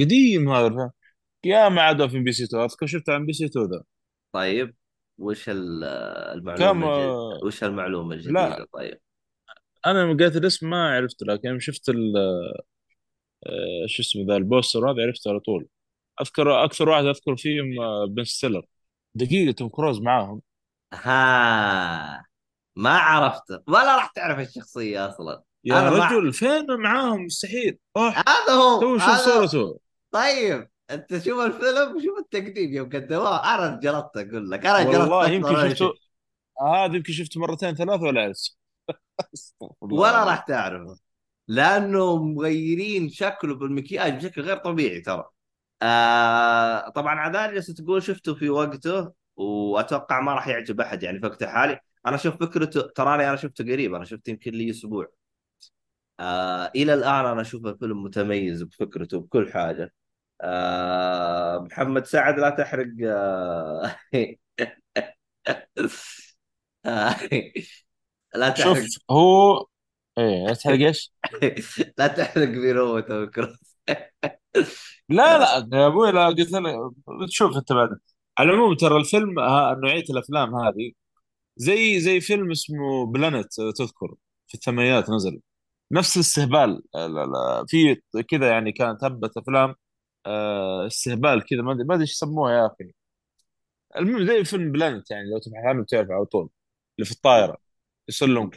قديم 0.00 0.50
هذا. 0.52 0.90
يا 1.44 1.68
ما 1.68 1.82
عاد 1.82 2.06
في 2.06 2.16
ام 2.18 2.24
بي 2.24 2.32
سي 2.32 2.44
2 2.44 2.62
أذكر 2.64 2.86
شفته 2.86 3.12
عن 3.14 3.26
بي 3.26 3.32
سي 3.32 3.44
2 3.46 3.66
ذا. 3.66 3.82
طيب 4.32 4.74
وش 5.18 5.44
ال- 5.48 6.54
كم 6.58 6.84
المعلومة 6.84 6.96
الجديدة 6.96 7.12
آه، 7.12 7.40
وش 7.44 7.64
المعلومة 7.64 8.14
لا. 8.16 8.46
الجديدة؟ 8.46 8.66
طيب. 8.72 9.00
أنا 9.86 10.12
قلت 10.12 10.36
الاسم 10.36 10.70
ما 10.70 10.90
عرفت 10.96 11.22
لكن 11.22 11.48
يوم 11.48 11.58
شفت 11.60 11.88
ال- 11.88 12.16
آه، 13.46 13.86
شو 13.86 14.02
اسمه 14.02 14.24
ذا 14.26 14.36
البوستر 14.36 14.90
هذا 14.90 15.02
عرفته 15.02 15.30
على 15.30 15.40
طول. 15.40 15.68
أذكر 16.20 16.64
أكثر 16.64 16.88
واحد 16.88 17.04
أذكر 17.04 17.36
فيهم 17.36 17.80
آه، 17.80 18.06
بن 18.06 18.24
ستيلر 18.24 18.62
دقيقة 19.14 19.52
توم 19.52 19.68
كروز 19.68 20.00
معاهم. 20.00 20.42
ها 20.94 22.24
ما 22.78 22.98
عرفته. 22.98 23.60
ولا 23.68 23.96
راح 23.96 24.06
تعرف 24.06 24.38
الشخصية 24.38 25.08
أصلا. 25.08 25.42
يا 25.64 25.90
رجل 25.90 26.32
فين 26.32 26.66
معاهم؟ 26.70 27.24
مستحيل. 27.24 27.78
هذا 27.96 28.52
هو. 28.52 28.80
تو 28.80 28.98
شوف 28.98 29.10
صورته 29.10 29.78
طيب 30.10 30.68
أنت 30.90 31.18
شوف 31.18 31.40
الفيلم 31.40 31.96
وشوف 31.96 32.18
التقديم 32.18 32.72
يوم 32.72 32.88
قدموه. 32.88 33.54
أنا 33.54 33.80
جلطت 33.82 34.16
أقول 34.16 34.50
لك. 34.50 34.66
أنا 34.66 34.82
جلطت 34.82 34.96
والله 34.96 35.28
يمكن 35.28 35.70
شفته. 35.70 35.92
هذا 36.62 36.96
يمكن 36.96 37.12
شفته 37.12 37.40
مرتين 37.40 37.74
ثلاث 37.74 38.00
ولا 38.00 38.20
عرفت 38.20 38.56
ولا. 39.80 40.24
راح 40.24 40.38
تعرفه. 40.40 40.98
لأنه 41.48 42.16
مغيرين 42.16 43.08
شكله 43.08 43.54
بالمكياج 43.54 44.14
بشكل 44.16 44.42
غير 44.42 44.56
طبيعي 44.56 45.00
ترى. 45.00 45.24
آه 45.82 46.88
طبعا 46.88 47.14
عذاري 47.14 47.60
تقول 47.62 48.02
شفته 48.02 48.34
في 48.34 48.50
وقته 48.50 49.12
وأتوقع 49.36 50.20
ما 50.20 50.34
راح 50.34 50.48
يعجب 50.48 50.80
أحد 50.80 51.02
يعني 51.02 51.20
في 51.20 51.26
وقته 51.26 51.44
الحالي 51.44 51.80
أنا 52.08 52.16
أشوف 52.16 52.36
فكرته 52.40 52.80
تراني 52.96 53.28
أنا 53.28 53.36
شفته 53.36 53.64
قريب 53.64 53.94
أنا 53.94 54.04
شفته 54.04 54.30
يمكن 54.30 54.52
لي 54.52 54.70
أسبوع. 54.70 55.08
آه 56.20 56.70
إلى 56.76 56.94
الآن 56.94 57.26
أنا 57.26 57.40
أشوف 57.40 57.66
الفيلم 57.66 58.02
متميز 58.02 58.62
بفكرته 58.62 59.20
بكل 59.20 59.52
حاجة. 59.52 59.94
آه 60.40 61.58
محمد 61.58 62.04
سعد 62.06 62.38
لا 62.40 62.50
تحرق 62.50 62.86
آه 63.08 63.96
لا 68.34 68.50
شوف 68.54 68.78
تحرق 68.78 68.90
هو 69.10 69.66
إيه 70.18 70.54
تحرق 70.54 70.80
إيش؟ 70.86 71.12
لا 71.98 72.06
تحرق 72.06 72.46
توم 73.08 73.26
كروز 73.30 73.58
لا 75.08 75.38
لا 75.38 75.68
يا 75.78 75.86
أبوي 75.86 76.12
لا 76.12 76.26
قلت 76.26 76.38
لك 76.52 77.28
تشوف 77.28 77.56
أنت 77.56 77.72
بعد. 77.72 77.88
على 78.38 78.50
العموم 78.50 78.74
ترى 78.76 78.96
الفيلم 78.96 79.34
نوعية 79.80 80.04
الأفلام 80.10 80.54
هذه 80.54 80.92
زي 81.58 82.00
زي 82.00 82.20
فيلم 82.20 82.50
اسمه 82.50 83.06
بلانت 83.06 83.48
تذكر 83.78 84.14
في 84.48 84.54
الثمانينات 84.54 85.10
نزل. 85.10 85.40
نفس 85.92 86.16
الاستهبال 86.16 86.82
لا 86.94 87.08
لا 87.08 87.64
في 87.68 88.02
كذا 88.30 88.50
يعني 88.50 88.72
كانت 88.72 89.04
هبة 89.04 89.30
أفلام 89.38 89.74
آه، 90.26 90.86
استهبال 90.86 91.46
كذا 91.46 91.62
ما 91.62 91.72
أدري 91.72 92.02
إيش 92.02 92.12
يسموها 92.12 92.52
يا 92.52 92.66
أخي. 92.66 92.92
المهم 93.96 94.26
زي 94.26 94.44
فيلم 94.44 94.72
Plane 94.72 95.10
يعني 95.10 95.30
لو 95.30 95.38
تبحث 95.38 95.64
عنه 95.64 95.82
بتعرف 95.82 96.10
على 96.10 96.24
طول 96.24 96.50
اللي 96.98 97.06
في 97.06 97.12
الطائرة 97.12 97.56
يصير 98.08 98.28
لهم 98.28 98.50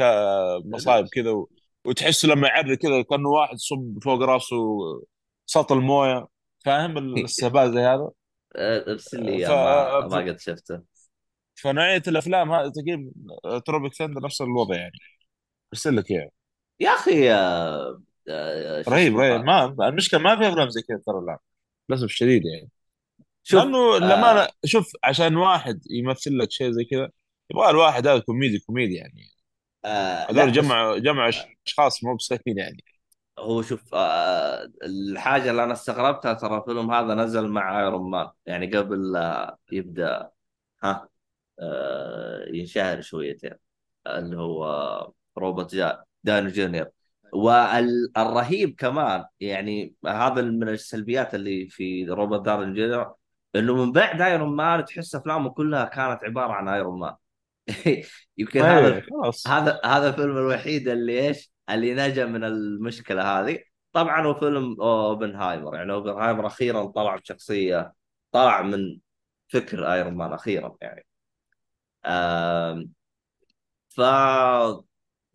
مصايب 0.66 1.08
كذا 1.08 1.32
و... 1.32 1.50
وتحس 1.86 2.26
لما 2.26 2.48
يعري 2.48 2.78
كذا 2.78 3.02
كأنه 3.02 3.30
واحد 3.30 3.58
صب 3.58 4.00
فوق 4.04 4.22
راسه 4.22 4.58
سطل 5.46 5.78
مويه 5.78 6.28
فاهم 6.66 6.98
الاستهبال 7.18 7.74
زي 7.74 7.80
هذا؟ 7.80 8.10
ارسل 8.56 9.24
لي 9.26 9.46
ف... 9.46 9.50
ما 9.52 10.18
قد 10.18 10.40
شفته. 10.40 10.82
فنوعية 11.62 12.04
الأفلام 12.08 12.52
هذه 12.52 12.72
تقريبا 12.76 13.12
Tropic 13.66 13.94
Thunder 13.94 14.22
نفس 14.26 14.42
الوضع 14.42 14.76
يعني. 14.76 15.00
أرسل 15.74 15.96
لك 15.98 16.12
اياه 16.12 16.30
يا 16.80 16.90
أخي 16.90 17.32
آه، 17.34 18.02
آه، 18.30 18.84
رهيب 18.90 19.18
رهيب. 19.20 19.42
ما 19.42 19.66
المشكلة 19.88 20.20
ما 20.20 20.36
في 20.36 20.50
أفلام 20.50 20.70
زي 20.70 20.82
كذا 20.82 21.02
ترى 21.06 21.20
الآن. 21.20 21.38
للأسف 21.90 22.04
الشديد 22.06 22.46
يعني. 22.46 22.70
شوف 23.44 23.64
لأنه 23.64 23.98
لما 23.98 24.44
آه 24.44 24.50
شوف 24.66 24.92
عشان 25.04 25.36
واحد 25.38 25.82
يمثل 25.92 26.38
لك 26.38 26.52
شيء 26.52 26.72
زي 26.72 26.84
كذا 26.86 27.10
يبغى 27.52 27.70
الواحد 27.70 28.08
هذا 28.08 28.20
كوميدي 28.20 28.60
كوميدي 28.60 28.96
يعني. 28.96 29.28
آه 29.86 30.26
هذول 30.32 30.38
لا 30.38 30.46
بس 30.46 30.52
جمع 30.52 30.98
جمع 30.98 31.30
أشخاص 31.68 32.04
مو 32.04 32.16
بسهلين 32.16 32.58
يعني. 32.58 32.84
هو 33.40 33.62
شوف 33.62 33.96
آه 33.96 34.72
الحاجة 34.84 35.52
اللي 35.52 35.64
أنا 35.64 35.74
استغربتها 35.74 36.34
ترى 36.34 36.58
الفيلم 36.58 36.92
هذا 36.92 37.16
نزل 37.16 37.48
مع 37.48 37.80
Iron 37.80 38.12
Man 38.12 38.30
يعني 38.46 38.78
قبل 38.78 39.12
لا 39.12 39.58
يبدأ. 39.72 40.32
ها؟ 40.84 40.90
آه 40.92 41.11
ينشهر 42.54 43.02
شويتين 43.02 43.54
اللي 44.08 44.38
هو 44.38 45.12
روبرت 45.38 45.76
جا 45.76 46.04
داوني 46.24 46.52
جونيور. 46.52 46.88
والرهيب 47.34 48.76
كمان 48.76 49.26
يعني 49.40 49.96
هذا 50.08 50.42
من 50.42 50.70
السلبيات 50.70 51.36
اللي 51.36 51.68
في 51.68 52.06
روبرت 52.06 52.42
داوني 52.42 52.74
جونيور 52.76 53.16
إنه 53.56 53.86
من 53.86 53.92
بعد 53.92 54.22
Iron 54.22 54.56
Man 54.56 54.86
تحس 54.86 55.16
أفلامه 55.16 55.50
كلها 55.50 55.86
كانت 55.86 56.24
عبارة 56.24 56.52
عن 56.54 56.68
Iron 56.68 57.00
Man 57.00 57.16
يمكن 58.38 58.62
هذا 58.62 59.02
خلاص. 59.02 59.48
هذا 59.48 59.82
هذا 59.86 60.10
الفيلم 60.10 60.38
الوحيد 60.38 60.88
اللي 60.88 61.28
إيش؟ 61.28 61.52
اللي 61.70 61.94
نجا 61.94 62.26
من 62.26 62.44
المشكلة 62.44 63.40
هذه. 63.40 63.60
طبعا 63.94 64.26
هو 64.26 64.34
فيلم 64.34 64.82
أوبنهايمر 64.82 65.76
يعني 65.76 65.92
أوبنهايمر 65.94 66.48
أخيرا 66.48 66.86
طلع 66.86 67.16
بشخصية 67.16 67.94
طلع 68.32 68.62
من 68.62 69.00
فكر 69.50 69.94
Iron 69.94 70.14
Man 70.14 70.34
أخيرا 70.34 70.78
يعني. 70.82 71.06
ف 73.90 74.02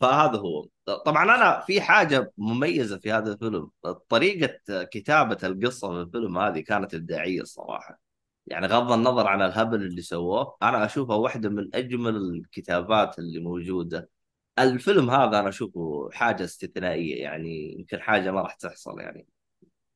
فهذا 0.01 0.39
هو. 0.39 0.67
طبعا 1.07 1.25
أنا 1.37 1.61
في 1.61 1.81
حاجة 1.81 2.33
مميزة 2.39 2.99
في 2.99 3.13
هذا 3.13 3.33
الفيلم. 3.33 3.71
طريقة 4.09 4.85
كتابة 4.85 5.39
القصة 5.45 5.89
في 5.89 6.01
الفيلم 6.03 6.39
هذه 6.39 6.61
كانت 6.61 6.95
إبداعية 6.95 7.41
الصراحة. 7.41 8.01
يعني 8.47 8.67
غض 8.67 8.93
النظر 8.93 9.27
عن 9.27 9.43
الهبل 9.43 9.83
اللي 9.83 10.03
سووه 10.03 10.57
أنا 10.63 10.85
اشوفها 10.87 11.17
واحدة 11.17 11.49
من 11.49 11.75
أجمل 11.75 12.17
الكتابات 12.17 13.19
اللي 13.19 13.41
موجودة. 13.41 14.11
الفيلم 14.59 15.11
هذا 15.11 15.41
أنا 15.41 15.49
أشوفه 15.49 16.11
حاجة 16.13 16.45
استثنائية 16.45 17.23
يعني 17.23 17.75
يمكن 17.79 18.01
حاجة 18.03 18.31
ما 18.31 18.41
راح 18.43 18.55
تحصل 18.55 19.01
يعني. 19.01 19.27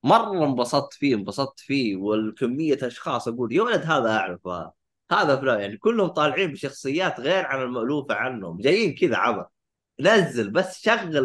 مرة 0.04 0.44
انبسطت 0.46 0.94
فيه 0.94 1.14
انبسطت 1.14 1.60
فيه 1.60 1.96
والكمية 1.96 2.78
أشخاص 2.82 3.28
أقول 3.28 3.52
يا 3.52 3.62
ولد 3.62 3.82
هذا 3.82 4.10
أعرفه. 4.10 4.79
هذا 5.12 5.36
فلان 5.36 5.60
يعني 5.60 5.76
كلهم 5.76 6.08
طالعين 6.08 6.52
بشخصيات 6.52 7.20
غير 7.20 7.46
عن 7.46 7.62
المألوفة 7.62 8.14
عنهم 8.14 8.58
جايين 8.58 8.94
كذا 8.94 9.16
عبط. 9.16 9.52
نزل 10.00 10.50
بس 10.50 10.82
شغل 10.82 11.18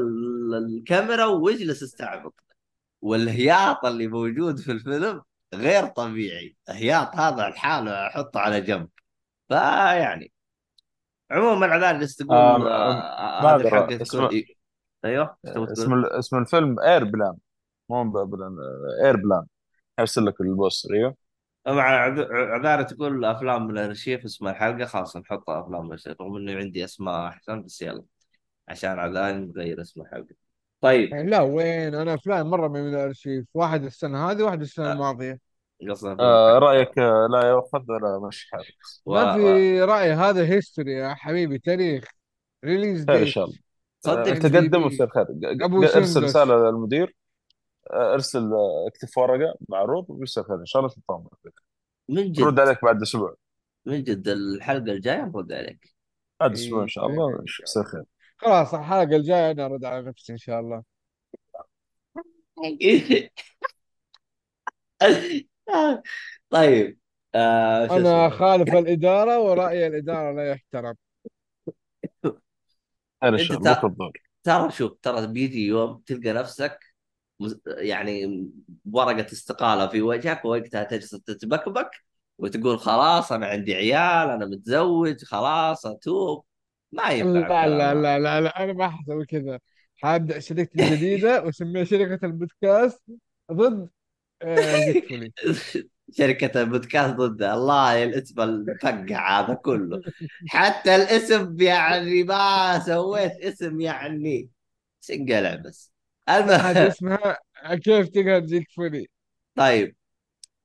الكاميرا 0.56 1.26
واجلس 1.26 1.84
استعبط 1.84 2.36
والهياط 3.02 3.86
اللي 3.86 4.08
موجود 4.08 4.60
في 4.60 4.72
الفيلم 4.72 5.22
غير 5.54 5.88
طبيعي. 5.88 6.56
هياط 6.70 7.16
هذا 7.16 7.48
الحالة 7.48 8.08
أحطه 8.08 8.40
على 8.40 8.62
جنب. 8.62 8.90
فيعني 9.50 10.32
عموما 11.32 11.78
جالس 11.78 12.22
آه 12.22 12.26
تقول 12.26 12.68
آه 12.68 14.02
اسم 14.02 14.28
كل 14.28 14.44
أيوه 15.06 15.38
اسم 15.46 16.06
اسم 16.06 16.38
الفيلم 16.38 16.80
Airplane 16.80 17.36
مو 17.90 18.04
Plane 18.04 18.58
Airplane 19.04 19.46
أرسل 20.00 20.26
لك 20.26 20.42
البوستر 20.42 20.94
أيوه. 20.94 21.16
مع 21.68 21.84
عذ- 21.84 22.32
عذاري 22.32 22.84
تقول 22.84 23.26
افلام 23.26 23.68
من 23.68 23.78
الأرشيف 23.78 24.26
اسم 24.26 24.48
الحلقة 24.48 24.86
خلاص 24.86 25.18
نحطها 25.18 25.62
أفلام 25.62 25.80
من 25.82 25.86
الأرشيف 25.86 26.22
رغم 26.22 26.36
انه 26.36 26.56
عندي 26.58 26.84
أسماء 26.86 27.28
أحسن 27.28 27.64
بس 27.64 27.82
يلا 27.82 28.04
عشان 28.68 29.00
عذاري 29.00 29.38
نغير 29.38 29.82
اسم 29.82 30.02
الحلقة. 30.02 30.36
طيب. 30.82 31.10
يعني 31.10 31.30
لا 31.30 31.42
وين؟ 31.42 31.96
أنا 31.96 32.14
أفلام 32.14 32.50
مرة 32.50 32.68
من 32.68 32.90
الأرشيف 32.90 33.46
واحد 33.54 33.84
السنة 33.84 34.32
هذه 34.32 34.44
واحد 34.44 34.62
السنة 34.62 34.90
آه، 34.90 34.94
الماضية. 34.94 35.40
فيلم 35.80 36.20
آه 36.20 36.60
رأيك 36.60 37.00
آه، 37.00 37.28
لا 37.32 37.50
يؤخذ 37.50 37.84
ولا 37.92 38.28
مش 38.28 38.50
حالك. 38.52 38.76
ما 39.08 39.34
في. 39.34 39.82
رأي 39.82 40.12
هذا 40.12 40.46
history 40.46 40.94
يا 40.94 41.14
حبيبي 41.14 41.60
تاريخ 41.60 42.04
release 42.66 43.06
خير 43.06 43.16
إن 43.16 43.24
date 43.24 43.34
شاء 43.34 43.46
الله. 43.46 43.58
آه، 44.08 44.24
صدق. 44.24 44.24
دي 44.24 44.50
تقدم 44.50 44.84
ويصير 44.84 45.08
خير. 45.08 45.26
ارسل 45.98 46.24
رسالة 46.24 46.56
للمدير. 46.70 47.04
آه، 47.04 47.25
أرسل 47.94 48.54
آه، 48.54 48.88
اكتب 48.88 49.08
ورقة 49.18 49.56
معروض 49.70 50.06
ويصير 50.10 50.44
خير 50.44 50.56
إن 50.56 50.66
شاء 50.66 50.82
الله 50.82 50.94
تطمن 50.94 51.26
من 52.10 52.16
نرد 52.32 52.54
جد 52.54 52.60
عليك 52.60 52.86
بعد 52.86 53.02
أسبوع. 53.02 53.36
من 53.86 54.04
جد 54.04 54.28
الحلقة 54.28 54.92
الجاية 54.92 55.22
نرد 55.26 55.52
عليك. 55.54 55.96
بعد 56.40 56.52
أسبوع 56.52 56.78
إن 56.80 56.84
اي 56.84 56.90
شاء 56.90 57.08
الله 57.08 57.40
ان 57.40 57.48
شاء 57.48 57.64
يصير 57.64 57.82
الله 57.82 57.92
خير. 57.92 58.04
خلاص 58.38 58.74
الحلقة 58.74 59.16
الجاية 59.16 59.52
أنا 59.52 59.66
أرد 59.66 59.86
على 59.86 60.02
نفسي 60.02 60.34
إن 60.34 60.38
شاء 60.38 60.60
الله. 60.60 60.84
طيب 66.50 66.98
آه 67.36 67.88
شو 67.88 67.94
أنا 67.96 68.28
اسمه؟ 68.28 68.38
خالف 68.38 68.74
الإدارة 68.76 69.40
ورأي 69.40 69.88
الإدارة 69.88 70.32
لا 70.36 70.52
يحترم. 70.52 70.96
خير 73.24 73.34
ان 73.34 73.34
أنت 73.34 73.42
شاء 73.42 73.58
الله 73.58 73.74
ت- 73.74 73.78
بكره 73.78 73.88
الظهر 73.88 74.12
ترى 74.44 74.72
شوف 74.72 74.98
ترى 75.02 75.28
بيجي 75.28 75.68
يوم 75.68 75.98
تلقى 76.06 76.34
نفسك 76.34 76.80
يعني 77.68 78.46
ورقة 78.94 79.26
استقالة 79.32 79.88
في 79.88 80.02
وجهك 80.02 80.46
ووقتها 80.46 80.84
تجلس 80.84 81.10
تتبكبك 81.10 81.92
وتقول 82.38 82.80
خلاص 82.80 83.32
أنا 83.32 83.48
عندي 83.48 83.76
عيال 83.76 84.30
أنا 84.30 84.46
متزوج 84.46 85.24
خلاص 85.24 85.86
أتوب. 85.86 86.46
ما 86.92 87.10
ينفع 87.10 87.66
لا 87.66 87.94
لا 87.94 87.94
لا 87.94 88.20
لا, 88.20 88.42
لا 88.42 88.64
أنا 88.64 88.74
ما 88.74 88.90
حسوي 88.90 89.26
كذا. 89.26 89.60
حابدا 89.98 90.40
شركتي 90.40 90.84
الجديدة 90.84 91.44
وأسميها 91.44 91.84
شركة 91.84 92.26
البودكاست 92.26 93.02
ضد 93.52 93.90
آه، 94.42 94.94
شركة 96.18 96.62
البودكاست 96.62 97.14
ضد. 97.16 97.44
الله 97.44 98.04
الاسم 98.04 98.42
الفقع 98.42 99.40
هذا 99.42 99.54
كله. 99.54 100.02
حتى 100.50 100.96
الاسم 100.96 101.62
يعني 101.62 102.24
ما 102.24 102.80
سويت 102.80 103.32
اسم 103.32 103.82
يعني. 103.82 104.50
سنقلع 105.00 105.56
بس. 105.56 105.95
حاجة 106.64 106.72
المهم 106.72 106.88
اسمها 106.88 107.40
كيف 107.84 108.10
تقهر 108.10 108.46
زيك 108.46 108.72
فولي 108.72 109.08
طيب 109.56 109.96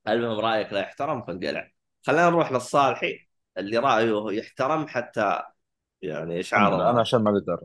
المهم 0.08 0.38
رأيك 0.38 0.72
لا 0.72 0.80
يحترم 0.80 1.22
فانقلع 1.22 1.70
خلينا 2.06 2.30
نروح 2.30 2.52
للصالحي 2.52 3.26
اللي 3.58 3.78
رأيه 3.78 4.38
يحترم 4.38 4.86
حتى 4.86 5.42
يعني 6.02 6.42
لله 6.52 6.90
أنا 6.90 7.00
عشان 7.00 7.22
ما 7.22 7.30
أقدر. 7.30 7.60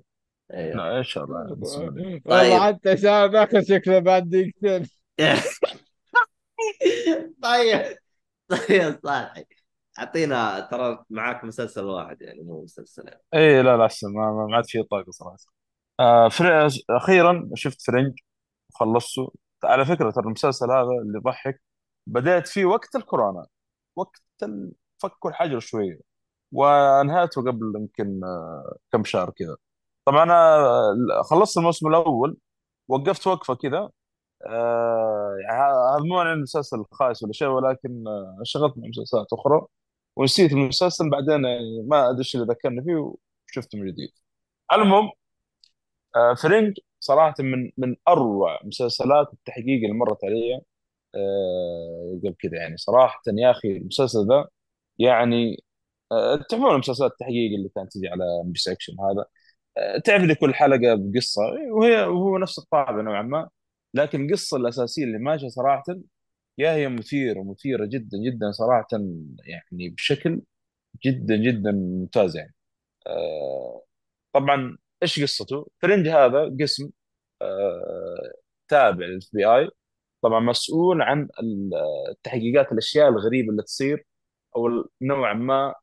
أيوه. 0.54 0.76
لا 0.76 0.98
إن 0.98 1.04
شاء 1.04 1.24
الله. 1.24 1.56
بسم 1.56 1.82
الله. 1.82 2.22
والله 2.26 2.70
طيب. 2.70 2.76
حتى 2.76 2.90
عشان 2.90 3.32
ناخذ 3.32 3.62
شكله 3.64 4.00
بعد 4.00 4.30
دقيقتين. 4.30 4.90
طيب. 7.44 7.98
طيب 8.48 9.00
صالحي. 9.04 9.46
أعطينا 10.00 10.60
ترى 10.60 11.04
معاك 11.10 11.44
مسلسل 11.44 11.84
واحد 11.84 12.22
يعني 12.22 12.42
مو 12.42 12.64
مسلسلين. 12.64 13.14
اي 13.34 13.64
لا 13.64 13.78
لا 13.78 13.86
أحسن. 13.86 14.14
ما 14.14 14.32
ما 14.32 14.48
ما 14.48 14.56
عاد 14.56 14.66
في 14.66 14.84
طاقة 14.84 15.12
صراحة. 15.12 15.38
آه. 16.00 16.30
أخيرا 16.90 17.50
شفت 17.56 17.82
فرنج 17.82 18.14
وخلصته. 18.72 19.34
على 19.64 19.86
فكرة 19.86 20.12
ترى 20.12 20.26
المسلسل 20.26 20.72
هذا 20.72 20.82
اللي 21.04 21.18
يضحك 21.20 21.62
بدأت 22.08 22.48
فيه 22.48 22.66
وقت 22.66 22.96
الكورونا 22.96 23.48
وقت 23.96 24.22
فكوا 25.00 25.30
الحجر 25.30 25.60
شوية 25.60 26.00
وانهيته 26.52 27.42
قبل 27.42 27.74
يمكن 27.76 28.24
آه، 28.24 28.78
كم 28.92 29.04
شهر 29.04 29.30
كذا. 29.32 29.58
طبعا 30.06 30.24
أنا 30.24 30.56
آه، 30.58 31.24
خلصت 31.24 31.58
الموسم 31.58 31.88
الأول 31.88 32.38
وقفت 32.88 33.28
وقفة 33.28 33.56
كذا. 33.56 33.90
آه، 34.48 35.36
يعني 35.50 35.60
هذا 35.64 36.04
مو 36.06 36.20
عن 36.20 36.34
المسلسل 36.34 36.78
الخايس 36.80 37.24
ولا 37.24 37.34
شيء 37.34 37.48
ولكن 37.48 38.08
آه، 38.08 38.38
انشغلت 38.40 38.78
مع 38.78 38.88
مسلسلات 38.88 39.28
أخرى 39.34 39.68
ونسيت 40.16 40.52
المسلسل 40.52 41.10
بعدين 41.10 41.46
يعني 41.46 41.84
ما 41.88 42.10
أدري 42.10 42.20
إيش 42.20 42.36
اللي 42.36 42.48
ذكرني 42.48 42.84
فيه 42.84 43.16
وشفته 43.52 43.80
من 43.80 43.88
جديد. 43.88 44.10
المهم 44.74 45.12
آه، 46.16 46.34
Fringe 46.34 46.78
صراحة 47.00 47.36
من 47.40 47.72
من 47.78 47.96
أروع 48.08 48.60
مسلسلات 48.64 49.34
التحقيق 49.34 49.84
اللي 49.84 49.94
مرت 49.94 50.24
علي 50.26 50.62
آه، 51.16 52.20
قبل 52.24 52.36
كذا 52.40 52.58
يعني 52.58 52.78
صراحة 52.78 53.22
يا 53.28 53.52
أخي 53.52 53.78
المسلسل 53.78 54.20
ذا 54.28 54.48
يعني 55.00 55.64
آه، 56.12 56.36
تعرفون 56.50 56.80
مسلسلات 56.80 57.12
التحقيق 57.12 57.54
اللي 57.58 57.70
كانت 57.76 57.94
تجي 57.94 58.08
على 58.10 58.24
MBC 58.46 58.60
Action 58.60 58.94
هذا؟ 59.00 59.26
تعرف 60.06 60.40
كل 60.40 60.54
حلقة 60.56 60.96
بقصة 60.96 61.42
وهي 61.72 62.04
وهو 62.06 62.38
نفس 62.38 62.60
الطابع 62.60 63.02
نوعا 63.02 63.22
ما. 63.22 63.50
لكن 63.94 64.26
القصة 64.26 64.58
الأساسية 64.58 65.04
اللي 65.04 65.18
ماشية 65.20 65.48
صراحة 65.48 65.84
يا 66.58 66.72
هي 66.76 66.90
مثيرة 66.90 67.44
مثيرة 67.44 67.86
جدا 67.86 68.18
جدا 68.18 68.52
صراحة 68.52 68.88
يعني 69.46 69.90
بشكل 69.90 70.42
جدا 71.06 71.36
جدا 71.38 71.72
ممتاز 71.72 72.38
يعني. 72.38 72.56
طبعا 74.34 74.78
إيش 75.06 75.24
قصته؟ 75.24 75.68
فرنج 75.82 76.08
هذا 76.08 76.56
قسم 76.62 76.90
آه، 77.42 78.32
تابع 78.68 79.06
للاف 79.06 79.30
بي 79.34 79.46
اي 79.46 79.70
طبعا 80.22 80.40
مسؤول 80.40 81.02
عن 81.02 81.30
ال- 81.44 81.72
التحقيقات 82.12 82.72
الأشياء 82.72 83.10
الغريبة 83.10 83.50
اللي 83.52 83.64
تصير 83.64 84.06
أو 84.56 84.90
نوعا 85.02 85.34
ما 85.34 85.76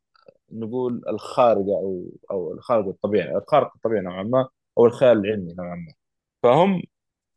نقول 0.51 1.01
الخارقة 1.09 1.75
أو 1.77 2.11
أو 2.31 2.53
الخارق 2.53 2.87
الطبيعي 2.87 3.37
الخارق 3.37 3.71
الطبيعي 3.75 4.01
نوعا 4.03 4.23
ما 4.23 4.49
أو 4.77 4.85
الخيال 4.85 5.17
العلمي 5.25 5.53
نوعا 5.53 5.75
ما. 5.75 5.93
فهم 6.43 6.83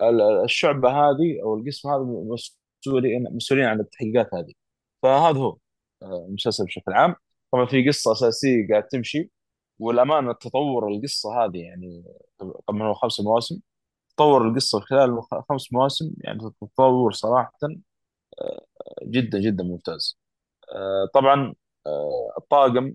ال- 0.03 0.45
الشعبة 0.45 0.91
هذه 0.91 1.43
أو 1.43 1.57
القسم 1.59 1.89
هذا 1.91 2.03
مسؤولين 2.85 3.25
مسؤولين 3.37 3.65
عن 3.67 3.81
التحقيقات 3.81 4.35
هذه. 4.35 4.53
فهذا 5.03 5.39
هو 5.39 5.57
آه، 6.03 6.27
المسلسل 6.29 6.65
بشكل 6.65 6.93
عام. 6.93 7.15
طبعا 7.53 7.67
في 7.67 7.89
قصة 7.89 8.13
أساسية 8.13 8.69
قاعد 8.71 8.89
تمشي. 8.89 9.31
والأمانة 9.79 10.33
تطور 10.33 10.89
القصة 10.89 11.45
هذه 11.45 11.59
يعني 11.59 12.05
طبعا 12.69 12.83
هو 12.89 12.95
خمس 12.95 13.21
مواسم 13.21 13.61
تطور 14.17 14.49
القصة 14.49 14.81
خلال 14.81 15.23
خمس 15.51 15.73
مواسم 15.73 16.13
يعني 16.25 16.41
تطور 16.63 17.13
صراحة 17.13 17.53
جدا 19.03 19.39
جدا 19.41 19.65
ممتاز. 19.65 20.19
آه، 20.75 21.09
طبعا 21.15 21.55
آه، 21.87 22.35
الطاقم 22.39 22.95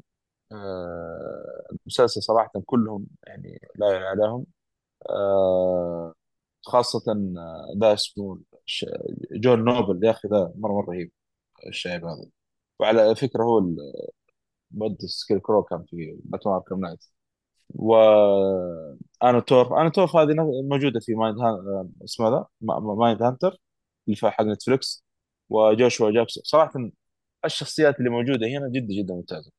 آه، 0.52 1.68
المسلسل 1.72 2.24
صراحة 2.24 2.52
كلهم 2.66 3.08
يعني 3.28 3.62
لا 3.76 3.92
يعلى 3.94 4.24
عليهم. 4.24 4.46
آه، 5.10 6.14
خاصة 6.64 7.12
آه، 7.40 7.74
ذا 7.82 7.94
اسمه 7.94 8.40
جون 9.34 9.66
نوبل 9.66 10.06
يا 10.06 10.12
أخي 10.12 10.28
ذا 10.28 10.54
مرة 10.56 10.74
مرة 10.74 10.86
رهيب 10.92 11.12
الشايب 11.68 12.06
هذا. 12.06 12.26
وعلى 12.80 13.16
فكرة 13.16 13.44
هو 13.44 13.62
المؤدي 14.74 15.08
Scarecrow 15.08 15.64
كان 15.64 15.84
في 15.90 16.18
Batman 16.26 16.56
Arkham 16.56 16.80
Knight 16.80 17.06
و 17.76 17.96
أنا 19.24 19.40
تورف 19.90 20.16
هذه 20.16 20.34
موجودة 20.70 21.00
في 21.00 21.14
Mind 21.16 21.40
Hun... 21.40 21.90
اسمه 22.06 22.30
ذا 22.30 22.46
ما- 22.62 22.80
ما- 22.80 22.96
Mindhunter 22.96 23.58
اللي 24.08 24.16
في 24.16 24.30
حق 24.30 24.44
نتفلكس 24.44 25.06
وجوشوا 25.50 26.12
جاكسون 26.12 26.44
صراحة 26.46 26.72
الشخصيات 27.46 28.00
اللي 28.00 28.10
موجودة 28.10 28.48
هنا 28.48 28.70
جدا 28.70 28.94
جدا 29.04 29.14
ممتازة. 29.16 29.52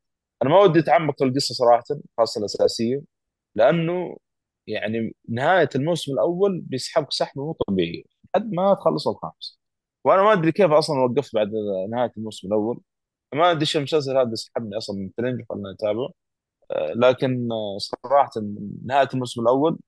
أنا 0.43 0.51
ما 0.51 0.61
ودي 0.61 0.79
أتعمق 0.81 1.19
في 1.19 1.25
القصة 1.25 1.55
صراحة 1.55 1.85
خاصة 2.19 2.39
الأساسية 2.41 3.03
لأنه 3.55 4.17
يعني 4.67 5.17
نهاية 5.29 5.69
الموسم 5.77 6.13
الأول 6.13 6.61
بيسحبك 6.61 7.13
سحبه 7.13 7.45
مو 7.47 7.53
طبيعيه 7.69 8.05
لحد 8.37 8.53
ما 8.55 8.75
تخلص 8.75 9.09
الخامس. 9.09 9.61
وأنا 10.05 10.23
ما 10.23 10.33
أدري 10.33 10.53
كيف 10.53 10.71
أصلا 10.73 10.97
وقفت 11.05 11.35
بعد 11.35 11.51
نهاية 11.91 12.13
الموسم 12.19 12.49
الأول. 12.49 12.81
ما 13.35 13.51
ادري 13.51 13.61
إيش 13.61 13.76
المسلسل 13.76 14.16
هذا 14.18 14.35
سحبني 14.35 14.76
أصلا 14.78 14.97
من 14.97 15.11
فرنج 15.18 15.43
خلنا 15.51 15.72
نتابعه 15.72 16.11
آه، 16.70 16.93
لكن 16.97 17.49
آه، 17.53 17.78
صراحة 17.78 18.30
نهاية 18.87 19.09
الموسم 19.14 19.43
الأول 19.43 19.78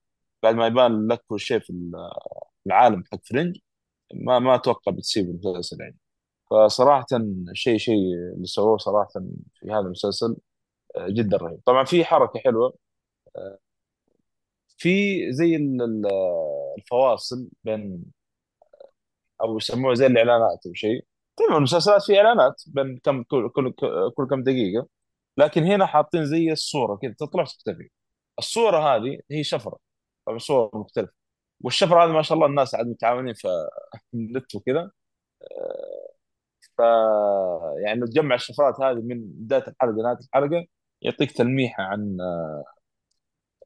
بعد 0.43 0.55
ما 0.55 0.67
يبان 0.67 1.09
لك 1.09 1.25
كل 1.29 1.41
شيء 1.41 1.59
في 1.61 1.75
العالم 2.67 3.05
حق 3.13 3.21
فرنج 3.27 3.59
ما 4.15 4.39
ما 4.39 4.55
أتوقع 4.55 4.93
بتسيب 4.93 5.27
المسلسل 5.31 5.81
يعني. 5.83 5.97
فصراحه 6.51 7.07
شيء 7.55 7.79
شيء 7.79 7.95
اللي 8.37 8.47
سووه 8.47 8.79
صراحة 8.79 9.11
في 9.55 9.67
هذا 9.73 9.81
المسلسل 9.81 10.37
آه، 10.97 11.09
جدا 11.11 11.37
رهيب. 11.37 11.61
طبعا 11.67 11.85
في 11.85 12.05
حركة 12.05 12.41
حلوة 12.41 12.75
في 14.79 14.89
زي 15.33 15.57
ال- 15.57 15.83
ال- 15.83 16.07
الفواصل 16.79 17.49
بين 17.65 18.05
أو 19.43 19.57
يسموها 19.57 19.95
زي 19.95 20.07
الإعلانات 20.07 20.67
أو 20.67 20.73
شيء. 20.75 21.05
طبعا 21.37 21.57
المسلسلات 21.59 22.03
في 22.03 22.19
إعلانات 22.19 22.63
بين 22.67 22.99
كم 22.99 23.23
كل 23.23 23.49
كل 23.51 23.73
كل 24.17 24.27
كم 24.31 24.43
دقيقة. 24.43 24.89
لكن 25.37 25.65
هنا 25.65 25.87
حاطين 25.87 26.27
زي 26.27 26.53
الصورة 26.53 26.97
كذا 26.97 27.15
تطلع 27.19 27.43
وتختفي 27.43 27.89
الصورة 28.39 28.79
هذه 28.97 29.21
هي 29.31 29.45
شفرة. 29.45 29.79
طبعا 30.27 30.39
صور 30.39 30.71
مختلفة. 30.75 31.13
والشفرة 31.61 32.05
هذه 32.05 32.13
ما 32.13 32.23
شاء 32.23 32.37
الله 32.37 32.47
الناس 32.49 32.75
عاد 32.75 32.87
متعاونين 32.87 33.35
في 33.35 33.49
النت 34.15 34.55
وكذا. 34.55 34.91
ف 36.79 36.81
يعني 37.85 38.07
تجمع 38.07 38.35
الشفرات 38.35 38.81
هذه 38.81 38.95
من 38.95 39.21
بداية 39.27 39.65
الحلقة 39.69 39.93
لنهاية 39.93 40.19
الحلقة 40.19 40.67
يعطيك 41.03 41.33
تلميحه 41.33 41.83
عن 41.83 42.19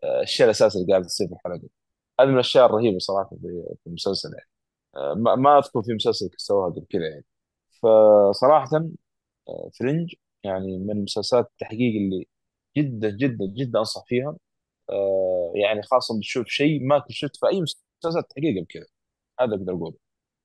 آه، 0.04 0.22
الشيء 0.22 0.46
الأساسي 0.46 0.78
اللي 0.78 0.92
قاعد 0.92 1.04
يصير 1.04 1.28
في 1.28 1.34
الحلقة. 1.34 1.68
هذه 2.20 2.26
من 2.28 2.34
الأشياء 2.34 2.66
الرهيبة 2.66 2.98
صراحة 2.98 3.30
في 3.82 3.86
المسلسل 3.86 4.30
يعني. 4.34 4.48
آه، 4.96 5.14
ما 5.36 5.58
أذكر 5.58 5.82
في 5.82 5.94
مسلسل 5.94 6.30
سواها 6.36 6.70
قبل 6.70 6.86
كذا 6.90 7.08
يعني. 7.08 7.24
فصراحة 7.82 8.68
آه، 9.48 9.70
فرنج 9.80 10.14
يعني 10.44 10.78
من 10.78 11.02
مسلسلات 11.02 11.46
التحقيق 11.46 11.94
اللي 11.96 12.26
جدا 12.76 13.10
جدا 13.10 13.46
جدا 13.58 13.78
أنصح 13.78 14.04
فيها. 14.06 14.36
آه، 14.90 15.52
يعني 15.56 15.82
خاصة 15.82 16.18
بتشوف 16.18 16.48
شيء 16.48 16.86
ما 16.86 16.98
كنت 16.98 17.12
شفت 17.12 17.36
في 17.36 17.46
أي 17.48 17.60
مسلسل 17.62 18.22
تحقيق 18.22 18.56
قبل 18.58 18.66
كذا. 18.68 18.86
هذا 19.40 19.54
أقدر 19.56 19.72
أقوله. 19.74 19.96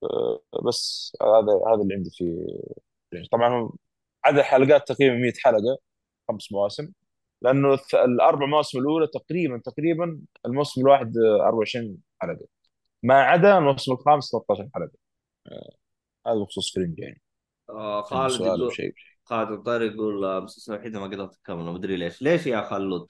آه، 0.04 0.42
بس 0.68 1.14
هذا 1.24 1.74
هذا 1.74 1.82
اللي 1.84 1.96
عندي 1.96 2.10
في 2.12 2.48
فرنج. 3.12 3.28
طبعا 3.32 3.72
عدد 4.26 4.38
الحلقات 4.38 4.88
تقريبا 4.88 5.16
100 5.16 5.34
حلقة 5.44 5.78
خمس 6.30 6.52
مواسم. 6.52 6.94
لأنه 7.42 7.80
الأربع 7.94 8.46
مواسم 8.46 8.80
الأولى 8.80 9.08
تقريبا 9.08 9.62
تقريبا 9.66 10.22
الموسم 10.46 10.82
الواحد 10.82 11.18
آه، 11.18 11.48
24 11.48 11.98
حلقة. 12.22 12.46
ما 13.04 13.16
عدا 13.24 13.58
الموسم 13.58 13.94
الخامس 13.94 14.32
13 14.32 14.70
حلقة. 14.76 14.92
هذا 16.28 16.36
بخصوص 16.36 16.74
Fringe 16.76 17.00
يعني 17.00 17.22
آه 17.70 18.06
عندي 18.12 18.38
خالد 18.38 18.42
يقول 18.42 18.72
خالد 19.26 19.52
الطير 19.52 19.82
يقول 19.82 20.26
آه، 20.26 20.38
المسلسل 20.38 20.74
الوحيد 20.74 20.98
ما 20.98 21.04
قدرت 21.04 21.40
أكمله. 21.44 21.72
ما 21.72 21.78
أدري 21.78 21.96
ليش. 21.98 22.22
ليش 22.22 22.48
يا 22.48 22.62
خلود 22.62 23.08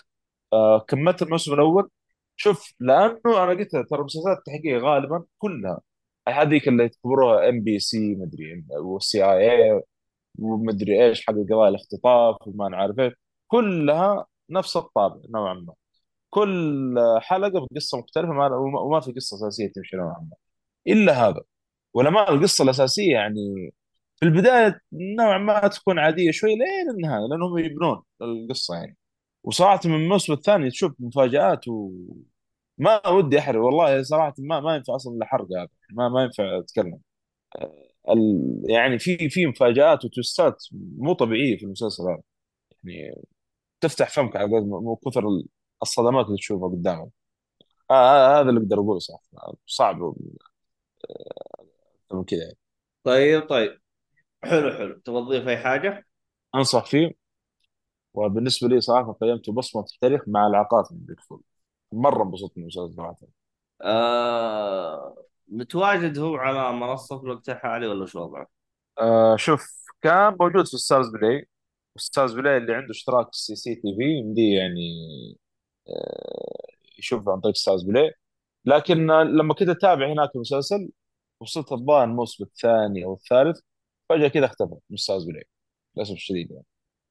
آه، 0.54 0.80
كملت 0.80 1.22
الموسم 1.22 1.54
الأول. 1.54 1.90
شوف 2.36 2.74
لأنه 2.80 3.22
أنا 3.26 3.50
قلت 3.52 3.72
ترى 3.76 4.04
مسلسلات 4.04 4.38
التحقيق 4.38 4.82
غالبا 4.84 5.26
كلها 5.38 5.82
هذيك 6.30 6.68
اللي 6.68 6.84
يعتبروها 6.84 7.50
MBC 7.50 8.16
مدري 8.16 8.66
وال 8.70 9.24
CIA 9.26 9.82
ومدري 10.40 11.06
إيش 11.06 11.26
حق 11.28 11.34
قضايا 11.34 11.70
الاختطاف 11.70 12.38
وما 12.48 12.70
نعرف 12.70 13.00
إيش. 13.00 13.14
كلها 13.48 14.26
نفس 14.50 14.78
الطابع 14.78 15.22
نوعا 15.30 15.54
ما. 15.54 15.74
كل 16.30 16.96
حلقة 17.22 17.68
بقصة 17.72 17.98
مختلفة 18.00 18.34
ما 18.34 18.48
وما 18.56 18.80
وما 18.80 19.00
في 19.00 19.12
قصة 19.14 19.38
أساسية 19.38 19.68
تمشي 19.72 19.98
نوعا 19.98 20.20
ما. 20.32 20.36
إلا 20.88 21.14
هذا. 21.30 21.42
ولما 21.94 22.30
القصة 22.30 22.64
الأساسية 22.64 23.12
يعني 23.14 23.74
في 24.20 24.26
البداية 24.26 24.82
نوعا 24.94 25.38
ما 25.38 25.68
تكون 25.68 26.00
عادية 26.00 26.32
شوي 26.32 26.50
لين 26.56 26.90
النهاية 26.96 27.28
لأنهم 27.28 27.58
يبنون 27.58 28.04
القصة 28.22 28.76
يعني. 28.76 28.98
وصراحة 29.44 29.80
من 29.86 29.96
الموسم 29.96 30.34
الثاني 30.34 30.70
تشوف 30.70 30.94
مفاجآت 31.00 31.68
وما 31.68 33.08
ودي 33.10 33.40
أحرق 33.40 33.62
والله 33.62 34.04
صراحة 34.04 34.34
ما 34.40 34.60
ما 34.60 34.76
ينفع 34.76 34.96
أصلا 34.96 35.18
الحرق 35.18 35.48
هذا 35.58 35.68
ما 35.92 36.10
ما 36.10 36.24
ينفع 36.24 36.60
أتكلم. 36.60 37.00
ال... 38.10 38.62
يعني 38.70 39.00
في 39.00 39.30
في 39.30 39.46
مفاجآت 39.46 40.06
وتوستات 40.06 40.64
مو 40.98 41.14
طبيعية 41.14 41.58
في 41.58 41.64
المسلسل 41.66 42.04
هذا. 42.04 42.22
يعني 42.84 43.22
تفتح 43.82 44.10
فمك 44.10 44.36
على 44.38 44.46
قد 44.58 44.64
من 44.64 44.96
كثر 45.08 45.24
الصدمات 45.84 46.28
اللي 46.28 46.38
تشوفها 46.38 46.70
قدامك. 46.70 47.10
آه 47.92 47.94
آه 47.94 48.42
هذا 48.42 48.50
اللي 48.50 48.62
أقدر 48.62 48.78
أقوله 48.80 49.00
صراحة 49.00 49.24
صعب. 49.68 50.04
أكثر 50.04 50.16
من 52.14 52.24
كذا. 52.24 52.40
يعني. 52.40 52.58
طيب 53.04 53.50
طيب. 53.50 53.82
حلو 54.44 54.72
حلو. 54.74 55.00
تبغى 55.00 55.22
تضيف 55.26 55.48
أي 55.48 55.58
حاجة؟ 55.58 56.06
أنصح 56.56 56.86
فيه. 56.86 57.12
وبالنسبة 58.14 58.68
لي 58.68 58.82
صراحة 58.82 59.14
قيمته 59.14 59.54
بصمة 59.54 59.84
في 59.84 59.94
التاريخ 59.94 60.22
مع 60.28 60.48
العقاد 60.48 60.86
من 60.92 61.00
بيك 61.00 61.20
فول 61.22 61.42
مرة 61.92 62.24
انبسطت 62.24 62.58
من 62.58 62.64
المسلسل 62.64 62.94
صراحة 62.96 63.16
آه 63.82 65.16
متواجد 65.48 66.20
هو 66.20 66.36
على 66.36 66.74
منصة 66.78 67.18
في 67.18 67.24
الوقت 67.24 67.50
الحالي 67.50 67.88
ولا 67.88 68.06
شو 68.06 68.20
وضعه؟ 68.20 68.48
آه 69.00 69.36
شوف 69.36 69.84
كان 70.02 70.38
موجود 70.40 70.68
في 70.68 70.78
Starzplay 70.78 71.48
Starzplay 71.98 72.58
اللي 72.58 72.74
عنده 72.74 72.92
اشتراك 72.92 73.28
stc 73.32 73.76
tv 73.76 74.04
يمديه 74.04 74.58
يعني 74.58 74.82
آه 75.90 76.68
يشوف 77.00 77.30
عن 77.30 77.40
طريق 77.40 77.56
Starzplay 77.56 78.14
لكن 78.66 79.08
لما 79.12 79.54
كنت 79.54 79.70
أتابع 79.70 80.14
هناك 80.14 80.30
المسلسل 80.36 80.90
وصلت 81.44 81.72
الظاهر 81.72 82.04
الموسم 82.04 82.44
الثاني 82.44 83.06
أو 83.06 83.14
الثالث 83.14 83.60
فجأة 84.10 84.28
كذا 84.28 84.46
اختفى 84.46 84.76
من 84.90 84.98
Starzplay 84.98 85.46
للأسف 85.98 86.14
الشديد 86.14 86.52
يعني. 86.52 86.66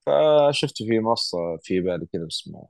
فشفته 0.07 0.87
في 0.87 0.99
منصة 1.01 1.39
في 1.63 1.81
بالي 1.81 2.07
كذا 2.13 2.27
اسمها 2.27 2.69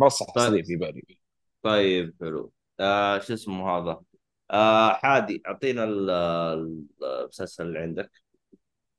منصة 0.00 0.26
طيب. 0.26 0.34
حصرية 0.36 0.62
في 0.62 0.76
بالي. 0.76 1.18
طيب 1.62 2.14
حلو. 2.20 2.52
آه 2.80 3.18
شو 3.18 3.34
اسمه 3.34 3.70
هذا؟ 3.70 4.00
آه 4.50 4.92
حادي 4.92 5.42
أعطينا 5.46 5.84
ال- 5.84 6.10
ال- 6.10 6.86
المسلسل 7.04 7.66
اللي 7.66 7.78
عندك. 7.78 8.10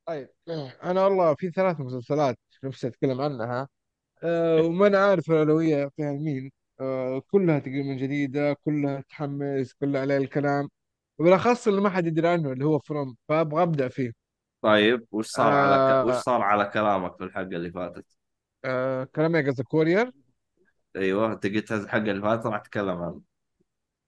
طيب 0.06 0.30
أنا 0.84 1.04
والله 1.06 1.36
في 1.36 1.52
ثلاث 1.52 1.80
مسلسلات 1.80 2.40
نفسي 2.64 2.88
أتكلم 2.88 3.22
عنها. 3.22 3.68
أه 4.24 4.62
وما 4.62 4.88
أنا 4.88 4.98
عارف 5.06 5.32
الأولوية 5.32 5.84
اعطيها 5.84 6.12
لمين 6.14 6.52
أه 6.82 7.20
كلها 7.32 7.60
تقريبا 7.60 7.94
جديدة 7.94 8.54
كلها 8.54 9.02
تحمس 9.10 9.74
كلها 9.74 10.02
عليه 10.02 10.18
الكلام. 10.18 10.70
وبالاخص 11.20 11.68
اللي 11.68 11.82
ما 11.82 11.90
حد 11.90 12.08
يدري 12.08 12.28
عنه 12.28 12.52
اللي 12.52 12.66
هو 12.66 12.80
فروم 12.80 13.16
فأبغى 13.30 13.64
أبدأ 13.64 13.88
فيه. 13.90 14.12
طيب 14.62 15.08
وش 15.12 15.28
صار 15.28 15.54
على 15.54 15.80
ك... 15.80 16.06
وش 16.06 16.16
أه 16.16 16.24
صار 16.24 16.42
على 16.42 16.66
كلامك 16.66 17.18
في 17.18 17.24
الحلقة 17.24 17.56
اللي 17.56 17.72
فاتت؟ 17.72 18.06
أه 18.66 19.04
كلامي 19.04 19.42
قصدك 19.48 19.66
كورير 19.66 20.12
أيوه 20.96 21.34
أنت 21.34 21.46
قلت 21.48 21.74
حق 21.88 21.98
اللي 21.98 22.22
فات 22.22 22.46
راح 22.46 22.56
أتكلم 22.56 22.98
عنه. 23.04 23.22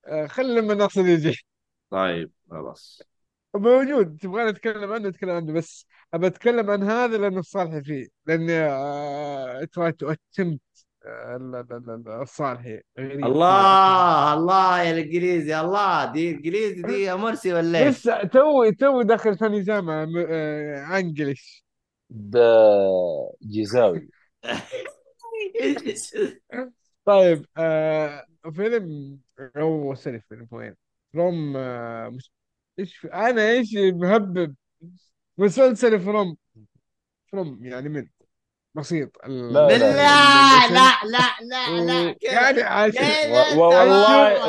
آه، 0.08 0.28
خلي 0.28 0.56
لما 0.62 0.74
ناصر 0.74 1.02
يجي. 1.06 1.46
طيب 1.90 2.32
خلاص. 2.50 3.08
موجود 3.56 4.18
تبغى 4.18 4.44
نتكلم 4.52 4.94
عنه 4.94 5.10
نتكلم 5.10 5.30
عنه 5.30 5.54
بس 5.54 5.88
أبى 6.14 6.28
أتكلم 6.28 6.70
عن 6.72 6.84
هذا 6.84 7.18
لأنه 7.18 7.42
صالحي 7.42 7.84
فيه 7.84 8.08
لأني 8.26 8.54
تراي 9.68 9.92
تو 9.92 10.12
اتمت 10.12 10.62
الصالحي 12.22 12.82
الله 13.00 14.34
الله 14.34 14.82
يا 14.82 14.92
الإنجليزي 14.92 15.60
الله 15.60 16.12
دي 16.12 16.32
إنجليزي 16.32 16.82
دي 16.84 17.02
يا 17.04 17.16
مرسي 17.16 17.54
ولا 17.54 17.80
إيش؟ 17.80 17.88
لسه 17.98 18.24
توي 18.24 18.72
توي 18.72 19.04
داخل 19.04 19.38
ثاني 19.38 19.62
جامعة 19.62 20.06
م- 20.06 20.26
آه، 20.30 20.98
انجلش 20.98 21.66
ده 22.10 22.40
جيزاوي 23.44 24.10
طيب 27.06 27.46
آه 27.58 28.26
فيلم 28.56 29.20
هو 29.58 29.96
سوري 29.96 30.20
فيلم 30.22 30.48
وين؟ 30.52 30.76
فروم 31.14 31.58
آه 31.58 32.10
مش 32.10 32.32
إيش 32.80 33.06
أنا 33.06 33.52
إيش 33.52 33.70
مهبب 33.76 34.56
مسلسل 35.38 36.00
فروم 36.00 36.38
فروم 37.32 37.66
يعني 37.66 37.90
من 37.90 38.08
بسيط 38.76 39.12
ال- 39.26 39.54
لا 39.54 40.68
لا 40.68 40.68
لا 40.68 40.92
لا 41.04 41.30
لا 41.42 41.66
و- 41.66 42.16
يعني 42.22 42.62
عشان 42.62 43.16
والله 43.24 44.40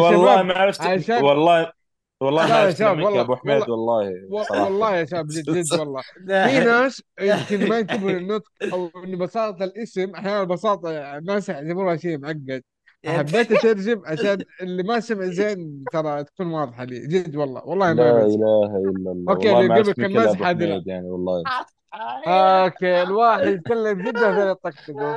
والله 0.00 0.42
شباب 0.42 0.42
ما 0.42 0.54
عرفت 0.58 0.86
والله 1.16 1.72
والله 2.20 2.46
ما 2.48 2.54
لا 2.54 2.68
يا 2.68 2.74
عرفت 2.74 2.80
يا 2.80 2.90
والله 3.02 3.20
ابو 3.20 3.36
حميد 3.36 3.68
والله 3.68 4.12
والله 4.28 4.96
يا 4.96 5.04
شباب 5.04 5.26
جد 5.32 5.50
جد 5.50 5.74
والله 5.74 6.04
في 6.42 6.60
ناس 6.60 7.02
يمكن 7.20 7.68
ما 7.68 7.78
ينتبهوا 7.78 8.10
للنطق 8.12 8.52
أو 8.72 8.92
ان 9.04 9.18
بساطة 9.18 9.64
الاسم 9.64 10.14
أحيانا 10.14 10.44
بساطة 10.44 11.18
الناس 11.18 11.48
يعتبروها 11.48 11.96
شيء 11.96 12.18
معقد 12.18 12.62
حبيت 13.06 13.52
اترجم 13.52 14.02
عشان 14.06 14.44
اللي 14.62 14.82
ما 14.82 15.00
سمع 15.00 15.26
زين 15.26 15.88
ترى 15.90 16.24
تكون 16.24 16.46
واضحة 16.52 16.84
لي 16.84 17.06
جد 17.06 17.36
والله 17.36 17.64
والله 17.66 17.94
ما 17.94 18.02
لا 18.02 18.24
اله 18.26 18.76
الا 18.76 19.12
الله 19.12 19.32
أوكي 19.32 19.52
اللي 19.52 19.68
مزحة 19.68 20.06
لا 20.14 20.34
حميد 20.34 20.86
يعني 20.86 21.10
والله 21.10 21.48
أوكي 21.94 23.02
الواحد 23.02 23.46
يتكلم 23.46 24.02
جدا 24.02 24.30
هذول 24.30 24.50
يطقطقوا 24.50 25.16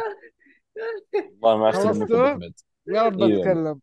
والله 1.41 1.57
ما 1.57 1.69
ابو 1.69 1.77
خلصتوا 1.77 2.29
حميد 2.33 2.59
يا 2.87 3.03
رب 3.03 3.21
إيوه. 3.21 3.41
اتكلم 3.41 3.79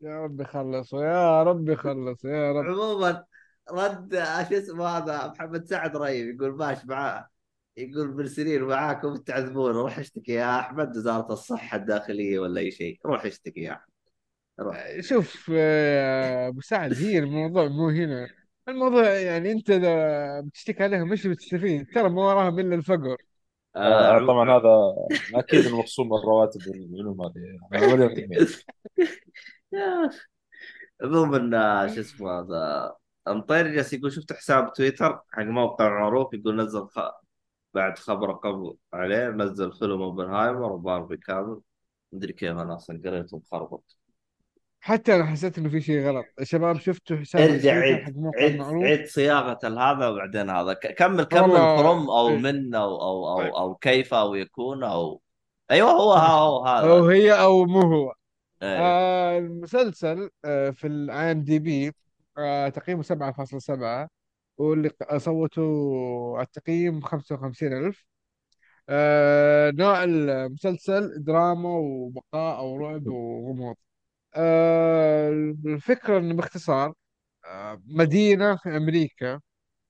يا 0.00 0.24
رب 0.24 0.40
يخلصوا 0.40 1.04
يا 1.04 1.42
رب 1.42 1.68
يخلصوا 1.68 2.30
يا 2.30 2.52
رب. 2.52 2.64
عموما 2.66 3.24
رد 3.70 4.14
شو 4.48 4.54
اسمه 4.54 4.86
هذا؟ 4.86 5.26
محمد 5.26 5.64
سعد 5.64 5.96
رهيب 5.96 6.34
يقول 6.34 6.56
ماش 6.56 6.84
معاه 6.84 7.28
يقول 7.76 8.16
مرسلين 8.16 8.62
معاكم 8.62 9.16
تعذبون 9.16 9.72
روح 9.72 9.98
اشتكي 9.98 10.32
يا 10.32 10.60
أحمد 10.60 10.96
وزارة 10.96 11.32
الصحة 11.32 11.76
الداخلية 11.76 12.38
ولا 12.38 12.60
أي 12.60 12.70
شيء. 12.70 13.00
روح 13.06 13.24
اشتكي 13.24 13.60
يا 13.60 13.72
أحمد. 13.72 13.92
روح. 14.60 15.00
شوف 15.00 15.50
آه، 15.54 16.48
أبو 16.48 16.60
سعد 16.60 16.92
هي 16.94 17.18
الموضوع 17.18 17.68
مو 17.68 17.88
هنا. 17.88 18.41
الموضوع 18.68 19.08
يعني 19.10 19.52
انت 19.52 19.70
اذا 19.70 20.40
بتشتكي 20.40 20.82
عليهم 20.82 21.08
مش 21.08 21.26
بتستفيد 21.26 21.86
ترى 21.94 22.08
ما 22.08 22.22
وراهم 22.22 22.58
إلا 22.58 22.74
الفقر. 22.74 23.16
آه 23.76 24.16
آه 24.16 24.18
طبعا 24.26 24.50
هذا 24.50 24.68
أكيد 25.34 25.66
المخصوم 25.66 26.14
الرواتب 26.14 26.60
والعلوم 26.68 27.22
هذه. 27.22 27.58
عموما 31.02 31.56
آه، 31.84 31.86
شو 31.94 32.00
اسمه 32.00 32.30
هذا 32.40 32.94
مطير 33.28 33.68
جالس 33.74 33.92
يقول 33.92 34.12
شفت 34.12 34.32
حساب 34.32 34.72
تويتر 34.72 35.20
حق 35.30 35.42
موقع 35.42 35.88
معروف 35.88 36.34
يقول 36.34 36.56
نزل 36.56 36.86
خ... 36.88 37.00
بعد 37.74 37.98
خبر 37.98 38.32
قبل 38.32 38.76
عليه 38.92 39.28
نزل 39.30 39.72
فيلم 39.72 40.02
أوبنهايمر 40.02 40.72
وباربي 40.72 41.16
كامل. 41.16 41.60
مدري 42.12 42.32
كيف 42.32 42.50
أنا 42.58 42.76
أصلا 42.76 43.02
قريته 43.04 43.38
مخربط 43.38 43.98
حتى 44.84 45.16
أنا 45.16 45.26
حسيت 45.26 45.58
إنه 45.58 45.68
في 45.68 45.80
شيء 45.80 46.06
غلط. 46.06 46.26
الشباب 46.40 46.78
شفتوا 46.78 47.16
حساب 47.16 47.50
ارجع 47.50 47.72
عيد 47.72 48.30
عيد 48.36 48.62
عيد 48.62 49.06
صياغة 49.06 49.58
هذا 49.64 50.08
وبعدين 50.08 50.50
هذا. 50.50 50.72
كمل 50.72 51.24
كمل 51.24 51.56
فروم 51.56 52.10
أو 52.10 52.28
إيه، 52.28 52.36
من 52.36 52.74
أو 52.74 53.02
أو 53.02 53.36
طيب. 53.38 53.46
أو, 53.46 53.58
أو 53.58 53.74
كيف 53.74 54.14
أو 54.14 54.34
يكون 54.34 54.84
أو 54.84 55.20
أيوه 55.70 55.90
هو 55.90 56.12
هو 56.12 56.66
هذا. 56.66 56.90
أو 56.90 57.06
هي 57.08 57.32
أو 57.32 57.64
مو 57.64 57.80
هو. 57.80 58.14
إيه. 58.62 58.78
آه 58.78 59.38
المسلسل 59.38 60.30
آه 60.44 60.70
في 60.70 60.86
ال 60.86 61.32
IMDb 61.32 61.92
آه 62.38 62.68
تقييمه 62.68 63.02
7.7 63.02 64.08
واللي 64.58 64.90
صوتوا 65.16 66.42
التقييم 66.42 67.00
55,000 67.00 68.04
آه 68.88 69.70
نوع 69.70 70.04
المسلسل 70.04 71.24
دراما 71.24 71.68
وبقاء 71.68 72.58
أو 72.58 72.76
رعب 72.76 73.06
وغموض. 73.06 73.76
آه 73.76 73.91
الفكرة 74.36 76.18
إنه 76.18 76.34
باختصار 76.34 76.94
آه 77.46 77.82
مدينة 77.86 78.56
في 78.56 78.76
أمريكا 78.76 79.40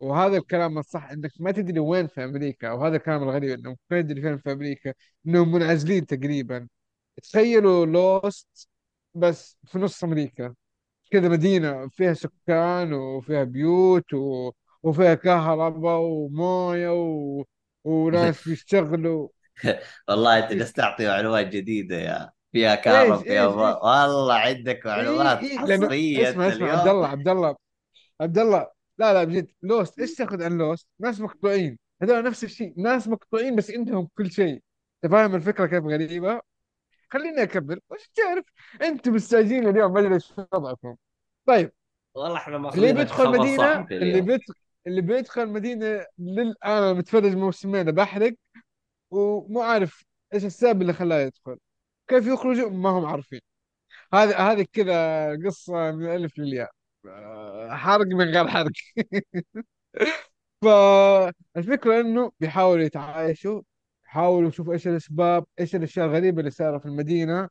وهذا 0.00 0.38
الكلام 0.38 0.78
الصح 0.78 1.10
إنك 1.10 1.30
ما 1.40 1.52
تدري 1.52 1.80
وين 1.80 2.06
في 2.08 2.24
أمريكا 2.24 2.72
وهذا 2.72 2.96
الكلام 2.96 3.22
الغريب 3.22 3.50
إنك 3.66 3.78
ما 3.90 4.02
تدري 4.02 4.22
فين 4.22 4.38
في 4.38 4.52
أمريكا 4.52 4.94
إنهم 5.26 5.52
منعزلين 5.52 6.06
تقريبا. 6.06 6.68
تخيلوا 7.24 7.86
Lost 7.86 8.68
بس 9.14 9.58
في 9.66 9.78
نص 9.78 10.04
أمريكا. 10.04 10.54
كذا 11.12 11.28
مدينة 11.28 11.88
فيها 11.88 12.14
سكان 12.14 12.92
وفيها 12.94 13.44
بيوت 13.44 14.14
و... 14.14 14.52
وفيها 14.82 15.14
كهرباء 15.14 16.00
وموية 16.00 16.90
و... 16.94 17.44
وناس 17.84 18.42
بيشتغلوا 18.48 19.28
والله 20.08 20.38
أنت 20.38 20.52
جالس 20.52 20.72
تعطي 20.72 21.06
معلومات 21.08 21.46
جديدة 21.46 21.96
يا 21.96 22.32
فيها 22.52 22.76
إيش 22.76 22.80
كهرب 22.84 23.18
فيها 23.18 23.46
إيش 23.46 23.54
ما... 23.54 23.68
إيش؟ 23.68 23.76
والله 23.82 24.34
عندك 24.34 24.86
إيه 24.86 24.92
معلومات 24.92 25.42
إيه 25.42 25.58
حصرية 25.58 26.30
اسمع 26.30 26.46
انت 26.46 26.54
اسمع 26.54 26.72
عبد 26.72 26.88
الله 26.88 27.08
عبد 27.08 27.28
الله 27.28 27.56
عبد 28.20 28.38
الله. 28.38 28.70
لا 28.98 29.12
لا 29.12 29.24
بجد 29.24 29.50
Lost. 29.62 29.98
إيش 30.00 30.14
تاخذ 30.14 30.42
عن 30.42 30.58
Lost؟ 30.58 30.88
ناس 31.00 31.20
مقطوعين. 31.20 31.78
هذول 32.02 32.24
نفس 32.24 32.44
الشيء. 32.44 32.74
ناس 32.76 33.08
مقطوعين 33.08 33.56
بس 33.56 33.70
عندهم 33.70 34.08
كل 34.18 34.30
شيء. 34.30 34.62
أنت 35.04 35.12
فاهم 35.12 35.34
الفكرة 35.34 35.66
كيف 35.66 35.84
غريبة؟ 35.84 36.40
خليني 37.10 37.42
أكمل. 37.42 37.80
وش 37.90 38.10
تعرف؟ 38.14 38.44
أنتم 38.82 39.14
مستعجلين 39.14 39.68
اليوم 39.68 39.92
ما 39.92 40.00
أدري 40.00 40.14
إيش 40.14 40.32
وضعكم. 40.52 40.96
طيب. 41.46 41.72
والله 42.14 42.36
إحنا 42.36 42.56
اللي 42.56 42.68
ماخذينك 42.68 42.96
بيدخل 42.96 43.56
صحفي 43.56 43.96
اللي 43.96 44.10
اليوم 44.10 44.26
بيت 44.26 44.40
اللي 44.86 45.00
بيدخل 45.00 45.48
مدينة 45.48 46.06
للآن 46.18 46.54
أنا 46.64 46.92
متفرج 46.92 47.36
موسمين 47.36 47.90
بحرق 47.90 48.34
ومو 49.10 49.62
عارف 49.62 50.04
إيش 50.34 50.44
السبب 50.44 50.82
اللي 50.82 50.92
خلاه 50.92 51.20
يدخل. 51.20 51.58
كيف 52.08 52.26
يخرجوا؟ 52.26 52.70
ما 52.70 52.88
هم 52.90 53.06
عارفين. 53.06 53.40
هذه 54.14 54.52
هذه 54.52 54.66
كذا 54.72 55.30
قصة 55.46 55.92
من 55.92 56.04
الألف 56.06 56.38
للياء. 56.38 56.70
آه، 57.06 57.76
حرق 57.76 58.06
من 58.06 58.24
غير 58.30 58.48
حرق. 58.48 58.72
فالفكرة 60.62 62.00
إنه 62.00 62.32
بيحاولوا 62.40 62.84
يتعايشوا 62.84 63.62
يحاولوا 64.06 64.48
يشوفوا 64.48 64.72
إيش 64.72 64.88
الأسباب 64.88 65.44
إيش 65.60 65.74
الأشياء 65.76 66.06
الغريبة 66.06 66.40
اللي 66.40 66.50
صايرة 66.50 66.78
في 66.78 66.86
المدينة. 66.86 67.48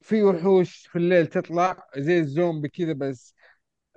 في 0.00 0.22
وحوش 0.22 0.86
في 0.86 0.96
الليل 0.98 1.26
تطلع 1.26 1.86
زي 1.96 2.18
الزومبي 2.18 2.68
كذا 2.68 2.92
بس 2.92 3.34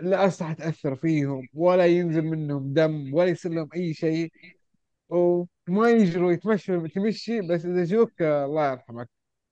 لا 0.02 0.28
أسلحة 0.28 0.54
تأثر 0.54 0.96
فيهم 0.96 1.48
ولا 1.54 1.86
ينزل 1.88 2.22
منهم 2.24 2.74
دم 2.74 3.14
ولا 3.14 3.30
يصير 3.30 3.52
لهم 3.54 3.70
أي 3.76 3.94
شيء. 3.94 4.32
وما 5.70 5.90
يجروا 5.90 6.32
يتمشوا 6.32 6.88
تمشي 6.88 7.42
بس 7.42 7.66
إذا 7.66 7.84
جوك 7.84 8.22
الله 8.22 8.72
يرحمك. 8.72 9.10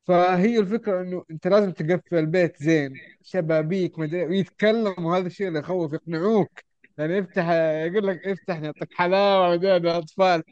فهي 0.07 0.59
الفكرة 0.59 1.01
إنه 1.01 1.25
أنت 1.31 1.47
لازم 1.47 1.71
تقفل 1.71 2.15
البيت 2.17 2.63
زين 2.63 2.93
شبابيك 3.23 3.99
مدري 3.99 4.25
ويتكلم 4.25 5.05
وهذا 5.05 5.27
الشيء 5.27 5.47
اللي 5.47 5.59
يخوف 5.59 5.93
يقنعوك. 5.93 6.59
يعني 6.97 7.13
يفتح 7.17 7.49
يقول 7.87 8.07
لك 8.07 8.27
افتح 8.27 8.59
نعطيك 8.59 8.93
حلاوة 8.93 9.51
مدري 9.51 9.77
الأطفال 9.77 10.43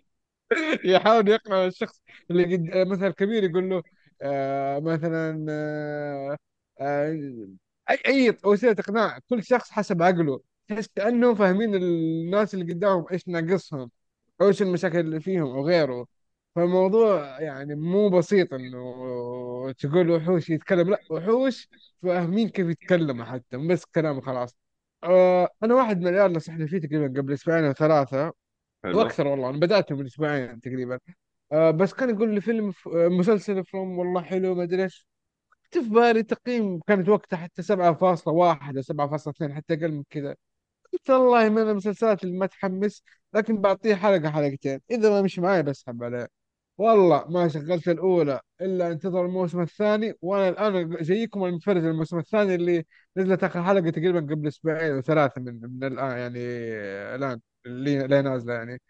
يحاول 0.86 1.30
يقنع 1.30 1.66
الشخص 1.66 2.02
اللي 2.32 2.44
قد 2.56 2.88
مثلا 2.88 3.10
كبير 3.12 3.44
يقول 3.44 3.70
له 3.70 3.84
آه 4.22 4.80
مثلا 4.80 5.46
آه 5.50 6.38
آه 6.82 7.48
أي 7.90 7.98
أي 8.08 8.38
وسيلة 8.46 8.72
إقناع 8.80 9.20
كل 9.30 9.44
شخص 9.44 9.72
حسب 9.72 10.02
عقله. 10.04 10.42
تحس 10.68 10.88
كانه 10.96 11.34
فاهمين 11.36 11.76
الناس 11.76 12.54
اللي 12.54 12.74
قدامهم 12.74 13.06
إيش 13.12 13.28
ناقصهم. 13.28 13.92
إيش 14.42 14.62
المشاكل 14.62 15.00
اللي 15.00 15.20
فيهم 15.20 15.44
أو 15.48 15.66
غيره. 15.68 16.08
فالموضوع 16.56 17.42
يعني 17.42 17.76
مو 17.76 18.10
بسيط 18.10 18.54
إنه 18.54 19.72
تقول 19.74 20.12
وحوش 20.12 20.50
يتكلم. 20.50 20.90
لا 20.90 21.00
وحوش 21.10 21.70
فاهمين 22.04 22.50
كيف 22.50 22.68
يتكلموا 22.70 23.26
حتى 23.26 23.58
مو 23.58 23.68
بس 23.68 23.86
كلام 23.86 24.22
خلاص. 24.22 24.58
آه 25.04 25.50
أنا 25.64 25.76
واحد 25.76 26.00
من 26.02 26.08
العيال 26.08 26.34
نصحني 26.34 26.68
فيه 26.68 26.78
تقريبا 26.80 27.22
قبل 27.22 27.34
أسبوعين 27.34 27.64
أو 27.66 27.74
ثلاثة. 27.74 28.34
حلو. 28.84 28.98
وأكثر 29.00 29.28
والله 29.28 29.50
أنا 29.50 29.60
بدأته 29.60 29.96
من 29.96 30.06
أسبوعين 30.06 30.62
تقريبا. 30.62 31.00
آه 31.52 31.72
بس 31.72 31.94
كان 31.94 32.10
يقول 32.10 32.36
لي 32.36 32.42
فيلم 32.42 32.72
ف- 32.72 32.88
آه، 32.88 33.08
مسلسل 33.08 33.66
فروم 33.66 34.00
والله 34.00 34.22
حلو 34.22 34.56
ما 34.56 34.64
أدري 34.64 34.84
إيش. 34.84 35.08
كنت 35.64 35.84
في 35.84 35.90
بالي 35.90 36.24
تقييم 36.24 36.80
كانت 36.88 37.10
وقتها 37.10 37.38
حتى 37.38 37.62
7.1 37.64 38.76
أو 38.78 38.82
7.2 38.82 39.54
حتى 39.56 39.74
أقل 39.74 39.92
من 39.92 40.04
كذا. 40.10 40.36
والله 41.10 41.50
من 41.50 41.62
المسلسلات 41.70 42.24
اللي 42.24 42.38
ما 42.38 42.46
تحمس 42.46 43.04
لكن 43.34 43.62
بعطيه 43.62 43.96
حلقة 43.96 44.30
حلقتين. 44.32 44.80
إذا 44.92 45.10
ما 45.10 45.22
مش 45.22 45.40
معي 45.40 45.64
بسحب 45.64 46.04
عليه. 46.04 46.28
والله 46.78 47.26
ما 47.30 47.48
شغلت 47.48 47.88
الأولى 47.90 48.40
إلا 48.62 48.92
أنتظر 48.92 49.26
الموسم 49.26 49.62
الثاني 49.62 50.14
وأنا 50.22 50.50
الآن 50.50 50.90
جايكم 51.04 51.44
المنفرد 51.46 51.84
الموسم 51.84 52.18
الثاني 52.18 52.56
اللي 52.56 52.86
نزلت 53.18 53.44
آخر 53.44 53.64
حلقة 53.64 53.90
تقريبا 53.90 54.20
قبل 54.20 54.48
أسبوعين 54.48 54.92
أو 54.94 55.02
ثلاثة 55.02 55.42
من 55.42 55.62
من 55.62 55.84
الآن 55.84 56.18
يعني 56.18 56.40
الآن 57.16 57.40
اللي 57.66 58.06
اللي 58.06 58.22
نازلة 58.22 58.54
يعني. 58.54 58.82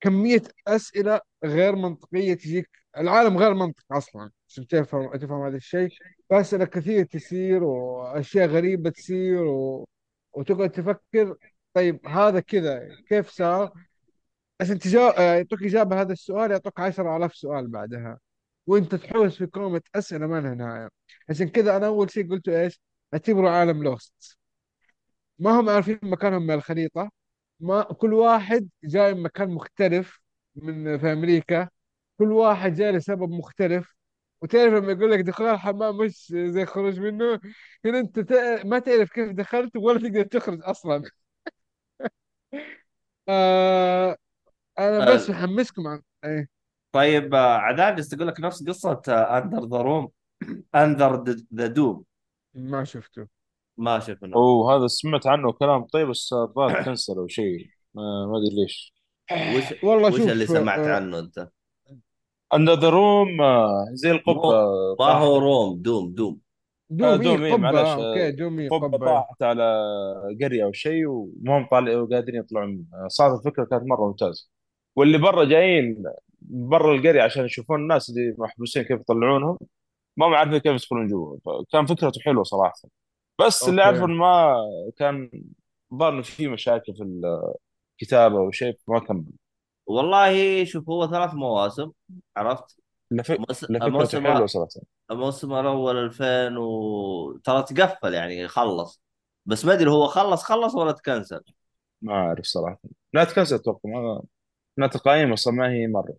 كمية 0.00 0.42
أسئلة 0.68 1.20
غير 1.44 1.76
منطقية 1.76 2.34
تجيك 2.34 2.70
العالم 2.98 3.38
غير 3.38 3.54
منطقي 3.54 3.84
أصلا. 3.98 4.30
عشان 4.48 4.66
تفهم 4.66 5.16
تفهم 5.16 5.42
هذا 5.46 5.56
الشيء؟ 5.56 5.88
فأسئلة 6.30 6.64
كثير 6.64 7.04
تصير 7.04 7.64
وأشياء 7.64 8.48
غريبة 8.48 8.90
تصير 8.90 9.42
و... 9.44 9.88
وتقعد 10.36 10.70
تفكر 10.70 11.36
طيب 11.74 12.06
هذا 12.08 12.40
كذا 12.40 12.88
كيف 13.08 13.30
صار؟ 13.30 13.72
عشان 14.60 14.78
تجاوب 14.78 15.14
يعطوك 15.18 15.62
إجابة 15.62 16.00
هذا 16.00 16.12
السؤال 16.12 16.50
يعطوك 16.50 16.80
10000 16.80 17.34
سؤال 17.36 17.68
بعدها. 17.68 18.18
وأنت 18.66 18.94
تحوس 18.94 19.36
في 19.38 19.46
كومة 19.46 19.82
أسئلة 19.94 20.26
ما 20.26 20.40
لها 20.40 20.54
نهاية. 20.54 20.90
عشان 21.30 21.48
كذا 21.48 21.76
أنا 21.76 21.86
أول 21.86 22.10
شيء 22.10 22.30
قلته 22.30 22.62
إيش؟ 22.62 22.80
اعتبروا 23.14 23.50
عالم 23.50 23.82
لوست. 23.84 24.38
ما 25.38 25.60
هم 25.60 25.68
عارفين 25.70 25.98
مكانهم 26.02 26.42
من 26.42 26.54
الخريطة. 26.54 27.10
ما 27.60 27.82
كل 27.82 28.14
واحد 28.14 28.68
جاي 28.84 29.14
من 29.14 29.22
مكان 29.22 29.50
مختلف 29.50 30.20
من 30.56 30.98
في 30.98 31.12
أمريكا. 31.12 31.68
كل 32.18 32.32
واحد 32.32 32.74
جاي 32.74 32.92
لسبب 32.92 33.30
مختلف. 33.30 33.95
وتعرف 34.42 34.72
لما 34.74 34.92
يقول 34.92 35.10
لك 35.10 35.20
دخول 35.20 35.46
الحمام 35.46 35.96
مش 35.96 36.26
زي 36.36 36.66
خروج 36.66 37.00
منه 37.00 37.40
هنا 37.84 37.98
أنت 38.00 38.20
تع- 38.20 38.62
ما 38.64 38.78
تعرف 38.78 39.10
كيف 39.12 39.30
دخلت 39.32 39.76
ولا 39.76 39.98
تقدر 40.00 40.22
تخرج 40.22 40.60
أصلا. 40.64 41.02
آه 43.28 44.16
أنا 44.78 45.14
بس 45.14 45.30
آه، 45.30 45.32
محمسكم 45.32 45.86
عن 45.88 46.02
إيه. 46.24 46.48
طيب 46.92 47.34
آه، 47.34 47.58
تقول 48.10 48.28
لك 48.28 48.40
نفس 48.40 48.64
قصة 48.68 49.02
اندر 49.08 49.60
ذا 49.66 49.76
روم 49.82 50.08
اندر 50.74 51.24
ذا 51.54 51.66
دوم 51.66 52.04
ما 52.54 52.84
شفته. 52.84 53.28
ما 53.76 53.98
شفنا. 53.98 54.36
وهذا 54.36 54.86
سمعت 54.86 55.26
عنه 55.26 55.52
كلام 55.52 55.84
طيب 55.84 56.08
بس 56.08 56.32
الظاهر 56.32 56.74
كنسل 56.84 57.12
أو 57.18 57.28
شيء. 57.28 57.70
ما 57.94 58.02
ما 58.26 58.38
أدري 58.38 58.62
ليش. 58.62 58.94
وش 59.56 59.84
والله 59.84 60.10
وش 60.10 60.20
اللي 60.20 60.46
شوف 60.46 60.56
سمعت 60.58 60.78
آه 60.78 60.96
عنه 60.96 61.18
أنت؟ 61.18 61.48
اندر 62.54 62.74
ذا 62.74 62.88
روم 62.88 63.28
زي 63.92 64.10
القبة 64.10 64.50
ما 65.00 65.12
هو 65.12 65.38
روم 65.38 65.82
دوم 65.82 66.14
دوم. 66.14 66.40
آه، 66.90 67.16
دومي 67.16 67.24
دوم 67.24 67.44
اي 67.44 67.52
قبة. 67.52 67.62
معلش 67.62 67.78
آه 67.78 67.94
آه، 67.94 68.08
أوكي 68.10 68.30
دومي 68.30 68.68
قبة 68.68 68.86
قبة. 68.86 69.06
إيه. 69.06 69.12
طاحت 69.14 69.42
على 69.42 69.82
قرية 70.42 70.64
أو 70.64 70.72
شيء 70.72 71.06
وما 71.06 71.58
هم 71.58 71.66
طالعين 71.70 72.06
قادرين 72.06 72.40
يطلعون. 72.40 72.68
منها. 72.68 73.08
صارت 73.08 73.38
الفكرة 73.46 73.64
كانت 73.64 73.82
مرة 73.82 74.06
ممتازة. 74.06 74.48
واللي 74.96 75.18
برا 75.18 75.44
جايين 75.44 76.04
برا 76.40 76.94
القرية 76.94 77.22
عشان 77.22 77.44
يشوفون 77.44 77.80
الناس 77.80 78.10
اللي 78.10 78.34
محبوسين 78.38 78.82
كيف 78.82 79.00
يطلعونهم. 79.00 79.58
ما 80.16 80.26
هم 80.26 80.34
عارفين 80.34 80.58
كيف 80.58 80.72
يدخلون 80.72 81.06
جوا. 81.08 81.36
فكان 81.44 81.86
فكرته 81.86 82.20
حلوة 82.20 82.44
صراحة. 82.44 82.74
بس 83.40 83.68
اللي 83.68 83.82
أعرفه 83.82 84.04
إنه 84.04 84.14
ما 84.14 84.56
كان 84.98 85.30
ظهر 85.94 86.12
انه 86.12 86.22
في 86.22 86.48
مشاكل 86.48 86.94
في 86.96 87.02
الكتابة 88.02 88.38
أو 88.38 88.50
شيء 88.50 88.78
ما 88.88 88.98
كمل. 89.00 89.24
والله 89.86 90.64
شوف 90.64 90.88
هو 90.88 91.10
ثلاث 91.10 91.34
مواسم 91.34 91.90
عرفت؟ 92.36 92.76
الموسم 93.12 94.26
الموسم 95.10 95.52
الأول 95.52 95.96
2000 95.96 96.58
و 96.58 97.38
ترى 97.44 97.62
تقفل 97.62 98.14
يعني 98.14 98.48
خلص. 98.48 99.02
بس 99.46 99.64
ما 99.64 99.72
أدري 99.72 99.90
هو 99.90 100.06
خلص 100.06 100.42
خلص 100.42 100.74
ولا 100.74 100.92
تكنسل؟ 100.92 101.40
ما 102.02 102.12
أعرف 102.12 102.44
صراحة. 102.44 102.78
لا 103.12 103.24
تكنسل 103.24 103.54
أتوقع 103.54 103.90
ما 103.90 104.22
ما 104.76 104.86
تقايم 104.86 105.32
أصلا 105.32 105.54
ما 105.54 105.70
هي 105.70 105.86
مرة. 105.86 106.16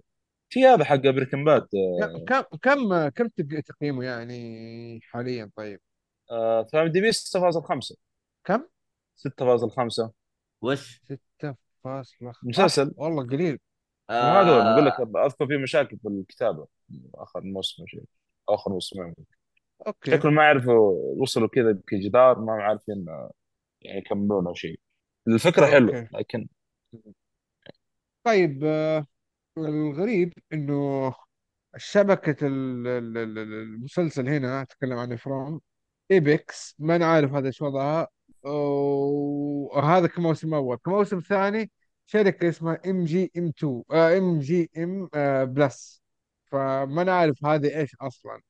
في 0.49 0.65
هذا 0.65 0.83
حق 0.83 0.95
بريكن 0.95 1.43
باد 1.43 1.67
آه، 2.01 2.25
كم 2.27 2.41
كم 2.61 3.07
كم 3.07 3.27
تقييمه 3.61 4.03
يعني 4.03 4.99
حاليا؟ 5.03 5.51
طيب؟ 5.55 5.79
آه، 6.31 6.63
في 6.63 6.81
ام 6.81 6.87
دي 6.87 7.01
بي 7.01 7.11
6.5 7.11 7.95
كم؟ 8.43 8.63
6.5 9.15 10.11
وش؟ 10.61 11.01
6 11.03 11.66
فاست 11.87 12.21
لخ... 12.21 12.45
مسلسل؟ 12.45 12.87
أه، 12.87 12.93
والله 12.97 13.23
قليل 13.23 13.59
آه. 14.09 14.41
هذول 14.41 14.73
بقول 14.73 14.85
لك 14.85 15.15
أذكر 15.25 15.47
في 15.47 15.57
مشاكل 15.57 15.97
في 15.97 16.07
الكتابة. 16.07 16.67
آخر 17.15 17.41
موسم 17.41 17.85
شيء 17.87 18.03
آخر 18.49 18.71
موسمين 18.71 19.13
okay. 19.87 20.11
شكلهم 20.11 20.35
ما 20.35 20.43
عرفوا 20.43 20.91
وصلوا 21.21 21.47
كذا 21.47 21.79
كجدار 21.87 22.39
ما 22.39 22.53
عارفين 22.53 23.09
آه، 23.09 23.31
يعني 23.81 23.97
يكملون 23.97 24.47
أو 24.47 24.53
شيء. 24.53 24.79
الفكرة 25.27 25.65
حلوة 25.65 26.09
لكن 26.13 26.47
طيب 28.23 28.63
آه، 28.63 29.05
الغريب 29.57 30.33
إنه 30.53 31.13
شبكة 31.77 32.47
المسلسل 32.47 34.29
هنا 34.29 34.61
أتكلم 34.61 34.97
عن 34.97 35.15
From 35.15 35.61
Epix 36.11 36.75
ما 36.79 36.97
نعرف 36.97 37.33
هذا 37.33 37.47
إيش 37.47 37.61
وضعها 37.61 38.07
وهذا 38.43 40.07
كموسم 40.07 40.53
أول. 40.53 40.77
كموسم 40.77 41.19
ثاني 41.19 41.71
شركة 42.07 42.49
اسمها 42.49 42.79
ام 42.87 43.05
جي 43.05 43.31
ام 43.37 43.47
2 43.47 43.83
ام 43.93 44.39
جي 44.39 44.71
ام 44.77 45.09
Plus. 45.53 46.03
فما 46.45 47.01
أنا 47.01 47.13
عارف 47.13 47.45
هذه 47.45 47.79
إيش 47.79 47.95
أصلا. 48.01 48.41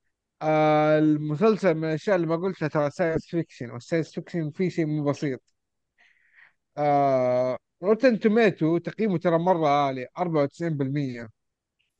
آه، 0.41 0.99
المسلسل 0.99 1.75
من 1.75 1.85
الأشياء 1.85 2.15
اللي 2.15 2.27
ما 2.27 2.35
قلتها 2.35 2.67
ترى 2.67 2.89
science 2.91 3.25
fiction 3.27 3.71
وال 3.71 3.81
science 3.81 4.13
fiction 4.15 4.51
فيه 4.51 4.69
شيء 4.69 4.85
مو 4.85 5.03
بسيط. 5.03 5.41
آه 6.77 7.57
Rotten 7.83 8.19
Tomato 8.19 8.77
تقييمه 8.77 9.17
ترى 9.17 9.37
مرة 9.37 9.67
عالي 9.67 10.07
94% 10.17 11.29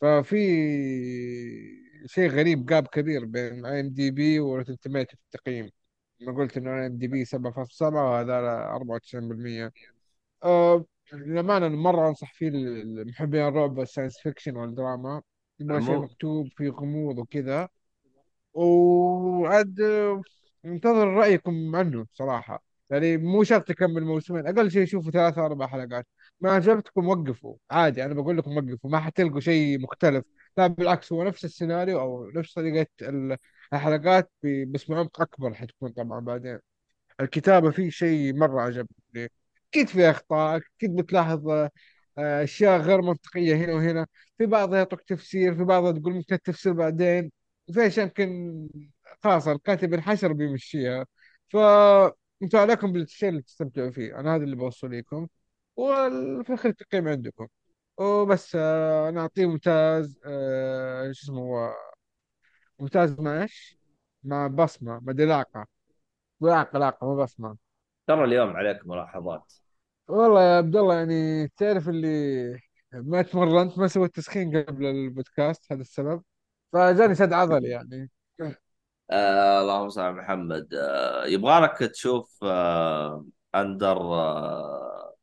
ففي 0.02 0.38
شيء 2.06 2.30
غريب 2.30 2.66
gap 2.66 2.88
كبير 2.88 3.26
بين 3.26 3.66
IMDb 3.66 4.40
و 4.40 4.45
Rotten 4.45 4.78
Tomato 4.80 5.18
في 5.18 5.24
التقييم. 5.26 5.70
ما 6.22 6.34
قلت 6.36 6.58
إنه 6.58 6.70
IMDb 6.82 7.26
7.7 7.26 8.12
وهذا 8.12 8.40
94% 8.76 9.72
أه 10.44 10.86
للأمانة 11.14 11.68
أنا 11.68 11.76
مرة 11.76 12.10
أنصح 12.10 12.34
فيه 12.34 12.48
المحبين 12.48 13.48
الرعب 13.48 13.78
وال 13.78 13.87
science 13.87 14.18
fiction 14.18 14.56
والدراما. 14.56 15.22
يبغى 15.60 15.82
شيء 15.82 15.96
مو 15.96 16.02
مكتوب 16.02 16.48
فيه 16.58 16.70
غموض 16.70 17.18
وكذا. 17.20 17.70
وعاد 18.54 19.82
انتظر 20.66 21.08
رأيكم 21.08 21.76
عنه 21.76 22.06
صراحة. 22.14 22.64
يعني 22.90 23.18
مو 23.18 23.44
شرط 23.44 23.68
تكمل 23.68 24.04
موسمين 24.04 24.48
أقل 24.48 24.72
شيء 24.72 24.86
شوفوا 24.86 25.12
ثلاثة 25.12 25.46
أربع 25.46 25.68
حلقات. 25.68 26.08
ما 26.42 26.52
عجبتكم 26.52 27.08
وقفوا. 27.08 27.56
عادي 27.72 28.06
أنا 28.06 28.14
بقول 28.14 28.38
لكم 28.38 28.58
وقفوا 28.58 28.90
ما 28.90 29.00
حتلقوا 29.00 29.40
شيء 29.40 29.80
مختلف. 29.80 30.24
لا 30.58 30.68
بالعكس 30.68 31.14
هو 31.14 31.24
نفس 31.24 31.46
السيناريو 31.46 32.00
أو 32.00 32.30
نفس 32.30 32.54
طريقة 32.54 32.88
ال- 33.02 33.38
الحلقات 33.74 34.32
ب- 34.44 34.72
بس 34.72 34.92
بعمق 34.92 35.22
أكبر 35.22 35.54
حتكون 35.54 35.90
طبعا 35.92 36.20
بعدين. 36.20 36.60
الكتابة 37.20 37.72
فيه 37.72 37.90
شيء 37.90 38.34
مرة 38.34 38.62
عجبني. 38.62 39.32
أكيد 39.74 39.88
في 39.90 40.10
أخطاء 40.10 40.58
أكيد 40.78 40.96
بتلاحظ 40.96 41.50
آه، 41.50 41.72
أشياء 42.18 42.82
غير 42.82 43.02
منطقية 43.02 43.56
هنا 43.56 43.74
وهنا 43.74 44.08
في 44.38 44.46
بعضها 44.46 44.78
يعطوك 44.78 45.02
تفسير 45.02 45.56
في 45.56 45.64
بعضها 45.64 45.92
تقول 45.92 46.14
ممكن 46.14 46.36
التفسير 46.36 46.74
بعدين 46.74 47.32
وفي 47.70 47.88
أشياء 47.88 48.06
يمكن 48.06 48.70
خلاص 49.24 49.48
الكاتب 49.48 49.94
انحشر 49.94 50.34
بيمشيها 50.34 51.06
فأنتوا 51.50 52.60
عليكم 52.60 52.92
بالشيء 52.94 53.30
اللي 53.30 53.42
تستمتعوا 53.42 53.92
فيه. 53.92 54.20
أنا 54.20 54.36
هذا 54.36 54.44
اللي 54.44 54.56
بوصل 54.56 54.92
لكم 54.92 55.28
وفي 55.76 56.50
الآخر 56.50 56.70
التقييم 56.70 57.08
عندكم. 57.08 57.48
وبس 57.98 58.56
آه، 58.56 59.10
أنا 59.10 59.22
أعطيه 59.22 59.46
ممتاز 59.46 60.20
آه، 60.26 61.12
شو 61.12 61.24
اسمه 61.26 61.40
هو 61.42 61.76
ممتاز 62.80 63.20
مع 63.20 63.42
إيش؟ 63.44 63.78
مع 64.24 64.48
بصمة 64.48 65.00
ما 65.00 65.14
دلاقة. 65.14 65.68
لاقة 66.42 66.80
لاقة 66.80 67.08
ما 67.08 67.24
بصمة. 67.24 67.58
ترى 68.08 68.24
اليوم 68.24 68.50
عليك 68.50 68.88
ملاحظات. 68.88 69.54
والله 70.08 70.44
يا 70.44 70.58
عبد 70.58 70.76
الله 70.76 70.96
يعني 70.96 71.48
تعرف 71.48 71.90
اللي 71.90 72.60
ما 72.94 73.22
تمرنت 73.22 73.80
ما 73.80 73.88
سويت 73.88 74.16
تسخين 74.16 74.64
قبل 74.64 74.86
البودكاست 74.86 75.72
هذا 75.72 75.82
السبب. 75.82 76.24
فجاني 76.74 77.16
شد 77.16 77.34
عضلي 77.34 77.70
يعني. 77.70 78.10
آه 79.12 79.62
اللهم 79.62 79.90
صل 79.90 80.02
على 80.02 80.16
محمد. 80.16 80.74
آه 80.74 81.26
يبغالك 81.26 81.78
تشوف 81.78 82.40
آه 82.44 83.26
اندر 83.56 83.98
آه 83.98 85.16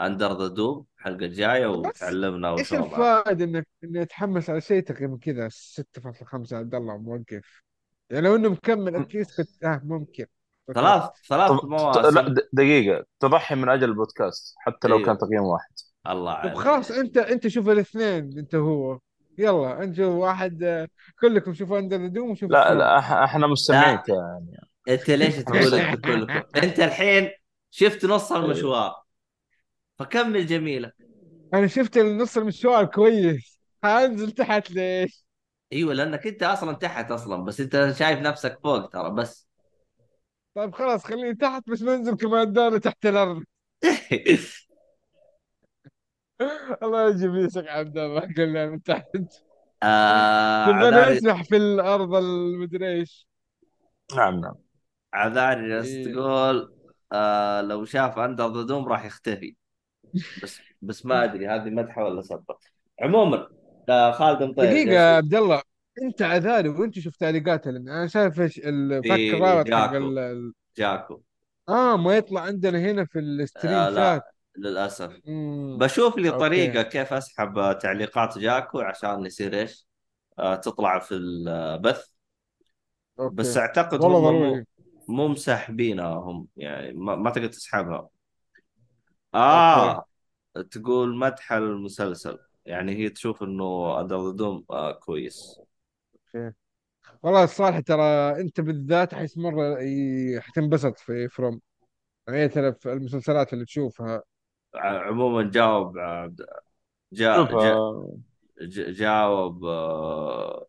Under 0.00 0.38
the 0.38 0.46
Dome 0.48 0.86
الحلقة 0.98 1.24
الجايه 1.26 1.66
وتعلمنا 1.66 2.58
إيش 2.58 2.72
وضعه 2.72 3.18
الفائدة 3.18 3.44
انك 3.44 3.66
إني 3.84 4.02
أتحمس 4.02 4.50
على 4.50 4.60
شيء 4.60 4.82
تقييم 4.82 5.18
كذا 5.18 5.48
6.5 5.48 6.56
عبد 6.56 6.74
الله 6.74 6.98
موقف. 6.98 7.62
يعني 8.10 8.26
لو 8.26 8.36
إنه 8.36 8.48
مكمل 8.48 8.96
at 8.96 9.07
least 9.07 9.36
كنت 9.36 9.64
آه 9.64 9.80
ممكن. 9.84 10.26
ثلاث 10.74 11.02
ثلاث 11.28 11.50
لا 11.50 11.64
مواسم 11.64 12.34
د- 12.34 12.48
دقيقة. 12.52 13.04
تضحي 13.20 13.54
من 13.54 13.68
أجل 13.68 13.84
البودكاست 13.84 14.54
حتى 14.58 14.88
لو 14.88 14.96
كان 14.98 15.06
أيوه 15.06 15.18
تقييم 15.18 15.42
واحد. 15.42 15.70
الله 16.06 16.32
عليك. 16.32 16.54
خلاص 16.58 16.90
انت 16.90 17.16
أنت 17.18 17.48
شوف 17.48 17.68
الاثنين 17.68 18.38
أنت 18.38 18.54
هو. 18.54 18.98
يلا 19.38 19.82
أنت 19.82 19.96
شوف 19.96 20.14
واحد 20.14 20.62
آه، 20.62 20.88
كلكم 21.20 21.54
شوفوا 21.54 21.78
Under 21.78 22.06
Dome 22.06 22.30
وشوفوا 22.30 22.54
لا 22.54 22.74
لا 22.74 22.98
أحنا 23.24 23.46
مستمعين 23.46 23.94
لا. 23.96 24.02
يعني 24.08 24.56
أنت 24.88 25.10
ليش 25.10 25.36
تقول 25.36 25.74
أنت 25.74 26.00
كلكم؟ 26.06 26.42
أنت 26.56 26.80
الحين 26.80 27.30
شفت 27.70 28.04
نص 28.04 28.32
المشوار. 28.32 28.94
فكمل 29.98 30.46
جميلة. 30.46 30.92
أنا 31.54 31.66
شفت 31.66 31.96
النص 31.96 32.36
المشوار 32.36 32.84
كويس. 32.84 33.58
حانزل 33.82 34.30
تحت 34.32 34.70
ليش؟ 34.70 35.24
أيوه 35.72 35.94
لأنك 35.94 36.26
أنت 36.26 36.42
أصلا 36.42 36.72
تحت 36.72 37.10
أصلا 37.10 37.44
بس 37.44 37.60
أنت 37.60 37.94
شايف 37.98 38.18
نفسك 38.20 38.58
فوق 38.62 38.88
ترى 38.88 39.10
بس. 39.10 39.49
طيب 40.54 40.74
خلاص 40.74 41.04
خليني 41.04 41.34
تحت 41.34 41.70
بس 41.70 41.82
ننزل 41.82 42.16
كمان 42.16 42.80
تحت 42.80 43.06
الأرض. 43.06 43.44
الله 46.82 47.10
يجيب 47.10 47.34
يسك 47.34 47.68
عبد 47.68 47.98
الله 47.98 48.20
قلنا 48.20 48.66
من 48.66 48.82
تحت. 48.82 49.16
آه 49.82 50.64
عذاري 50.64 51.16
نسبح 51.16 51.42
في 51.42 51.56
الأرض 51.56 52.14
المدري 52.14 52.92
إيش. 52.92 53.28
نعم 54.16 54.40
نعم. 54.40 54.54
عذاري 55.14 55.68
جالس 55.68 55.88
إيه. 55.88 56.12
تقول 56.12 56.74
آه 57.12 57.60
لو 57.60 57.84
شاف 57.84 58.18
أندر 58.18 58.52
ذا 58.52 58.62
دوم 58.62 58.88
راح 58.88 59.04
يختفي. 59.04 59.56
بس 60.42 60.60
بس 60.82 61.06
ما 61.06 61.24
أدري 61.24 61.48
هذه 61.48 61.70
مدحة 61.70 62.04
ولا 62.04 62.22
سبه 62.22 62.56
عموما 63.02 63.48
آه 63.88 64.12
خالد 64.12 64.42
مطير 64.42 64.84
جالس 64.84 64.96
عبد 64.96 65.34
الله 65.34 65.62
انت 66.02 66.22
عذاري 66.22 66.68
وانت 66.68 66.98
شفت 66.98 67.20
تعليقاتها 67.20 67.72
لأن 67.72 67.88
أنا 67.88 68.06
شايف 68.06 68.40
إيش 68.40 68.58
الفك 68.58 69.06
في 69.06 69.36
الرابط 69.36 69.70
حق 69.70 69.92
جاكو. 69.92 69.96
ال... 69.96 70.52
جاكو. 70.76 71.20
آه 71.68 71.96
ما 71.96 72.16
يطلع 72.16 72.40
عندنا 72.40 72.78
هنا 72.78 73.04
في 73.04 73.18
الستريم 73.18 73.74
آه 73.74 73.90
شات. 73.90 73.96
لا 73.96 74.70
للأسف. 74.70 75.20
مم. 75.26 75.78
بشوف 75.78 76.18
لي 76.18 76.28
أوكي. 76.28 76.38
طريقة 76.38 76.82
كيف 76.82 77.12
أسحب 77.12 77.78
تعليقات 77.78 78.38
جاكو 78.38 78.80
عشان 78.80 79.26
يصير 79.26 79.54
إيش؟ 79.54 79.86
آه 80.38 80.54
تطلع 80.54 80.98
في 80.98 81.14
البث. 81.14 82.04
okay. 83.20 83.34
بس 83.34 83.56
أعتقد 83.56 84.00
والله 84.00 84.18
هم 84.18 84.22
مو 84.22 84.40
ضروري. 84.40 84.64
مو 85.08 85.28
مسحبينها 85.28 86.14
هم 86.14 86.46
يعني 86.56 86.92
ما, 86.92 87.16
ما 87.16 87.30
تقدر 87.30 87.46
تسحبها. 87.46 88.08
آه 89.34 90.04
تقول 90.70 91.16
مدح 91.16 91.52
المسلسل. 91.52 92.38
يعني 92.66 92.96
هي 92.96 93.08
تشوف 93.08 93.42
إنه 93.42 94.00
Under 94.00 94.30
Dome 94.30 94.64
آه 94.70 94.92
كويس. 94.92 95.59
okay 96.36 96.52
والله 97.22 97.44
الصراحة 97.44 97.80
ترى 97.80 98.02
انت 98.40 98.60
بالذات 98.60 99.14
حيث 99.14 99.38
مرة 99.38 99.80
ي- 99.82 100.40
حتنبسط 100.40 100.98
في 100.98 101.28
From 101.28 101.60
يعني 102.28 102.48
ترى 102.48 102.72
في 102.74 102.92
المسلسلات 102.92 103.52
اللي 103.52 103.64
تشوفها. 103.64 104.22
عموما 104.74 105.50
جاوب 105.50 105.98
عبد 105.98 106.46
جا 107.12 107.26
شوف 107.36 107.48
جا 107.54 107.54
آه، 107.54 108.16
ج- 108.62 108.90
جاوب 108.90 109.64
آه، 109.64 110.66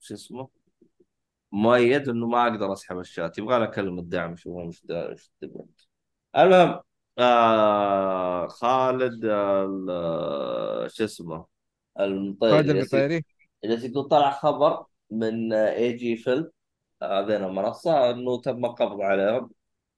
شو 0.00 0.14
اسمه؟ 0.14 0.48
مؤيد 1.52 2.08
إنه 2.08 2.26
ما 2.26 2.42
أقدر 2.48 2.72
أسحب 2.72 2.98
الشات. 2.98 3.38
يبغى 3.38 3.58
له 3.58 3.66
كلمة 3.66 4.02
دعم 4.02 4.36
شو 4.36 4.50
هو 4.52 4.64
مش 4.66 4.86
دا- 4.86 5.08
إيش 5.10 5.30
تبغى. 5.40 5.64
المهم 6.36 6.80
آه 7.18 8.46
خالد 8.48 9.24
آه 9.24 9.64
ال- 9.66 10.90
شو 10.90 11.04
اسمه؟ 11.04 11.46
المطير 12.00 12.50
خالد 12.50 12.70
جالس 12.70 12.94
المطيري. 12.94 13.24
جالس 13.64 13.84
يقول 13.84 14.08
طلع 14.08 14.30
خبر. 14.30 14.86
من 15.10 15.52
اي 15.52 15.92
جي 15.92 16.16
فيلم 16.16 16.50
هذين 17.02 17.44
المنصة 17.44 18.10
إنه 18.10 18.40
تم 18.40 18.64
القبض 18.64 19.00
عليهم. 19.00 19.50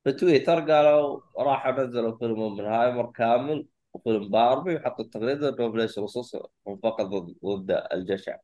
في 0.05 0.13
تويتر 0.13 0.61
قالوا 0.73 1.21
راح 1.39 1.69
نزلوا 1.69 2.19
فيلم 2.19 2.41
اوبنهايمر 2.41 3.13
كامل 3.13 3.67
وفيلم 3.95 4.31
باربي 4.31 4.77
وحطوا 4.77 5.05
التغريده 5.05 5.49
انه 5.49 5.77
ليش 5.77 5.99
لصوص 5.99 6.37
فقط 6.83 7.01
ضد 7.01 7.35
ضد 7.45 7.87
الجشع. 7.93 8.37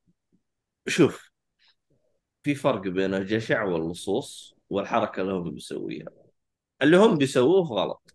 شوف 0.86 1.32
في 2.42 2.54
فرق 2.54 2.80
بين 2.80 3.14
الجشع 3.14 3.64
واللصوص 3.64 4.54
والحركة 4.70 5.22
اللي 5.22 5.32
هم 5.32 5.50
بيسويها. 5.50 6.08
اللي 6.82 6.96
هم 6.96 7.18
بيسووه 7.18 7.62
غلط. 7.62 8.14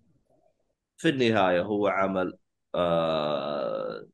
في 0.98 1.10
النهاية 1.10 1.62
هو 1.62 1.88
عمل 1.88 2.38
آه 2.76 4.06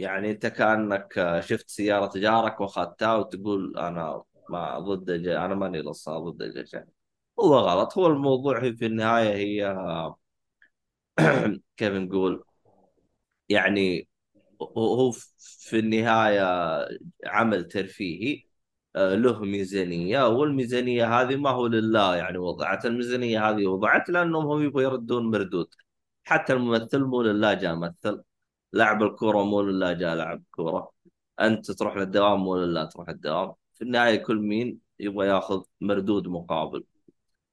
يعني 0.00 0.30
انت 0.30 0.46
كأنك 0.46 1.40
شفت 1.44 1.70
سيارة 1.70 2.18
جارك 2.18 2.60
واخذتها 2.60 3.14
وتقول 3.16 3.78
أنا 3.78 4.22
ما 4.50 4.78
ضد. 4.78 5.10
أنا 5.28 5.54
ماني 5.54 5.82
لصها 5.82 6.18
ضد 6.18 6.42
الجشع 6.42 6.84
هو 7.40 7.54
غلط. 7.58 7.98
هو 7.98 8.06
الموضوع 8.06 8.60
في 8.72 8.86
النهاية 8.86 9.34
هي 9.34 9.66
كيف 11.76 11.92
نقول؟ 11.92 12.44
يعني 13.48 14.08
هو 14.62 14.94
هو 14.94 15.12
في 15.38 15.78
النهاية 15.78 16.40
عمل 17.26 17.68
ترفيهي 17.68 18.44
آه، 18.96 19.14
له 19.14 19.40
ميزانية 19.40 20.28
والميزانية 20.28 21.20
هذه 21.22 21.36
ما 21.36 21.50
هو 21.50 21.66
لله 21.66 22.16
يعني 22.16 22.38
وضعت. 22.38 22.86
الميزانية 22.86 23.50
هذه 23.50 23.66
وضعت 23.66 24.08
لأنهم 24.10 24.46
هم 24.46 24.62
يبغوا 24.64 24.82
يردون 24.82 25.30
مردود. 25.30 25.68
حتى 26.24 26.52
الممثل 26.52 27.04
مو 27.04 27.22
لله 27.22 27.54
جاء 27.54 27.74
مثل. 27.76 28.22
لاعب 28.74 29.02
الكورة 29.02 29.42
مو 29.44 29.62
لله 29.62 29.92
جاء 29.92 30.14
لعب 30.14 30.42
كوره 30.50 30.92
أنت 31.40 31.70
تروح 31.70 31.96
للدوام 31.96 32.40
مو 32.40 32.56
لله 32.56 32.84
تروح 32.84 33.08
الدوام 33.08 33.54
في 33.74 33.82
النهاية 33.84 34.16
كل 34.24 34.36
مين 34.36 34.80
يبغى 35.00 35.26
ياخذ 35.28 35.62
مردود 35.80 36.28
مقابل. 36.28 36.84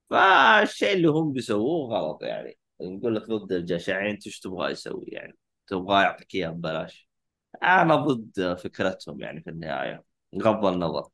فالشيء 0.09 0.93
اللي 0.93 1.07
هم 1.07 1.33
بيسووه 1.33 1.95
غلط 1.95 2.23
يعني. 2.23 2.57
يقول 2.81 3.15
لك 3.15 3.23
ضد 3.23 3.51
الجشع 3.51 4.09
انت 4.09 4.27
إيش 4.27 4.39
تبغى 4.39 4.71
يسوي 4.71 5.05
يعني؟ 5.07 5.37
تبغى 5.67 6.03
يعطيك 6.03 6.35
إياه 6.35 6.49
ببلاش. 6.49 7.09
أنا 7.63 7.95
ضد 7.95 8.53
فكرتهم 8.59 9.21
يعني 9.21 9.41
في 9.41 9.49
النهاية. 9.49 10.03
بغض 10.33 10.65
النظر. 10.65 11.09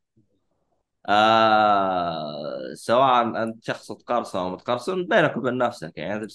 آه 1.08 2.74
سواء 2.74 3.42
أنت 3.42 3.64
شخص 3.64 3.92
تقرصن 3.92 4.38
أو 4.38 4.50
متقرصن 4.50 5.04
بينك 5.06 5.36
وبين 5.36 5.58
نفسك 5.58 5.92
يعني. 5.98 6.26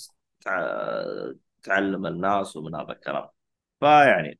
تعلم 1.63 2.05
الناس 2.07 2.57
ومن 2.57 2.75
هذا 2.75 2.91
الكلام. 2.91 3.29
فيعني 3.83 4.39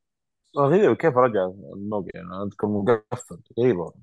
غريب 0.58 0.96
كيف 0.96 1.16
رجع 1.16 1.44
الموقع 1.76 2.08
يعني 2.14 2.28
اذكر 2.44 2.66
مقفل 2.66 3.38
غريبه 3.60 3.94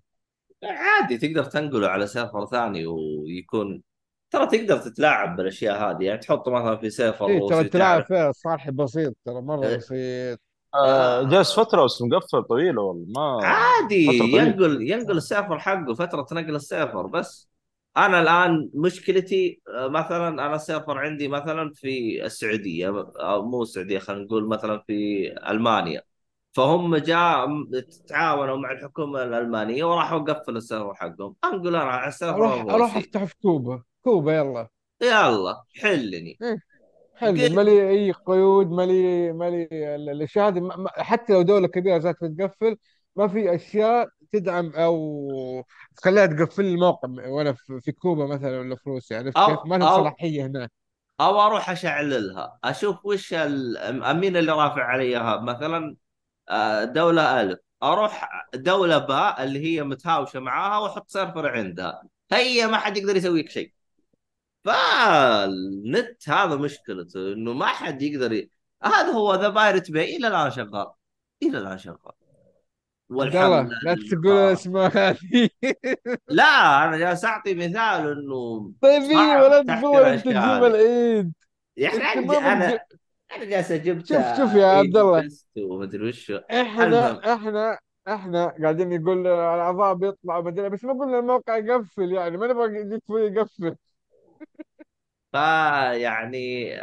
عادي 0.63 1.17
تقدر 1.17 1.43
تنقله 1.43 1.87
على 1.87 2.07
server 2.07 2.45
ثاني 2.45 2.85
ويكون 2.85 3.83
ترى 4.31 4.45
تقدر 4.47 4.77
تتلاعب 4.77 5.35
بالأشياء 5.35 5.91
هذه 5.91 6.03
يعني 6.03 6.19
تحطه 6.19 6.51
مثلا 6.51 6.77
في 6.77 6.89
server 6.89 7.27
اي 7.27 7.33
إيه، 7.33 7.47
ترى 7.49 7.63
تعرف 7.69 8.07
فيها 8.07 8.29
الصراحة 8.29 8.71
بسيط 8.71 9.15
ترى 9.25 9.41
مرة 9.41 9.67
إيه. 9.67 9.77
بسيط 9.77 10.39
آه 10.73 11.21
آه. 11.21 11.23
جالس 11.29 11.59
فترة 11.59 11.85
بس 11.85 12.01
مقفل 12.01 12.43
طويلة 12.43 12.81
والله 12.81 13.05
ما 13.15 13.45
عادي. 13.47 14.05
ينقل 14.37 14.81
ينقل 14.81 15.17
ال 15.17 15.23
server 15.23 15.59
حقه 15.59 15.93
فترة 15.93 16.27
نقل 16.31 16.55
ال 16.55 16.63
server 16.63 17.07
بس 17.07 17.50
أنا 17.97 18.21
الآن 18.21 18.69
مشكلتي 18.73 19.61
آه، 19.67 19.87
مثلا 19.87 20.27
أنا 20.27 20.55
ال 20.55 20.61
server 20.61 20.97
عندي 20.97 21.27
مثلا 21.27 21.71
في 21.75 22.25
السعودية 22.25 22.87
أو 23.19 23.45
مو 23.45 23.61
السعودية 23.63 23.99
خلينا 23.99 24.23
نقول 24.23 24.47
مثلا 24.47 24.83
في 24.87 25.27
ألمانيا. 25.49 26.01
فهم 26.53 26.95
جاء 26.95 27.47
تعاونوا 28.07 28.57
مع 28.57 28.71
الحكومة 28.71 29.23
الألمانية 29.23 29.83
وراحوا 29.83 30.19
قفلوا 30.19 30.57
ال 30.57 30.62
server 30.62 30.93
حقهم. 30.95 31.35
انقل 31.43 31.67
أنا 31.75 31.83
على 31.83 32.07
ال 32.09 32.13
server 32.13 32.35
أروح 32.37 32.73
أروح 32.73 32.97
أفتح 32.97 33.23
في 33.23 33.35
كوبا. 33.41 33.83
كوبا 34.03 34.33
يلا. 34.35 34.67
يلا 35.01 35.63
حلني. 35.81 36.37
حلو 37.15 37.31
قل- 37.41 37.55
مالي 37.55 37.89
إي 37.89 38.11
قيود 38.11 38.67
مالي 38.71 39.31
مالي 39.33 39.63
ال- 39.95 40.09
الاشياء 40.09 40.47
هذه 40.47 40.59
ما- 40.59 40.75
ما- 40.77 40.89
حتى 41.03 41.33
لو 41.33 41.41
دولة 41.41 41.67
كبيرة 41.67 41.97
ذات 41.97 42.15
بتقفل 42.23 42.77
ما 43.15 43.27
في 43.27 43.55
أشياء 43.55 44.07
تدعم 44.31 44.71
أو 44.75 45.65
تخليها 45.97 46.25
تقفل 46.25 46.65
الموقع 46.65 47.09
وأنا 47.27 47.55
في 47.79 47.91
كوبا 47.91 48.25
مثلا 48.25 48.59
ولا 48.59 48.75
في 48.75 48.89
روسيا؟ 48.89 49.17
عرفت 49.17 49.37
أو- 49.37 49.45
كيف؟ 49.49 49.59
ما 49.65 49.89
أو- 49.89 49.95
صلاحية 49.95 50.45
هناك؟ 50.45 50.71
أو 51.21 51.41
أروح 51.41 51.69
أشعللها. 51.69 52.59
أشوف 52.63 53.05
وش 53.05 53.33
مين 53.33 54.37
اللي 54.37 54.51
رافع 54.51 54.83
عليها 54.83 55.39
مثلا 55.41 55.95
آه، 56.49 56.83
دولة 56.83 57.41
ألف. 57.41 57.59
أروح 57.83 58.29
دولة 58.53 58.97
باء 58.97 59.43
اللي 59.43 59.65
هي 59.65 59.83
متهاوشة 59.83 60.39
معاها 60.39 60.79
وأحط 60.79 61.09
server 61.09 61.47
عندها. 61.47 62.03
هي 62.31 62.67
ما 62.67 62.77
حد 62.77 62.97
يقدر 62.97 63.15
يسوي 63.15 63.41
لك 63.41 63.49
شيء. 63.49 63.73
فالنت 64.63 66.29
هذا 66.29 66.55
مشكلته 66.55 67.33
إنه 67.33 67.53
ما 67.53 67.65
حد 67.65 68.01
يقدر 68.01 68.33
ي... 68.33 68.49
هذا 68.83 69.11
هو 69.11 69.35
ذا 69.35 69.49
Pirate 69.49 69.91
Bay 69.91 70.15
إلى 70.15 70.27
الآن 70.27 70.51
شغال. 70.51 70.91
إلى 71.43 71.57
الآن 71.57 71.77
شغال. 71.77 72.20
الله 73.11 73.69
لا 73.83 73.95
تقول 74.11 74.37
الاسماء 74.37 74.97
هذه. 74.97 75.49
لا 76.29 76.83
أنا 76.83 76.97
جالس 76.97 77.25
أعطي 77.25 77.53
مثال 77.53 78.11
إنه 78.11 78.71
طيب 78.81 79.01
إيه، 79.01 79.43
ولا 79.43 79.63
تقول 79.63 80.01
أنت 80.01 80.23
تجيب. 80.25 80.35
العيد. 80.35 81.33
يا 81.77 81.87
أخي 81.89 82.19
أنت 82.19 82.31
أنا 82.31 82.79
أنا 83.35 83.45
جالس 83.45 83.71
جبت 83.71 84.05
شوف 84.05 84.37
شوف 84.37 84.53
يا 84.53 84.65
عبد 84.65 84.97
الله. 84.97 85.29
ومدري 85.57 86.09
وش 86.09 86.31
إحنا. 86.31 87.33
إحنا 87.33 87.79
إحنا 88.07 88.53
قاعدين 88.61 89.01
نقول 89.01 89.27
الاعضاء 89.27 89.93
بيطلعوا 89.93 90.43
مدري 90.43 90.69
بس 90.69 90.83
ما 90.83 90.93
قلنا 90.93 91.19
الموقع 91.19 91.57
يقفل 91.57 92.11
يعني 92.11 92.37
ما 92.37 92.47
نبغى 92.47 92.79
يجيك 92.79 93.03
يقفل. 93.09 93.75
فيعني 95.31 96.73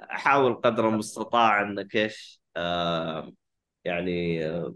احاول 0.00 0.54
قدر 0.54 0.88
المستطاع 0.88 1.62
إنك 1.62 1.96
إيش 1.96 2.42
آه 2.56 3.32
يعني 3.84 4.46
آه 4.46 4.74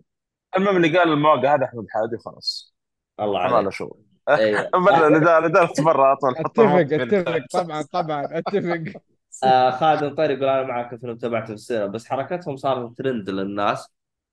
المهم 0.57 0.77
اللي 0.77 0.99
قال 0.99 1.09
المواقع 1.13 1.55
هذا 1.55 1.65
أحمد 1.65 1.87
حادي 1.91 2.19
خلاص. 2.19 2.75
الله 3.21 3.41
عليك. 3.41 3.69
شغل 3.73 3.99
أيوه. 4.29 4.71
برا 4.75 5.73
برا 5.85 6.13
اطول 6.13 6.37
حط 6.39 6.47
أتفق 6.61 6.93
أتفق 6.93 7.47
طبعا 7.53 7.83
طبعا 7.83 8.29
أتفق. 8.39 9.01
آه 9.45 9.71
خالد 9.71 10.15
طيب 10.17 10.31
يقول 10.31 10.49
أنا 10.49 10.63
معك 10.67 10.95
فيلم 11.01 11.17
تبعته 11.17 11.47
في 11.47 11.53
السينما 11.53 11.87
بس 11.87 12.07
حركتهم 12.07 12.57
صارت 12.57 12.99
ترند 12.99 13.31
للناس. 13.31 13.89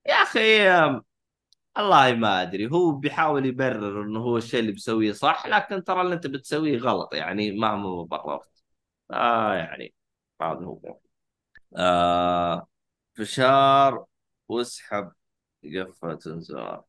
يا 0.08 0.14
أخي 0.14 0.62
آم، 0.70 1.04
والله 1.78 2.14
ما 2.14 2.42
أدري. 2.42 2.72
هو 2.72 2.92
بيحاول 2.92 3.46
يبرر 3.46 4.02
إنه 4.04 4.20
هو 4.20 4.38
الشيء 4.38 4.60
اللي 4.60 4.72
بيسويه 4.72 5.12
صح 5.12 5.48
لكن 5.48 5.84
ترى 5.84 6.02
اللي 6.02 6.16
أنت 6.16 6.28
بتسويه 6.28 6.78
غلط 6.80 7.14
يعني 7.14 7.52
مهما 7.60 8.04
بررت 8.04 8.50
آه 9.12 9.54
يعني 9.56 9.94
هذا 10.42 10.66
هو 10.66 11.00
آه 11.78 12.68
فشار 13.16 14.06
واسحب 14.48 15.12
قفة 15.66 16.20
زرار 16.40 16.84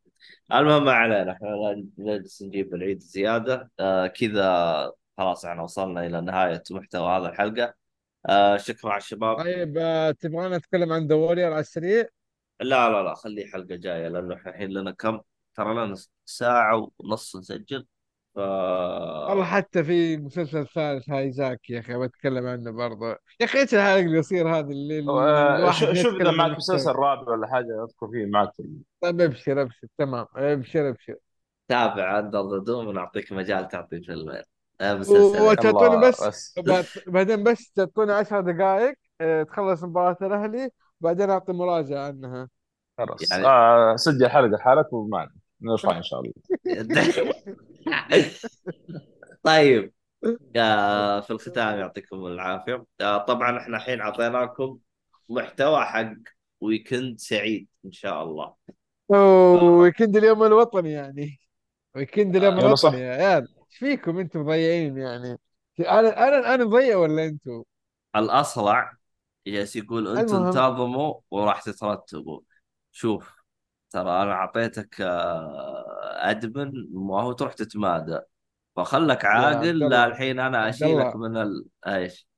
المهم 0.53 0.85
ما 0.85 0.93
علينا 0.93 1.33
إحنا 1.33 1.85
نجلس 1.99 2.43
نجيب 2.43 2.75
العيد 2.75 3.01
زيادة. 3.01 3.71
آه 3.81 4.07
كذا 4.07 4.93
خلاص 5.19 5.45
إحنا 5.45 5.63
وصلنا 5.63 6.07
إلى 6.07 6.21
نهاية 6.21 6.63
محتوى 6.71 7.17
هذا 7.17 7.29
الحلقة. 7.29 7.75
آه 8.29 8.57
شكرا 8.57 8.91
على 8.91 9.01
الشباب. 9.01 9.37
طيب 9.37 9.79
آه، 9.79 10.11
تبغانا 10.11 10.59
نتكلم 10.59 10.93
عن 10.93 11.07
ذا 11.07 11.15
على 11.53 11.61
السريع؟ 11.61 12.09
لا 12.61 12.91
لا 12.91 13.03
لا 13.03 13.15
خليه 13.15 13.47
حلقة 13.47 13.77
جاية 13.77 14.09
إحنا 14.09 14.33
الحين 14.49 14.71
لنا 14.71 14.91
كم؟ 14.91 15.21
ترى 15.55 15.75
لنا 15.75 15.97
ساعة 16.25 16.91
ونص 16.99 17.37
نسجل. 17.37 17.87
ف 18.35 18.39
والله 18.39 19.45
حتى 19.45 19.85
في 19.85 20.17
مسلسل 20.17 20.67
ثالث 20.67 21.11
هايزاك 21.11 21.71
يا 21.71 21.81
أخي 21.81 21.99
بتكلم 21.99 22.47
عنه 22.47 22.71
برضه. 22.71 23.09
يا 23.41 23.45
أخي 23.47 23.59
إيش 23.61 23.75
الحلقة 23.75 24.01
القصير 24.01 24.49
هذا 24.49 24.71
اللي 24.71 25.05
آه، 25.11 25.71
شوف 25.73 26.15
إذا 26.21 26.31
معك 26.31 26.57
مسلسل. 26.57 26.93
رابع 26.93 27.33
ولا 27.33 27.47
حاجة 27.47 27.85
أذكر 27.85 28.09
فيه 28.09 28.27
معك 28.27 28.51
طيب 29.01 29.21
أبشر 29.21 29.63
أبشر. 29.63 29.87
تمام. 29.99 30.27
أبشر 30.37 30.89
أبشر. 30.89 31.15
تابع 31.69 32.19
Under 32.19 32.51
the 32.51 32.59
Dome 32.65 32.87
ونعطيك 32.87 33.33
مجال 33.33 33.69
تعطي 33.69 34.01
فيلمين 34.01 34.43
آه 34.81 35.01
وتعطوني 35.11 36.09
بس 36.09 36.25
بس. 36.25 36.55
بعد- 36.67 36.85
بعدين 37.07 37.43
بس 37.45 37.73
تعطوني 37.73 38.13
10 38.13 38.41
دقائق 38.41 38.95
آه، 39.21 39.43
تخلص 39.43 39.85
مباراة 39.85 40.17
الأهلي 40.23 40.71
بعدين 41.01 41.31
أعطي 41.31 41.53
مراجعة 41.53 42.07
عنها. 42.07 42.49
خلاص. 42.99 43.31
يعني- 43.33 43.47
آه 43.47 43.97
سجل 43.97 44.29
حلقة 44.31 44.59
حالك 44.59 44.93
ومعنا 44.93 45.31
نرفع 45.61 45.97
إن 45.97 46.03
شاء 46.03 46.21
الله. 46.21 46.33
طيب 49.43 49.93
آه، 50.57 51.21
في 51.21 51.31
الختام 51.31 51.79
يعطيكم 51.79 52.27
العافية. 52.27 52.85
آه، 53.01 53.19
طبعا 53.19 53.59
إحنا 53.59 53.77
الحين 53.77 54.01
أعطيناكم 54.01 54.79
محتوى 55.29 55.85
حق 55.85 56.15
weekend 56.61 57.19
سعيد 57.19 57.69
إن 57.85 57.93
شاء 57.93 58.23
الله. 58.23 58.55
أوه 59.11 59.63
weekend 59.65 60.17
اليوم 60.17 60.43
الوطني 60.43 60.93
يعني. 60.93 61.41
weekend 61.97 62.37
اليوم 62.37 62.59
يلا 62.59 62.75
صح. 62.75 62.89
الوطني 62.89 63.07
يا 63.07 63.13
عيال. 63.15 63.49
إيش 63.59 63.79
فيكم 63.79 64.19
أنتم 64.19 64.41
مضيعين 64.41 64.99
يعني؟ 64.99 65.39
أنا 65.81 66.29
أنا 66.29 66.55
أنا 66.55 66.65
مضيع 66.65 66.97
ولا 66.97 67.25
أنتم؟ 67.25 67.63
الأصلع 68.17 68.93
جالس 69.47 69.77
يقول 69.77 70.19
أنتم. 70.19 70.37
انتظموا 70.37 71.15
وراح 71.31 71.63
تترتبوا. 71.63 72.41
شوف. 72.93 73.34
ترى 73.95 74.23
أنا 74.23 74.33
أعطيتك 74.33 75.01
آه، 75.01 76.31
admin 76.31 76.73
ما 76.93 77.23
هو 77.23 77.33
تروح 77.33 77.53
تتمادى 77.53 78.21
فخلك 78.77 79.25
عاقل 79.25 79.79
لا. 79.79 80.07
الحين 80.07 80.41
أنا 80.41 80.69
أشيلك. 80.69 81.17
من 81.17 81.37
ال... 81.37 81.67
إيش 81.87 82.29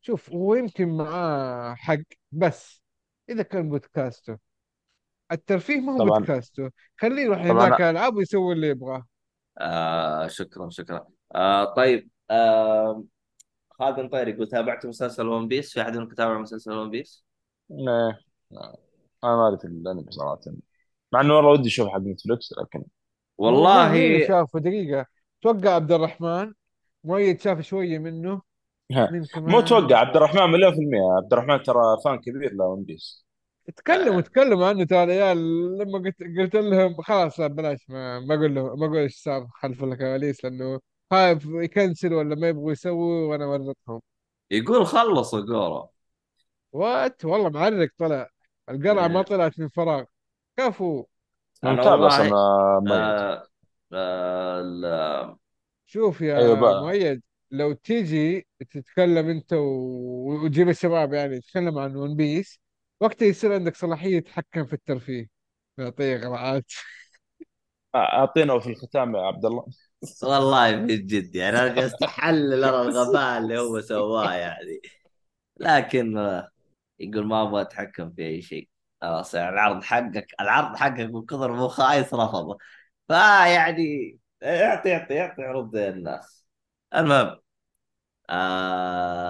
شوف 0.00 0.30
هو 0.30 0.54
يمكن 0.54 0.88
معاه 0.96 1.74
حق 1.74 1.96
بس 2.32 2.82
إذا 3.28 3.42
كان 3.42 3.68
بودكاسته 3.68 4.38
الترفيه 5.32 5.80
ما 5.80 5.92
هو 5.92 5.98
طبعاً. 5.98 6.18
بودكاسته 6.18 6.70
خليه 6.96 7.22
يروح 7.22 7.38
هناك 7.38 7.80
العاب 7.80 8.16
ويسوي 8.16 8.52
اللي 8.54 8.68
يبغاه 8.68 9.06
آه 9.60 10.26
شكرا 10.28 10.70
شكرا 10.70 11.06
آه 11.34 11.74
طيب 11.74 12.10
آه 12.30 13.04
خالد 13.70 14.00
مطير 14.00 14.28
يقول 14.28 14.48
تابعت 14.48 14.86
مسلسل 14.86 15.26
One 15.26 15.48
Piece 15.48 15.72
في 15.72 15.82
أحد 15.82 15.96
منكم 15.96 16.14
تابع 16.14 16.38
مسلسل 16.38 16.72
One 16.72 16.90
Piece؟ 16.90 17.24
إيه. 17.70 18.20
أنا 19.24 19.36
ما 19.36 19.42
اعرف 19.42 19.64
الأنمي 19.64 20.12
صراحة 20.12 20.40
مع 21.12 21.20
إنه 21.20 21.36
والله 21.36 21.50
ودي 21.50 21.68
أشوف 21.68 21.88
حق 21.88 21.98
نتفلكس 21.98 22.54
لكن 22.58 22.84
والله 23.38 23.92
اللي 23.92 24.26
شافه 24.26 24.58
دقيقة. 24.60 25.06
توقع 25.42 25.70
عبد 25.74 25.92
الرحمن 25.92 26.52
مؤيد 27.04 27.40
شاف 27.40 27.60
شوية 27.60 27.98
منه. 27.98 28.42
ها. 28.92 29.10
مين 29.10 29.24
كمان. 29.24 29.50
مو 29.50 29.60
توقع 29.60 29.96
عبد 29.96 30.16
الرحمن 30.16 30.50
مليون 30.50 30.72
في 30.74 30.78
المية. 30.78 31.16
عبد 31.16 31.32
الرحمن 31.32 31.62
ترى 31.62 31.82
fan 32.04 32.18
كبير 32.18 32.52
ل 32.52 32.60
One 32.60 32.84
Piece 32.84 33.26
تكلموا 33.76 34.20
تكلموا 34.20 34.66
عنه 34.66 34.84
ترى 34.84 35.04
العيال. 35.04 35.38
لما 35.78 35.98
قلت 35.98 36.16
قلت 36.38 36.56
لهم 36.56 37.02
خلاص 37.02 37.40
لا 37.40 37.46
بلاش 37.46 37.90
ما 37.90 38.20
ما 38.20 38.34
أقول 38.34 38.54
له 38.54 38.76
ما 38.76 38.86
أقول 38.86 38.98
إيش 38.98 39.22
صار 39.22 39.46
خلف 39.54 39.84
الكواليس 39.84 40.44
لأنه 40.44 40.80
خايف 41.10 41.46
يكنسل 41.46 42.12
ولا 42.14 42.34
ما 42.34 42.48
يبغوا 42.48 42.72
يسووا 42.72 43.30
وأنا 43.30 43.46
ورطهم 43.46 44.00
يقول 44.50 44.86
خلصوا 44.86 45.40
جورو 45.40 45.90
what 46.72 47.24
والله 47.24 47.48
معرق 47.48 47.88
طلع. 47.98 48.28
القرعة 48.70 49.08
ما 49.08 49.18
إيه. 49.18 49.24
طلعت 49.24 49.58
من 49.58 49.68
فراغ. 49.68 50.04
كفو. 50.56 51.06
أنا 51.64 51.72
متابع 51.72 51.92
والله 51.92 52.06
أصلا 52.06 52.80
ميت 52.80 52.92
آه 52.92 53.46
آه 53.92 54.60
ال- 54.60 55.36
شوف 55.86 56.20
يا 56.20 56.38
أيوة 56.38 56.54
بقى. 56.60 56.80
مؤيد 56.82 57.22
لو 57.50 57.72
تيجي 57.72 58.46
تتكلم 58.70 59.28
أنت 59.28 59.52
و- 59.52 60.44
وتجيب 60.44 60.68
الشباب 60.68 61.12
يعني 61.12 61.40
تتكلم 61.40 61.78
عن 61.78 61.96
ون 61.96 62.16
بيس 62.16 62.60
وقتها 63.00 63.26
يصير 63.26 63.54
عندك 63.54 63.76
صلاحية 63.76 64.20
تتحكم 64.20 64.66
في 64.66 64.72
الترفيه. 64.72 65.26
نعطيه 65.78 66.16
قرعات 66.18 66.64
أعطينا 67.94 68.58
في 68.58 68.70
الختام 68.70 69.16
يا 69.16 69.20
عبد 69.20 69.44
الله. 69.44 69.66
والله 70.22 70.76
من 70.76 70.86
جد 71.06 71.34
يعني 71.34 71.58
أنا 71.58 71.74
قاعد 71.74 71.92
احلل 72.04 72.64
أنا 72.64 72.82
الغباء 72.82 73.38
اللي 73.38 73.58
هو 73.58 73.80
سواه 73.80 74.32
يعني. 74.34 74.80
لكن 75.60 76.18
آه، 76.18 76.50
يقول 77.00 77.26
ما 77.26 77.42
أبغى 77.42 77.62
أتحكم 77.62 78.12
في 78.12 78.22
أي 78.26 78.42
شيء. 78.42 78.68
خلاص 79.02 79.34
يعني 79.34 79.48
العرض 79.54 79.82
حقك 79.82 80.26
العرض 80.40 80.76
حقك 80.76 81.00
من 81.00 81.26
كثر 81.26 81.52
مو 81.52 81.68
خايس 81.68 82.14
رفضه 82.14 82.58
فيعني 83.08 84.18
اعطي 84.42 84.94
اعطي 84.96 85.20
اعطي 85.20 85.42
عروض 85.42 85.76
الناس. 85.76 86.46
المهم 86.94 87.40
آه 88.30 89.22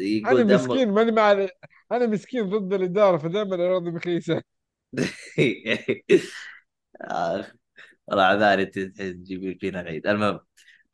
يقول 0.00 0.42
أنا 0.42 0.44
دم 0.46 0.68
مسكين 0.68 0.88
ماني 0.92 1.12
مع 1.12 1.32
أنا 1.92 2.06
مسكين 2.06 2.50
ضد 2.50 2.72
الإدارة 2.72 3.16
فدائما 3.18 3.54
اراضي 3.66 3.90
مخيسة. 3.90 4.42
آه، 7.02 7.46
والله 8.06 8.24
عذاري 8.24 8.66
تجيبين 8.66 9.58
فينا 9.58 9.80
العيد 9.80 10.06
المهم 10.06 10.40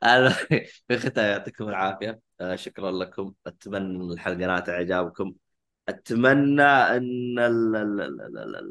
في 0.03 0.67
الختام 0.95 1.27
يعطيكم 1.33 1.69
العافية. 1.69 2.21
آه، 2.41 2.57
شكرا 2.57 2.91
لكم. 2.93 3.35
أتمنى 3.47 4.15
الحلقة 4.15 4.37
نالت 4.47 4.69
إعجابكم. 4.69 5.35
أتمنى 5.89 6.63
أن 6.63 7.37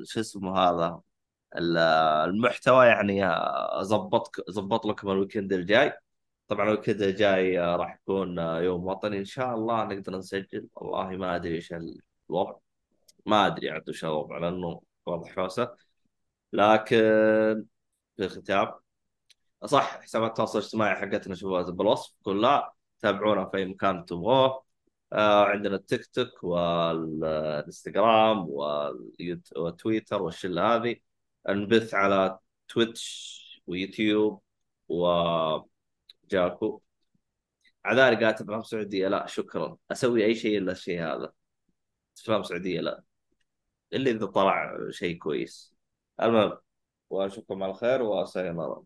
شو 0.05 0.19
اسمه 0.19 0.57
هذا؟ 0.59 1.01
ال- 1.57 1.77
المحتوى 2.29 2.85
يعني 2.85 3.25
ظبطك 3.81 4.51
ظبط 4.51 4.85
لكم 4.85 5.09
ال 5.11 5.16
weekend 5.16 5.53
الجاي. 5.53 5.93
طبعا 6.47 6.65
ال 6.65 6.70
weekend 6.70 7.01
الجاي 7.01 7.59
راح 7.59 7.95
يكون 7.95 8.37
يوم 8.39 8.85
وطني. 8.87 9.17
إن 9.19 9.25
شاء 9.25 9.55
الله 9.55 9.83
نقدر 9.85 10.17
نسجل. 10.17 10.67
والله 10.75 11.17
ما 11.17 11.35
أدري 11.35 11.55
إيش 11.55 11.73
الوضع. 12.29 12.55
ما 13.25 13.47
أدري 13.47 13.69
عاد 13.71 13.89
وش 13.89 14.05
الوضع 14.05 14.37
لأنه 14.37 14.81
واضح 15.05 15.35
حوسه 15.35 15.75
لكن 16.53 16.97
في 18.17 18.23
الختام 18.25 18.71
صح 19.65 20.01
حسابات 20.01 20.29
التواصل 20.29 20.59
الاجتماعي 20.59 20.95
حقتنا 20.95 21.35
شوفوها 21.35 21.63
بالوصف 21.63 22.15
كلها. 22.23 22.73
تابعونا 22.99 23.45
في 23.45 23.57
أي 23.57 23.65
مكان 23.65 24.05
تبغوه. 24.05 24.62
عندنا 25.13 25.75
التيك 25.75 26.05
توك 26.05 26.43
والإنستغرام 26.43 28.49
والتويتر 28.49 30.21
والشلة 30.21 30.75
هذه. 30.75 30.95
نبث 31.49 31.93
على 31.93 32.39
تويتش 32.67 33.43
ويوتيوب 33.67 34.41
وجاكو. 34.87 36.81
عذاري 37.85 38.15
قاعد 38.15 38.41
افلام 38.41 38.63
سعودية 38.63 39.07
لا 39.07 39.25
شكرا. 39.27 39.77
أسوي 39.91 40.25
أي 40.25 40.35
شيء 40.35 40.57
إلا 40.57 40.71
الشيء 40.71 41.01
هذا. 41.01 41.33
افلام 42.17 42.43
سعودية 42.43 42.81
لا. 42.81 43.03
إلا 43.93 44.11
إذا 44.11 44.25
طلع 44.25 44.77
شيء 44.89 45.17
كويس. 45.17 45.75
المهم 46.21 46.57
وأشوفكم 47.09 47.63
على 47.63 47.73
خير 47.73 48.01
وسينارا 48.01 48.83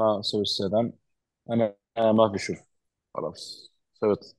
أنا 0.00 0.20
أسوي 0.20 0.42
استئذان 0.42 0.92
أنا 1.50 1.74
ما 1.98 2.32
في 2.32 2.38
شوف 2.38 2.58
خلاص. 3.14 3.72
سويت. 3.94 4.34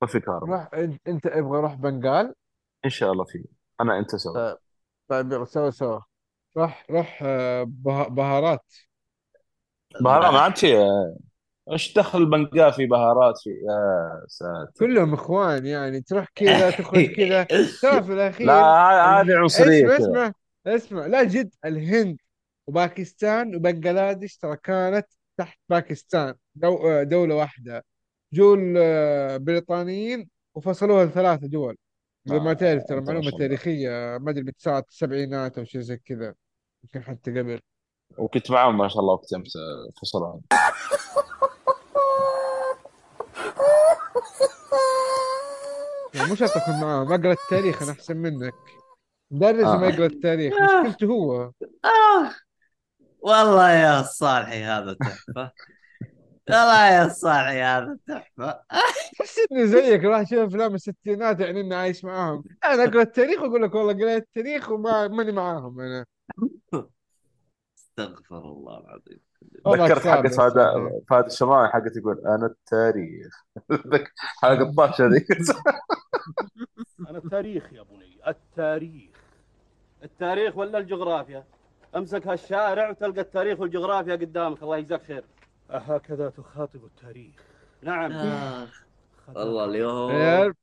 طفي 0.00 0.20
كهرباء. 0.20 0.48
روح. 0.50 0.74
انت 0.74 1.08
أنت 1.08 1.26
أبغى 1.26 1.60
روح 1.60 1.74
بنغال؟ 1.74 2.34
إن 2.84 2.90
شاء 2.90 3.12
الله 3.12 3.24
فيه 3.24 3.44
أنا 3.80 3.98
أنت 3.98 4.16
سوا 4.16 4.34
طيب. 4.34 4.58
طيب 5.08 5.32
يلا 5.32 5.44
سوا 5.44 5.70
سوا 5.70 6.00
روح 6.56 6.86
روح 6.90 7.20
آه، 7.22 7.62
به- 7.62 8.08
بهارات. 8.08 8.74
بهارات؟ 10.00 10.32
ما 10.32 10.38
عاد 10.40 10.56
شيء 10.56 10.78
إيش 11.72 11.94
دخل 11.94 12.30
بنقاه 12.30 12.70
في 12.70 12.86
بهارات 12.86 13.38
في؟ 13.38 13.50
يا 13.50 14.26
ساتر. 14.28 14.72
كلهم 14.78 15.14
إخوان 15.14 15.66
يعني. 15.66 16.00
تروح 16.00 16.26
كذا 16.34 16.70
تخرج 16.70 17.06
كذا. 17.06 17.44
ترى 17.82 18.02
في 18.02 18.14
لا 18.14 18.26
الاخير 18.26 18.50
هذه. 18.50 19.38
عنصرية 19.38 19.86
اسمع 19.86 19.98
كذا. 19.98 20.06
اسمع 20.06 20.32
اسمع. 20.66 21.06
لا 21.06 21.24
جد 21.24 21.54
الهند. 21.64 22.18
وباكستان 22.70 23.56
وبنغلاديش 23.56 24.36
ترى 24.36 24.56
كانت 24.56 25.06
تحت 25.36 25.58
باكستان. 25.68 26.34
دو... 26.54 26.88
آه، 26.88 27.02
دولة 27.02 27.34
واحدة. 27.34 27.84
جو 28.32 28.54
البريطانيين 28.54 30.28
وفصلوها 30.54 31.04
لثلاثة 31.04 31.46
دول. 31.46 31.76
لو 32.26 32.40
ما 32.40 32.52
تعرف 32.52 32.82
آه، 32.82 32.86
ترى 32.86 33.00
ما 33.00 33.06
معلومة 33.06 33.30
تاريخية 33.30 34.18
ما 34.18 34.30
أدري 34.30 34.42
بتسعة 34.42 34.84
السبعينات 34.88 35.58
أو 35.58 35.64
شيء 35.64 35.80
زي 35.80 35.96
كذا 35.96 36.34
يمكن 36.84 37.02
حتى 37.02 37.30
قبل. 37.38 37.60
وكنت 38.18 38.50
معهم 38.50 38.78
ما 38.78 38.88
شاء 38.88 39.00
الله 39.00 39.12
وقت 39.12 39.32
يوم 39.32 39.44
فصلهم. 40.02 40.40
يعني 46.14 46.28
مو 46.28 46.34
شرط 46.34 46.56
أكون 46.56 46.80
معاهم 46.80 47.12
اقرا 47.12 47.32
التاريخ 47.32 47.82
أنا 47.82 47.92
أحسن 47.92 48.16
منك. 48.16 48.54
مدرس 49.30 49.64
ما 49.64 49.86
آه. 49.86 49.90
يقرأ 49.90 50.06
التاريخ 50.06 50.54
آه. 50.54 50.82
مشكلته 50.82 51.06
هو. 51.06 51.42
آه. 51.84 52.30
والله 53.22 53.70
يا 53.70 54.00
الصالحي 54.00 54.64
هذا 54.64 54.92
تحفة. 54.92 55.52
والله 56.50 56.88
يا 56.88 57.06
الصالحي 57.06 57.62
هذا 57.62 57.98
تحفة. 58.08 58.60
تحس 59.18 59.36
انه 59.52 59.64
زيك 59.66 60.04
راح 60.04 60.20
أشوف 60.20 60.38
أفلام 60.38 60.74
الستينات 60.74 61.40
يعني 61.40 61.60
إني 61.60 61.74
عايش 61.74 62.04
معاهم. 62.04 62.44
أنا 62.64 62.84
أقرأ 62.84 63.02
التاريخ 63.02 63.42
وأقول 63.42 63.62
لك 63.62 63.74
والله 63.74 63.92
قريت 63.92 64.22
التاريخ 64.22 64.70
وما 64.70 65.08
ماني 65.08 65.32
معاهم 65.32 65.80
أنا. 65.80 66.06
استغفر 67.78 68.38
الله 68.38 68.78
العظيم. 68.78 69.20
ذكرت 69.68 70.06
حقت 70.06 70.24
بس 70.24 70.36
فهد. 70.36 70.52
فهد 71.10 71.24
الشمراني 71.24 71.72
حقت 71.72 71.96
يقول 71.96 72.18
أنا 72.26 72.46
التاريخ. 72.46 73.44
حلقه 74.42 74.62
الطاشة 74.62 75.06
ذي. 75.06 75.26
أنا 77.10 77.18
التاريخ 77.18 77.72
يا 77.72 77.82
بني 77.82 78.20
التاريخ. 78.28 79.10
التاريخ 80.02 80.56
ولا 80.56 80.78
الجغرافيا؟ 80.78 81.44
امسك 81.96 82.26
هالشارع 82.26 82.90
وتلقى 82.90 83.20
التاريخ 83.20 83.60
والجغرافيا 83.60 84.14
قدامك. 84.14 84.62
الله 84.62 84.76
يجزاك 84.76 85.02
خير. 85.02 85.24
أهكذا 85.70 86.30
تخاطب 86.30 86.84
التاريخ. 86.84 87.34
نعم. 87.82 88.12
آخ 88.12 88.84
والله 89.34 89.64
اليوم 89.64 90.54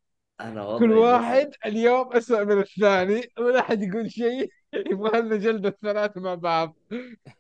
أنا 0.42 0.66
وضعي 0.66 0.80
كل 0.80 0.92
واحد 0.92 1.52
اليوم 1.66 2.14
اسوء 2.14 2.46
من 2.46 2.60
الثاني 2.60 3.22
ولا 3.40 3.60
أحد 3.60 3.84
يقول 3.84 4.12
شيء. 4.12 4.50
يبغى 4.92 5.22
لنا 5.22 5.36
جلده 5.36 5.70
الثلاثه 5.70 6.22
مع 6.22 6.36
بعض. 6.36 6.76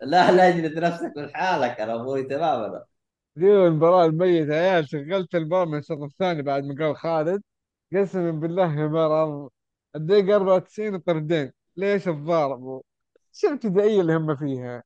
لا 0.02 0.32
لا 0.32 0.50
اجلد 0.50 0.80
نفسك 0.80 1.14
لحالك 1.18 1.80
أنا 1.82 1.96
أبوي 1.96 2.24
تماما 2.24 2.84
ديو 3.36 3.68
المباراة 3.68 4.06
الميت 4.06 4.50
يا 4.50 4.56
عيال 4.56 4.90
شغلت 4.90 5.36
المباراة 5.36 5.66
من 5.66 5.78
الشوط 5.78 6.02
الثاني 6.02 6.42
بعد 6.42 6.64
ما 6.64 6.86
قال 6.86 6.98
خالد. 6.98 7.44
قسما 7.94 8.32
بالله 8.32 8.80
يا 8.80 8.88
مرض. 8.88 9.50
الدقيقة 9.96 10.36
94 10.36 10.98
طردين 11.00 11.52
ليش 11.78 12.08
الضارب 12.08 12.82
شو 13.38 13.48
الابتدائية 13.48 14.02
اللي 14.02 14.16
هم 14.16 14.36
فيها؟ 14.36 14.84